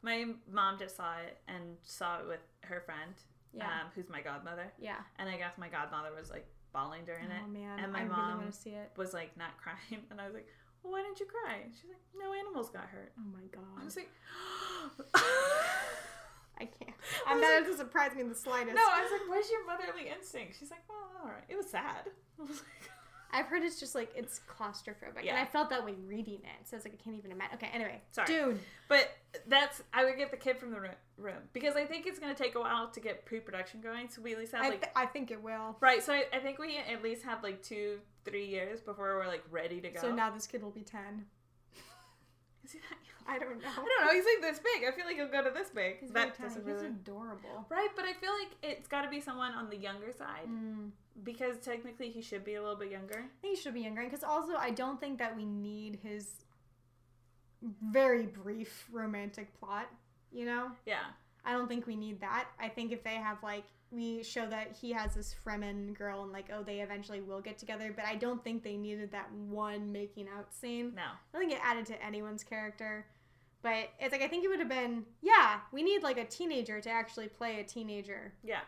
My 0.02 0.26
mom 0.50 0.78
just 0.78 0.96
saw 0.96 1.16
it 1.18 1.38
and 1.48 1.76
saw 1.82 2.20
it 2.20 2.26
with 2.28 2.40
her 2.62 2.80
friend, 2.80 3.12
Yeah, 3.52 3.66
um, 3.66 3.86
who's 3.94 4.08
my 4.08 4.20
godmother. 4.20 4.72
yeah. 4.78 4.96
And 5.18 5.28
I 5.28 5.36
guess 5.36 5.56
my 5.58 5.68
godmother 5.68 6.10
was 6.18 6.30
like 6.30 6.46
bawling 6.72 7.04
during 7.04 7.26
Oh 7.30 7.44
it, 7.44 7.50
man, 7.52 7.78
and 7.78 7.92
my 7.92 8.00
I 8.00 8.04
mom- 8.04 8.50
to 8.64 8.70
it. 8.70 8.90
was 8.96 9.12
like 9.12 9.36
not 9.36 9.56
crying. 9.58 10.02
And 10.10 10.20
I 10.20 10.24
was 10.26 10.34
like, 10.34 10.48
well, 10.82 10.92
why 10.94 11.02
didn't 11.02 11.20
you 11.20 11.26
cry? 11.26 11.60
She's 11.80 11.90
like, 11.90 12.00
no 12.18 12.32
animals 12.32 12.70
got 12.70 12.86
hurt. 12.86 13.12
Oh 13.18 13.28
my 13.32 13.46
God. 13.52 13.62
I 13.80 13.84
was 13.84 13.94
like, 13.96 14.10
I 16.60 16.64
can't. 16.66 16.94
I 17.26 17.30
I'm 17.32 17.38
was 17.38 17.46
that 17.46 17.54
like- 17.56 17.64
doesn't 17.64 17.78
surprise 17.78 18.14
me 18.14 18.20
in 18.22 18.28
the 18.28 18.34
slightest. 18.34 18.74
no, 18.76 18.82
I 18.82 19.02
was 19.02 19.10
like, 19.12 19.28
where's 19.28 19.50
your 19.50 19.66
motherly 19.66 20.08
instinct? 20.08 20.56
She's 20.58 20.70
like, 20.70 20.82
well, 20.88 20.98
all 21.22 21.28
right. 21.30 21.44
It 21.48 21.56
was 21.56 21.68
sad. 21.70 22.08
I 22.38 22.42
was 22.42 22.50
like, 22.58 22.90
I've 23.34 23.46
heard 23.46 23.62
it's 23.62 23.80
just 23.80 23.94
like 23.94 24.10
it's 24.14 24.42
claustrophobic, 24.46 25.26
and 25.26 25.38
I 25.38 25.46
felt 25.46 25.70
that 25.70 25.82
way 25.86 25.94
reading 26.06 26.40
it. 26.44 26.68
So 26.68 26.76
it's 26.76 26.84
like 26.84 26.92
I 27.00 27.02
can't 27.02 27.16
even 27.16 27.32
imagine. 27.32 27.54
Okay, 27.54 27.70
anyway, 27.72 28.02
Sorry. 28.10 28.26
dude. 28.26 28.58
but 28.88 29.08
that's 29.48 29.82
I 29.94 30.04
would 30.04 30.18
get 30.18 30.30
the 30.30 30.36
kid 30.36 30.58
from 30.58 30.70
the 30.70 30.78
room 31.16 31.38
because 31.54 31.74
I 31.74 31.86
think 31.86 32.06
it's 32.06 32.18
gonna 32.18 32.34
take 32.34 32.56
a 32.56 32.60
while 32.60 32.90
to 32.90 33.00
get 33.00 33.24
pre-production 33.24 33.80
going. 33.80 34.10
So 34.10 34.20
we 34.20 34.34
at 34.34 34.38
least 34.38 34.52
have 34.52 34.62
I, 34.62 34.68
like 34.68 34.82
th- 34.82 34.92
I 34.94 35.06
think 35.06 35.30
it 35.30 35.42
will. 35.42 35.78
right. 35.80 36.02
So 36.02 36.12
I, 36.12 36.24
I 36.30 36.40
think 36.40 36.58
we 36.58 36.76
at 36.76 37.02
least 37.02 37.22
have 37.22 37.42
like 37.42 37.62
two, 37.62 38.00
three 38.26 38.44
years 38.44 38.82
before 38.82 39.16
we're 39.16 39.26
like 39.26 39.44
ready 39.50 39.80
to 39.80 39.88
go. 39.88 39.98
So 40.02 40.14
now 40.14 40.28
this 40.28 40.46
kid 40.46 40.62
will 40.62 40.70
be 40.70 40.82
ten. 40.82 41.24
Is 42.66 42.72
he 42.72 42.80
that? 42.80 42.98
I 43.28 43.38
don't 43.38 43.58
know. 43.62 43.68
I 43.70 43.76
don't 43.76 44.06
know. 44.06 44.12
He's 44.12 44.24
like 44.24 44.40
this 44.50 44.58
big. 44.60 44.86
I 44.86 44.92
feel 44.94 45.04
like 45.06 45.16
he'll 45.16 45.28
go 45.28 45.42
to 45.42 45.50
this 45.50 45.70
big. 45.70 45.98
He's 46.00 46.10
very 46.10 46.26
that 46.26 46.36
tiny. 46.36 46.48
doesn't 46.48 46.66
He's 46.66 46.74
really. 46.74 46.86
adorable. 46.88 47.66
Right, 47.68 47.88
but 47.96 48.04
I 48.04 48.12
feel 48.14 48.32
like 48.38 48.50
it's 48.62 48.88
got 48.88 49.02
to 49.02 49.08
be 49.08 49.20
someone 49.20 49.52
on 49.52 49.68
the 49.70 49.76
younger 49.76 50.12
side 50.12 50.48
Mm. 50.48 50.90
because 51.24 51.58
technically 51.58 52.10
he 52.10 52.22
should 52.22 52.44
be 52.44 52.54
a 52.54 52.62
little 52.62 52.76
bit 52.76 52.90
younger. 52.90 53.18
I 53.18 53.40
think 53.40 53.56
he 53.56 53.62
should 53.62 53.74
be 53.74 53.80
younger 53.82 54.02
because 54.04 54.24
also 54.24 54.54
I 54.56 54.70
don't 54.70 54.98
think 55.00 55.18
that 55.18 55.36
we 55.36 55.44
need 55.44 55.98
his 56.02 56.44
very 57.90 58.26
brief 58.26 58.86
romantic 58.90 59.58
plot. 59.58 59.88
You 60.32 60.46
know, 60.46 60.72
Yeah, 60.86 61.00
I 61.44 61.52
don't 61.52 61.68
think 61.68 61.86
we 61.86 61.94
need 61.96 62.20
that. 62.22 62.48
I 62.58 62.68
think 62.68 62.90
if 62.92 63.04
they 63.04 63.16
have 63.16 63.42
like 63.42 63.64
we 63.92 64.22
show 64.22 64.46
that 64.48 64.76
he 64.80 64.90
has 64.92 65.14
this 65.14 65.34
Fremen 65.44 65.96
girl 65.96 66.22
and 66.22 66.32
like 66.32 66.50
oh 66.52 66.62
they 66.62 66.80
eventually 66.80 67.20
will 67.20 67.40
get 67.40 67.58
together, 67.58 67.92
but 67.94 68.04
I 68.04 68.16
don't 68.16 68.42
think 68.42 68.62
they 68.62 68.76
needed 68.76 69.12
that 69.12 69.30
one 69.32 69.92
making 69.92 70.28
out 70.34 70.52
scene. 70.54 70.92
no. 70.96 71.02
I 71.02 71.08
don't 71.32 71.42
think 71.42 71.52
it 71.52 71.60
added 71.62 71.86
to 71.86 72.04
anyone's 72.04 72.42
character. 72.42 73.06
But 73.62 73.90
it's 74.00 74.10
like 74.10 74.22
I 74.22 74.28
think 74.28 74.44
it 74.44 74.48
would 74.48 74.58
have 74.58 74.68
been 74.68 75.04
yeah 75.20 75.60
we 75.70 75.82
need 75.82 76.02
like 76.02 76.18
a 76.18 76.24
teenager 76.24 76.80
to 76.80 76.90
actually 76.90 77.28
play 77.28 77.60
a 77.60 77.64
teenager. 77.64 78.32
Yeah, 78.42 78.60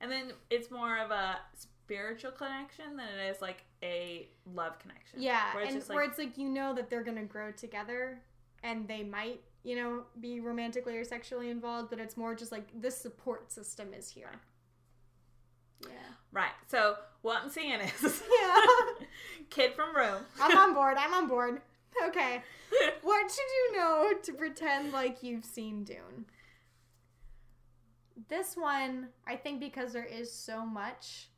and 0.00 0.10
then 0.10 0.32
it's 0.50 0.70
more 0.70 0.98
of 0.98 1.10
a 1.10 1.38
spiritual 1.54 2.32
connection 2.32 2.96
than 2.96 3.06
it 3.18 3.30
is 3.30 3.40
like 3.40 3.64
a 3.82 4.28
love 4.54 4.78
connection. 4.80 5.22
Yeah, 5.22 5.54
where 5.54 5.62
it's 5.62 5.72
and 5.72 5.80
just 5.80 5.88
where 5.90 6.04
it's 6.04 6.18
like 6.18 6.36
you 6.36 6.48
know 6.48 6.74
that 6.74 6.90
they're 6.90 7.02
gonna 7.02 7.24
grow 7.24 7.52
together, 7.52 8.20
and 8.62 8.86
they 8.86 9.02
might, 9.02 9.40
you 9.62 9.76
know, 9.76 10.02
be 10.20 10.40
romantically 10.40 10.96
or 10.98 11.04
sexually 11.04 11.48
involved, 11.48 11.88
but 11.88 11.98
it's 11.98 12.16
more 12.16 12.34
just 12.34 12.52
like 12.52 12.66
this 12.78 12.98
support 12.98 13.50
system 13.50 13.94
is 13.94 14.10
here. 14.10 14.32
Yeah, 15.84 15.90
right. 16.32 16.52
So 16.66 16.96
what 17.22 17.42
I'm 17.42 17.50
seeing 17.50 17.80
is 17.80 18.22
Yeah. 18.40 18.60
kid 19.50 19.74
from 19.74 19.94
Rome. 19.96 20.22
I'm 20.40 20.56
on 20.56 20.74
board. 20.74 20.96
I'm 20.98 21.14
on 21.14 21.28
board. 21.28 21.60
Okay, 22.06 22.42
what 23.02 23.30
should 23.30 23.40
you 23.40 23.76
know 23.78 24.12
to 24.22 24.32
pretend 24.32 24.92
like 24.92 25.22
you've 25.22 25.44
seen 25.44 25.84
Dune? 25.84 26.26
This 28.28 28.56
one, 28.56 29.08
I 29.26 29.36
think, 29.36 29.60
because 29.60 29.92
there 29.92 30.04
is 30.04 30.30
so 30.32 30.66
much. 30.66 31.28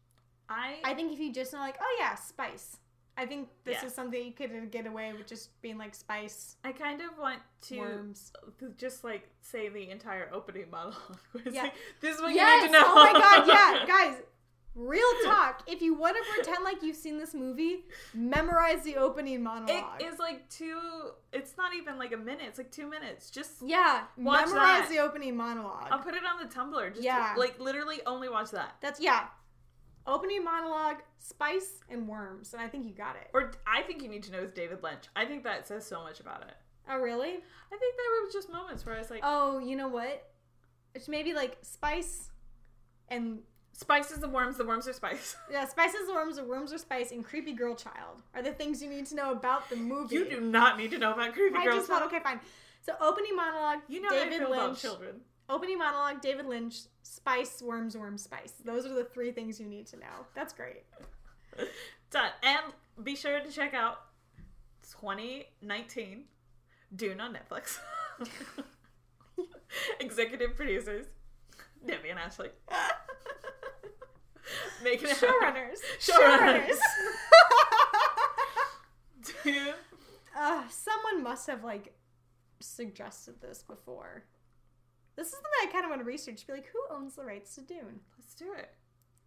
I 0.49 0.76
I 0.84 0.95
think 0.95 1.12
if 1.12 1.18
you 1.20 1.32
just 1.32 1.53
know, 1.53 1.61
like, 1.61 1.76
oh 1.80 1.97
yeah, 2.01 2.14
spice. 2.14 2.78
I 3.16 3.26
think 3.26 3.49
this 3.64 3.76
Yeah. 3.80 3.86
is 3.86 3.95
something 3.95 4.24
you 4.24 4.32
could 4.32 4.70
get 4.70 4.86
away 4.86 5.12
with 5.12 5.26
just 5.26 5.61
being 5.61 5.76
like 5.78 5.95
spice, 5.95 6.57
I 6.64 6.72
kind 6.72 7.01
of 7.03 7.18
want 7.18 7.41
to 7.68 7.78
worms. 7.78 8.32
just 8.78 9.05
like 9.05 9.28
say 9.43 9.68
the 9.68 9.91
entire 9.91 10.30
opening 10.32 10.70
monologue. 10.70 11.18
Yeah. 11.53 11.64
like, 11.64 11.74
this 12.01 12.16
is 12.16 12.22
what 12.22 12.34
yes! 12.34 12.62
you 12.62 12.68
need 12.70 12.74
to 12.74 12.80
know. 12.80 12.86
Oh 12.88 12.95
my 12.95 13.12
god, 13.12 13.47
yeah, 13.47 13.86
guys. 13.86 14.16
Real 14.77 15.03
hmm. 15.03 15.29
talk. 15.29 15.62
If 15.66 15.83
you 15.83 15.95
want 15.95 16.16
to 16.16 16.23
pretend 16.33 16.62
like 16.62 16.83
you've 16.83 16.97
seen 16.97 17.18
this 17.18 17.35
movie, 17.35 17.85
memorize 18.14 18.83
the 18.85 18.97
opening 18.97 19.43
monologue. 19.43 20.01
It 20.01 20.05
is 20.05 20.18
like 20.18 20.49
two. 20.49 20.81
It's 21.33 21.57
not 21.57 21.75
even 21.75 21.99
like 21.99 22.12
a 22.12 22.16
minute. 22.16 22.45
It's 22.47 22.59
like 22.59 22.71
two 22.71 22.89
minutes. 22.89 23.31
Just 23.31 23.62
yeah, 23.66 24.05
memorize 24.16 24.53
that. 24.53 24.89
the 24.89 24.99
opening 24.99 25.37
monologue. 25.37 25.89
I'll 25.91 25.99
put 25.99 26.14
it 26.14 26.23
on 26.25 26.47
the 26.47 26.53
Tumblr. 26.53 26.91
Just 26.91 27.03
Yeah. 27.03 27.35
like 27.37 27.59
literally 27.59 28.01
only 28.07 28.29
watch 28.29 28.53
that. 28.53 28.77
That's 28.81 29.01
yeah. 29.01 29.27
Opening 30.07 30.45
monologue, 30.45 31.03
spice 31.18 31.81
and 31.91 32.09
worms, 32.09 32.55
and 32.55 32.62
I 32.62 32.68
think 32.68 32.87
you 32.87 32.93
got 32.93 33.16
it. 33.16 33.29
Or 33.35 33.53
I 33.66 33.83
think 33.83 34.03
you 34.03 34.09
need 34.09 34.23
to 34.25 34.33
know 34.33 34.39
is 34.39 34.53
David 34.53 34.83
Lynch. 34.83 35.05
I 35.16 35.25
think 35.25 35.43
that 35.45 35.66
says 35.66 35.85
so 35.85 36.03
much 36.03 36.21
about 36.21 36.43
it. 36.43 36.55
Oh 36.89 36.99
really? 36.99 37.29
I 37.29 37.77
think 37.77 37.97
there 37.97 38.25
were 38.25 38.33
just 38.33 38.51
moments 38.51 38.87
where 38.87 38.95
I 38.95 38.99
was 38.99 39.11
like, 39.11 39.21
Oh, 39.25 39.59
you 39.59 39.75
know 39.75 39.89
what? 39.89 40.29
It's 40.95 41.09
maybe 41.09 41.35
like 41.35 41.59
spice 41.62 42.31
and 43.09 43.41
Spice 43.81 44.11
is 44.11 44.18
the 44.18 44.28
worms. 44.28 44.59
The 44.59 44.64
worms 44.66 44.87
are 44.87 44.93
spice. 44.93 45.37
Yeah, 45.51 45.66
spices, 45.66 46.09
worms, 46.12 46.39
or 46.39 46.45
worms 46.45 46.70
are 46.70 46.76
spice, 46.78 47.12
and 47.12 47.24
creepy 47.24 47.53
girl 47.55 47.74
child 47.74 48.18
are 48.35 48.43
the 48.43 48.53
things 48.53 48.83
you 48.83 48.91
need 48.91 49.07
to 49.07 49.14
know 49.14 49.31
about 49.33 49.70
the 49.70 49.76
movie. 49.76 50.16
You 50.16 50.28
do 50.28 50.41
not 50.43 50.76
need 50.76 50.91
to 50.91 50.99
know 50.99 51.12
about 51.14 51.33
creepy 51.33 51.57
I 51.57 51.64
girls. 51.64 51.76
just 51.78 51.89
thought, 51.89 52.03
okay, 52.03 52.20
fine. 52.20 52.41
So 52.83 52.93
opening 53.01 53.35
monologue, 53.35 53.78
You 53.89 54.03
know 54.03 54.11
how 54.11 54.16
I 54.16 54.24
David 54.24 54.39
feel 54.41 54.53
about 54.53 54.68
Lynch. 54.68 54.83
children. 54.83 55.20
Opening 55.49 55.78
monologue, 55.78 56.20
David 56.20 56.45
Lynch, 56.47 56.76
spice, 57.03 57.62
worms, 57.62 57.97
worm, 57.97 58.18
spice. 58.18 58.53
Those 58.64 58.85
are 58.85 58.93
the 58.95 59.05
three 59.05 59.33
things 59.33 59.59
you 59.59 59.66
need 59.66 59.87
to 59.89 59.97
know. 59.97 60.26
That's 60.35 60.53
great. 60.53 60.85
Done. 62.11 62.31
And 62.43 62.72
be 63.03 63.16
sure 63.16 63.41
to 63.41 63.51
check 63.51 63.72
out 63.72 63.97
2019 64.91 66.24
Dune 66.95 67.20
on 67.20 67.35
Netflix. 67.35 67.78
Executive 70.01 70.55
producers 70.55 71.07
Debbie 71.87 72.11
and 72.11 72.18
Ashley. 72.18 72.51
Making 74.84 75.11
it. 75.11 75.16
Showrunners. 75.20 75.78
Showrunners. 75.98 76.78
Uh, 80.38 80.62
someone 80.70 81.22
must 81.22 81.46
have 81.48 81.64
like 81.64 81.92
suggested 82.61 83.40
this 83.40 83.62
before. 83.62 84.24
This 85.16 85.26
is 85.26 85.32
something 85.34 85.51
I 85.62 85.72
kind 85.72 85.84
of 85.84 85.90
want 85.90 86.01
to 86.01 86.07
research. 86.07 86.46
Be 86.46 86.55
like, 86.55 86.68
who 86.72 86.96
owns 86.96 87.16
the 87.16 87.24
rights 87.24 87.55
to 87.57 87.61
Dune? 87.61 88.01
Let's 88.16 88.34
do 88.34 88.53
it. 88.57 88.70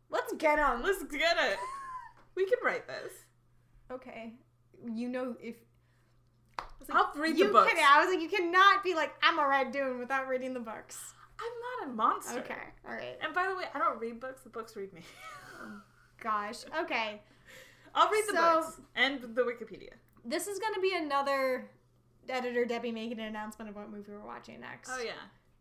Let's 0.09 0.33
get 0.33 0.59
on. 0.59 0.81
Let's 0.81 1.03
get 1.03 1.37
it. 1.39 1.57
We 2.35 2.45
can 2.45 2.57
write 2.63 2.87
this. 2.87 3.11
Okay, 3.91 4.33
you 4.91 5.09
know 5.09 5.35
if. 5.41 5.55
I 6.59 6.63
was 6.79 6.89
I'll 6.89 7.11
read 7.21 7.35
the 7.35 7.39
you 7.39 7.51
books. 7.51 7.71
Can, 7.71 7.83
I 7.83 8.03
was 8.03 8.13
like, 8.13 8.21
you 8.21 8.29
cannot 8.29 8.83
be 8.83 8.95
like, 8.95 9.13
I'm 9.21 9.39
a 9.39 9.47
red 9.47 9.71
Dune 9.71 9.99
without 9.99 10.27
reading 10.27 10.53
the 10.53 10.59
books. 10.59 11.13
I'm 11.39 11.85
not 11.87 11.89
a 11.89 11.93
monster. 11.95 12.39
Okay, 12.39 12.53
all 12.87 12.93
right. 12.95 13.17
And 13.21 13.33
by 13.33 13.47
the 13.49 13.55
way, 13.55 13.65
I 13.73 13.79
don't 13.79 13.99
read 13.99 14.19
books. 14.19 14.41
The 14.43 14.49
books 14.49 14.75
read 14.75 14.93
me. 14.93 15.01
Gosh. 16.21 16.63
Okay. 16.81 17.21
I'll 17.95 18.09
read 18.09 18.23
the 18.27 18.33
So- 18.35 18.61
books 18.61 18.81
and 18.95 19.21
the 19.21 19.41
Wikipedia. 19.41 19.91
This 20.25 20.47
is 20.47 20.57
going 20.59 20.73
to 20.73 20.79
be 20.81 20.95
another 20.95 21.69
editor 22.29 22.63
Debbie 22.65 22.91
making 22.91 23.19
an 23.19 23.25
announcement 23.25 23.69
of 23.69 23.75
what 23.75 23.91
movie 23.91 24.11
we're 24.11 24.25
watching 24.25 24.61
next. 24.61 24.89
Oh 24.93 25.01
yeah. 25.03 25.11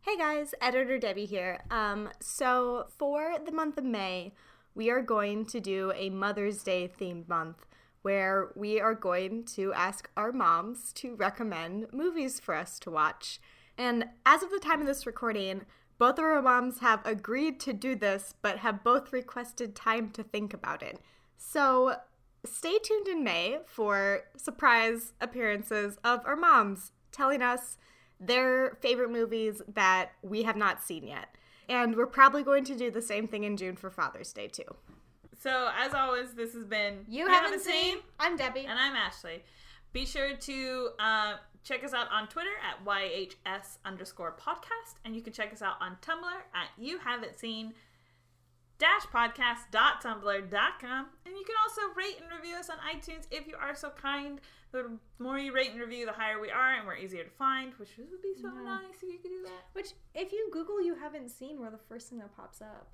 Hey 0.02 0.16
guys, 0.16 0.54
editor 0.60 0.98
Debbie 0.98 1.26
here. 1.26 1.60
Um, 1.70 2.08
so 2.20 2.86
for 2.98 3.34
the 3.44 3.50
month 3.52 3.76
of 3.78 3.84
May, 3.84 4.32
we 4.74 4.88
are 4.90 5.02
going 5.02 5.46
to 5.46 5.60
do 5.60 5.92
a 5.96 6.10
Mother's 6.10 6.62
Day 6.62 6.90
themed 7.00 7.28
month 7.28 7.66
where 8.02 8.50
we 8.56 8.80
are 8.80 8.94
going 8.94 9.44
to 9.56 9.72
ask 9.74 10.08
our 10.16 10.32
moms 10.32 10.92
to 10.94 11.14
recommend 11.16 11.86
movies 11.92 12.40
for 12.40 12.54
us 12.54 12.78
to 12.80 12.90
watch. 12.90 13.40
And 13.78 14.04
as 14.26 14.42
of 14.42 14.50
the 14.50 14.58
time 14.60 14.80
of 14.80 14.86
this 14.86 15.06
recording, 15.06 15.62
both 15.98 16.18
of 16.18 16.24
our 16.24 16.42
moms 16.42 16.80
have 16.80 17.00
agreed 17.06 17.60
to 17.60 17.72
do 17.72 17.94
this, 17.94 18.34
but 18.42 18.58
have 18.58 18.84
both 18.84 19.12
requested 19.12 19.74
time 19.74 20.10
to 20.10 20.22
think 20.22 20.52
about 20.52 20.82
it. 20.82 21.00
So 21.36 21.96
stay 22.44 22.78
tuned 22.82 23.08
in 23.08 23.22
May 23.24 23.58
for 23.66 24.22
surprise 24.36 25.12
appearances 25.20 25.98
of 26.04 26.20
our 26.26 26.36
moms 26.36 26.92
telling 27.12 27.42
us 27.42 27.76
their 28.18 28.76
favorite 28.80 29.10
movies 29.10 29.62
that 29.72 30.10
we 30.22 30.42
have 30.44 30.56
not 30.56 30.82
seen 30.82 31.06
yet. 31.06 31.36
And 31.68 31.96
we're 31.96 32.06
probably 32.06 32.42
going 32.42 32.64
to 32.64 32.76
do 32.76 32.90
the 32.90 33.02
same 33.02 33.26
thing 33.28 33.44
in 33.44 33.56
June 33.56 33.76
for 33.76 33.90
Father's 33.90 34.32
Day 34.32 34.48
too. 34.48 34.64
So 35.40 35.70
as 35.76 35.94
always, 35.94 36.34
this 36.34 36.54
has 36.54 36.64
been 36.64 37.04
You, 37.08 37.26
haven't, 37.26 37.60
seen? 37.60 37.98
I'm 38.20 38.36
Debbie. 38.36 38.66
and 38.66 38.78
I'm 38.78 38.94
Ashley. 38.94 39.42
Be 39.92 40.06
sure 40.06 40.34
to 40.36 40.88
uh, 40.98 41.34
check 41.64 41.84
us 41.84 41.92
out 41.94 42.08
on 42.10 42.26
Twitter 42.28 42.50
at 42.62 42.84
YHS 42.84 43.78
underscore 43.84 44.36
podcast, 44.40 44.94
and 45.04 45.14
you 45.14 45.22
can 45.22 45.32
check 45.32 45.52
us 45.52 45.62
out 45.62 45.76
on 45.80 45.96
Tumblr 46.02 46.32
at 46.54 46.68
you 46.78 46.98
haven't 46.98 47.38
seen 47.38 47.74
dash 48.78 49.02
podcast.tumblr.com. 49.12 51.06
And 51.26 51.36
you 51.36 51.44
can 51.44 51.54
also 51.62 51.82
rate 51.96 52.16
and 52.20 52.30
review 52.36 52.56
us 52.56 52.68
on 52.68 52.76
iTunes 52.78 53.26
if 53.30 53.46
you 53.46 53.54
are 53.60 53.74
so 53.74 53.90
kind. 53.90 54.40
The 54.72 54.98
more 55.18 55.38
you 55.38 55.52
rate 55.52 55.70
and 55.70 55.80
review, 55.80 56.06
the 56.06 56.12
higher 56.12 56.40
we 56.40 56.50
are, 56.50 56.74
and 56.74 56.86
we're 56.86 56.96
easier 56.96 57.22
to 57.24 57.30
find, 57.30 57.74
which 57.74 57.90
would 57.98 58.22
be 58.22 58.34
so 58.40 58.48
Yeah. 58.54 58.62
nice 58.64 58.96
if 58.96 59.02
you 59.02 59.18
could 59.18 59.30
do 59.30 59.42
that. 59.44 59.66
Which, 59.74 59.90
if 60.14 60.32
you 60.32 60.48
Google 60.52 60.80
you 60.82 60.94
haven't 60.94 61.28
seen, 61.30 61.60
we're 61.60 61.70
the 61.70 61.78
first 61.88 62.08
thing 62.08 62.18
that 62.18 62.34
pops 62.36 62.60
up. 62.62 62.88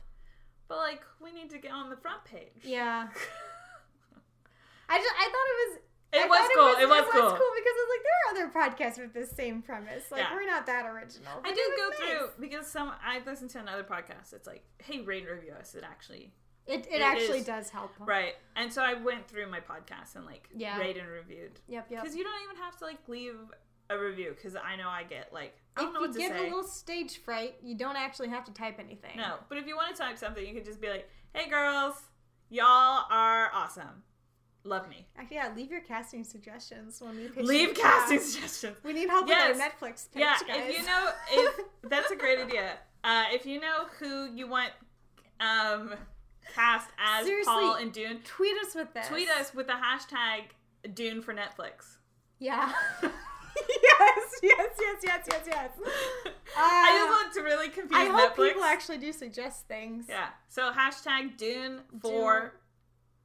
But 0.66 0.78
like, 0.78 1.02
we 1.20 1.32
need 1.32 1.50
to 1.50 1.58
get 1.58 1.70
on 1.72 1.88
the 1.88 1.96
front 1.96 2.24
page. 2.24 2.64
Yeah. 2.64 3.08
I 4.90 4.98
just, 4.98 5.14
I 5.18 5.24
thought 5.24 5.48
it 5.48 5.70
was. 5.70 5.78
It 6.12 6.24
I 6.24 6.26
was 6.26 6.48
cool. 6.54 6.68
It 6.82 6.88
was, 6.88 7.04
it 7.04 7.10
cool. 7.12 7.22
was 7.22 7.32
cool 7.32 7.52
because 7.54 7.74
I 7.76 7.84
was 7.84 7.90
like, 7.92 8.04
there 8.04 8.16
are 8.18 8.30
other 8.32 8.48
podcasts 8.74 8.98
with 8.98 9.12
this 9.12 9.30
same 9.30 9.60
premise. 9.62 10.10
Like, 10.10 10.22
Yeah. 10.22 10.34
we're 10.34 10.46
not 10.46 10.64
that 10.66 10.86
original. 10.86 11.32
I 11.44 11.52
do 11.52 11.60
go 11.76 11.88
was 11.88 11.96
through 11.98 12.30
because 12.48 12.66
some 12.66 12.92
I've 13.04 13.26
listened 13.26 13.50
to 13.50 13.58
another 13.58 13.82
podcast. 13.84 14.32
It's 14.32 14.46
like, 14.46 14.64
hey, 14.82 15.00
rate 15.00 15.24
and 15.28 15.32
review 15.36 15.52
us. 15.52 15.74
It 15.74 15.84
actually 15.84 16.32
It, 16.66 16.86
it, 16.86 16.94
It 16.96 17.02
actually 17.02 17.40
is. 17.40 17.46
does 17.46 17.68
help. 17.70 17.92
right. 18.00 18.34
And 18.56 18.72
so 18.72 18.82
I 18.82 18.94
went 18.94 19.28
through 19.28 19.50
my 19.50 19.60
podcast 19.60 20.16
and 20.16 20.24
like 20.24 20.48
Yeah. 20.54 20.78
rate 20.78 20.96
and 20.96 21.08
reviewed 21.08 21.60
Yep, 21.68 21.86
yep. 21.90 22.02
because 22.02 22.16
you 22.16 22.24
don't 22.24 22.42
even 22.44 22.56
have 22.56 22.76
to 22.78 22.84
like 22.86 22.98
leave 23.08 23.36
a 23.90 23.98
review 23.98 24.32
because 24.34 24.54
I 24.56 24.76
know 24.76 24.88
I 24.88 25.02
get 25.04 25.32
like 25.32 25.56
I 25.76 25.82
don't 25.82 25.88
If 25.90 25.94
know 25.94 26.00
you 26.00 26.06
what 26.08 26.12
to 26.14 26.18
get 26.20 26.36
a 26.36 26.42
little 26.42 26.62
stage 26.64 27.18
fright, 27.18 27.56
you 27.62 27.74
don't 27.76 27.96
actually 27.96 28.28
have 28.28 28.44
to 28.44 28.52
type 28.52 28.78
anything. 28.80 29.16
No, 29.16 29.36
but 29.48 29.58
if 29.58 29.66
you 29.66 29.76
want 29.76 29.94
to 29.94 30.02
type 30.02 30.16
something, 30.18 30.44
you 30.46 30.54
can 30.54 30.64
just 30.64 30.80
be 30.80 30.88
like, 30.88 31.08
hey, 31.34 31.48
girls, 31.48 31.94
y'all 32.50 33.04
are 33.10 33.50
awesome. 33.54 34.02
Love 34.68 34.88
me. 34.88 35.06
Actually, 35.16 35.36
yeah, 35.36 35.50
leave 35.56 35.70
your 35.70 35.80
casting 35.80 36.24
suggestions 36.24 37.00
when 37.00 37.16
we 37.16 37.28
pitch 37.28 37.44
Leave 37.44 37.74
casting 37.74 38.18
Yeah. 38.20 38.24
suggestions. 38.24 38.76
We 38.84 38.92
need 38.92 39.08
help 39.08 39.26
Yes. 39.28 39.56
with 39.56 39.62
our 39.62 39.68
Netflix 39.70 40.12
pitch, 40.12 40.20
Yeah, 40.22 40.36
guys. 40.46 40.56
if 40.70 40.78
you 40.78 40.86
know, 40.86 41.10
if 41.32 41.60
that's 41.90 42.10
a 42.10 42.16
great 42.16 42.38
idea. 42.38 42.72
Uh, 43.02 43.24
if 43.32 43.46
you 43.46 43.60
know 43.60 43.86
who 43.98 44.26
you 44.34 44.46
want 44.48 44.70
um, 45.40 45.94
cast 46.54 46.90
as 46.98 47.24
Seriously. 47.24 47.50
Paul 47.52 47.74
and 47.76 47.92
Dune, 47.92 48.20
tweet 48.24 48.54
us 48.66 48.74
with 48.74 48.92
this. 48.92 49.08
tweet 49.08 49.30
us 49.30 49.54
with 49.54 49.66
the 49.68 49.72
hashtag 49.74 50.42
Dune 50.94 51.22
for 51.22 51.32
Netflix. 51.32 51.96
Yeah. 52.38 52.72
yes, 53.02 53.10
yes, 54.42 54.70
yes, 54.80 54.96
yes, 55.04 55.26
yes, 55.26 55.42
yes. 55.46 55.70
I 56.56 56.90
Uh, 56.94 56.98
just 56.98 57.10
want 57.10 57.34
to 57.34 57.40
really 57.42 57.68
confuse 57.68 57.98
I 58.00 58.06
hope 58.06 58.34
Netflix. 58.36 58.48
people 58.48 58.64
actually 58.64 58.98
do 58.98 59.12
suggest 59.12 59.66
things. 59.66 60.06
yeah. 60.08 60.28
So 60.48 60.72
hashtag 60.72 61.36
Dune 61.36 61.80
for 62.02 62.54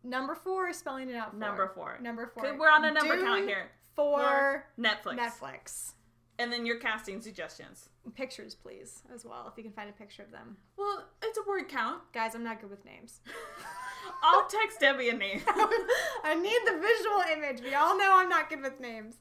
Number 0.03 0.35
four 0.35 0.69
is 0.69 0.77
spelling 0.77 1.09
it 1.09 1.15
out. 1.15 1.31
For. 1.31 1.37
number 1.37 1.71
four. 1.73 1.97
Number 2.01 2.27
four. 2.27 2.57
we're 2.57 2.69
on 2.69 2.85
a 2.85 2.91
number 2.91 3.15
Dune 3.15 3.25
count 3.25 3.47
here. 3.47 3.71
For 3.95 4.65
Netflix. 4.79 5.17
Netflix. 5.17 5.91
And 6.39 6.51
then 6.51 6.65
your 6.65 6.77
casting 6.77 7.21
suggestions. 7.21 7.89
Pictures, 8.15 8.55
please, 8.55 9.03
as 9.13 9.23
well, 9.23 9.47
if 9.49 9.55
you 9.55 9.63
can 9.63 9.71
find 9.71 9.89
a 9.89 9.93
picture 9.93 10.23
of 10.23 10.31
them. 10.31 10.57
Well, 10.77 11.05
it's 11.23 11.37
a 11.37 11.47
word 11.47 11.69
count. 11.69 12.01
Guys, 12.11 12.33
I'm 12.33 12.43
not 12.43 12.59
good 12.59 12.71
with 12.71 12.83
names. 12.85 13.21
I'll 14.23 14.47
text 14.47 14.79
Debbie 14.79 15.09
a 15.09 15.13
name. 15.13 15.41
I 15.47 16.35
need 16.35 16.59
the 16.65 16.81
visual 16.81 17.21
image. 17.31 17.61
We 17.63 17.75
all 17.75 17.97
know 17.97 18.11
I'm 18.15 18.29
not 18.29 18.49
good 18.49 18.61
with 18.61 18.79
names. 18.79 19.19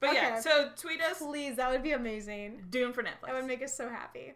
But 0.00 0.14
yeah, 0.14 0.38
so 0.40 0.70
tweet 0.76 1.00
us 1.00 1.18
Please, 1.18 1.56
that 1.56 1.70
would 1.70 1.82
be 1.82 1.92
amazing. 1.92 2.64
Dune 2.68 2.92
for 2.92 3.02
Netflix. 3.02 3.26
That 3.26 3.34
would 3.34 3.46
make 3.46 3.62
us 3.62 3.74
so 3.74 3.88
happy. 3.88 4.34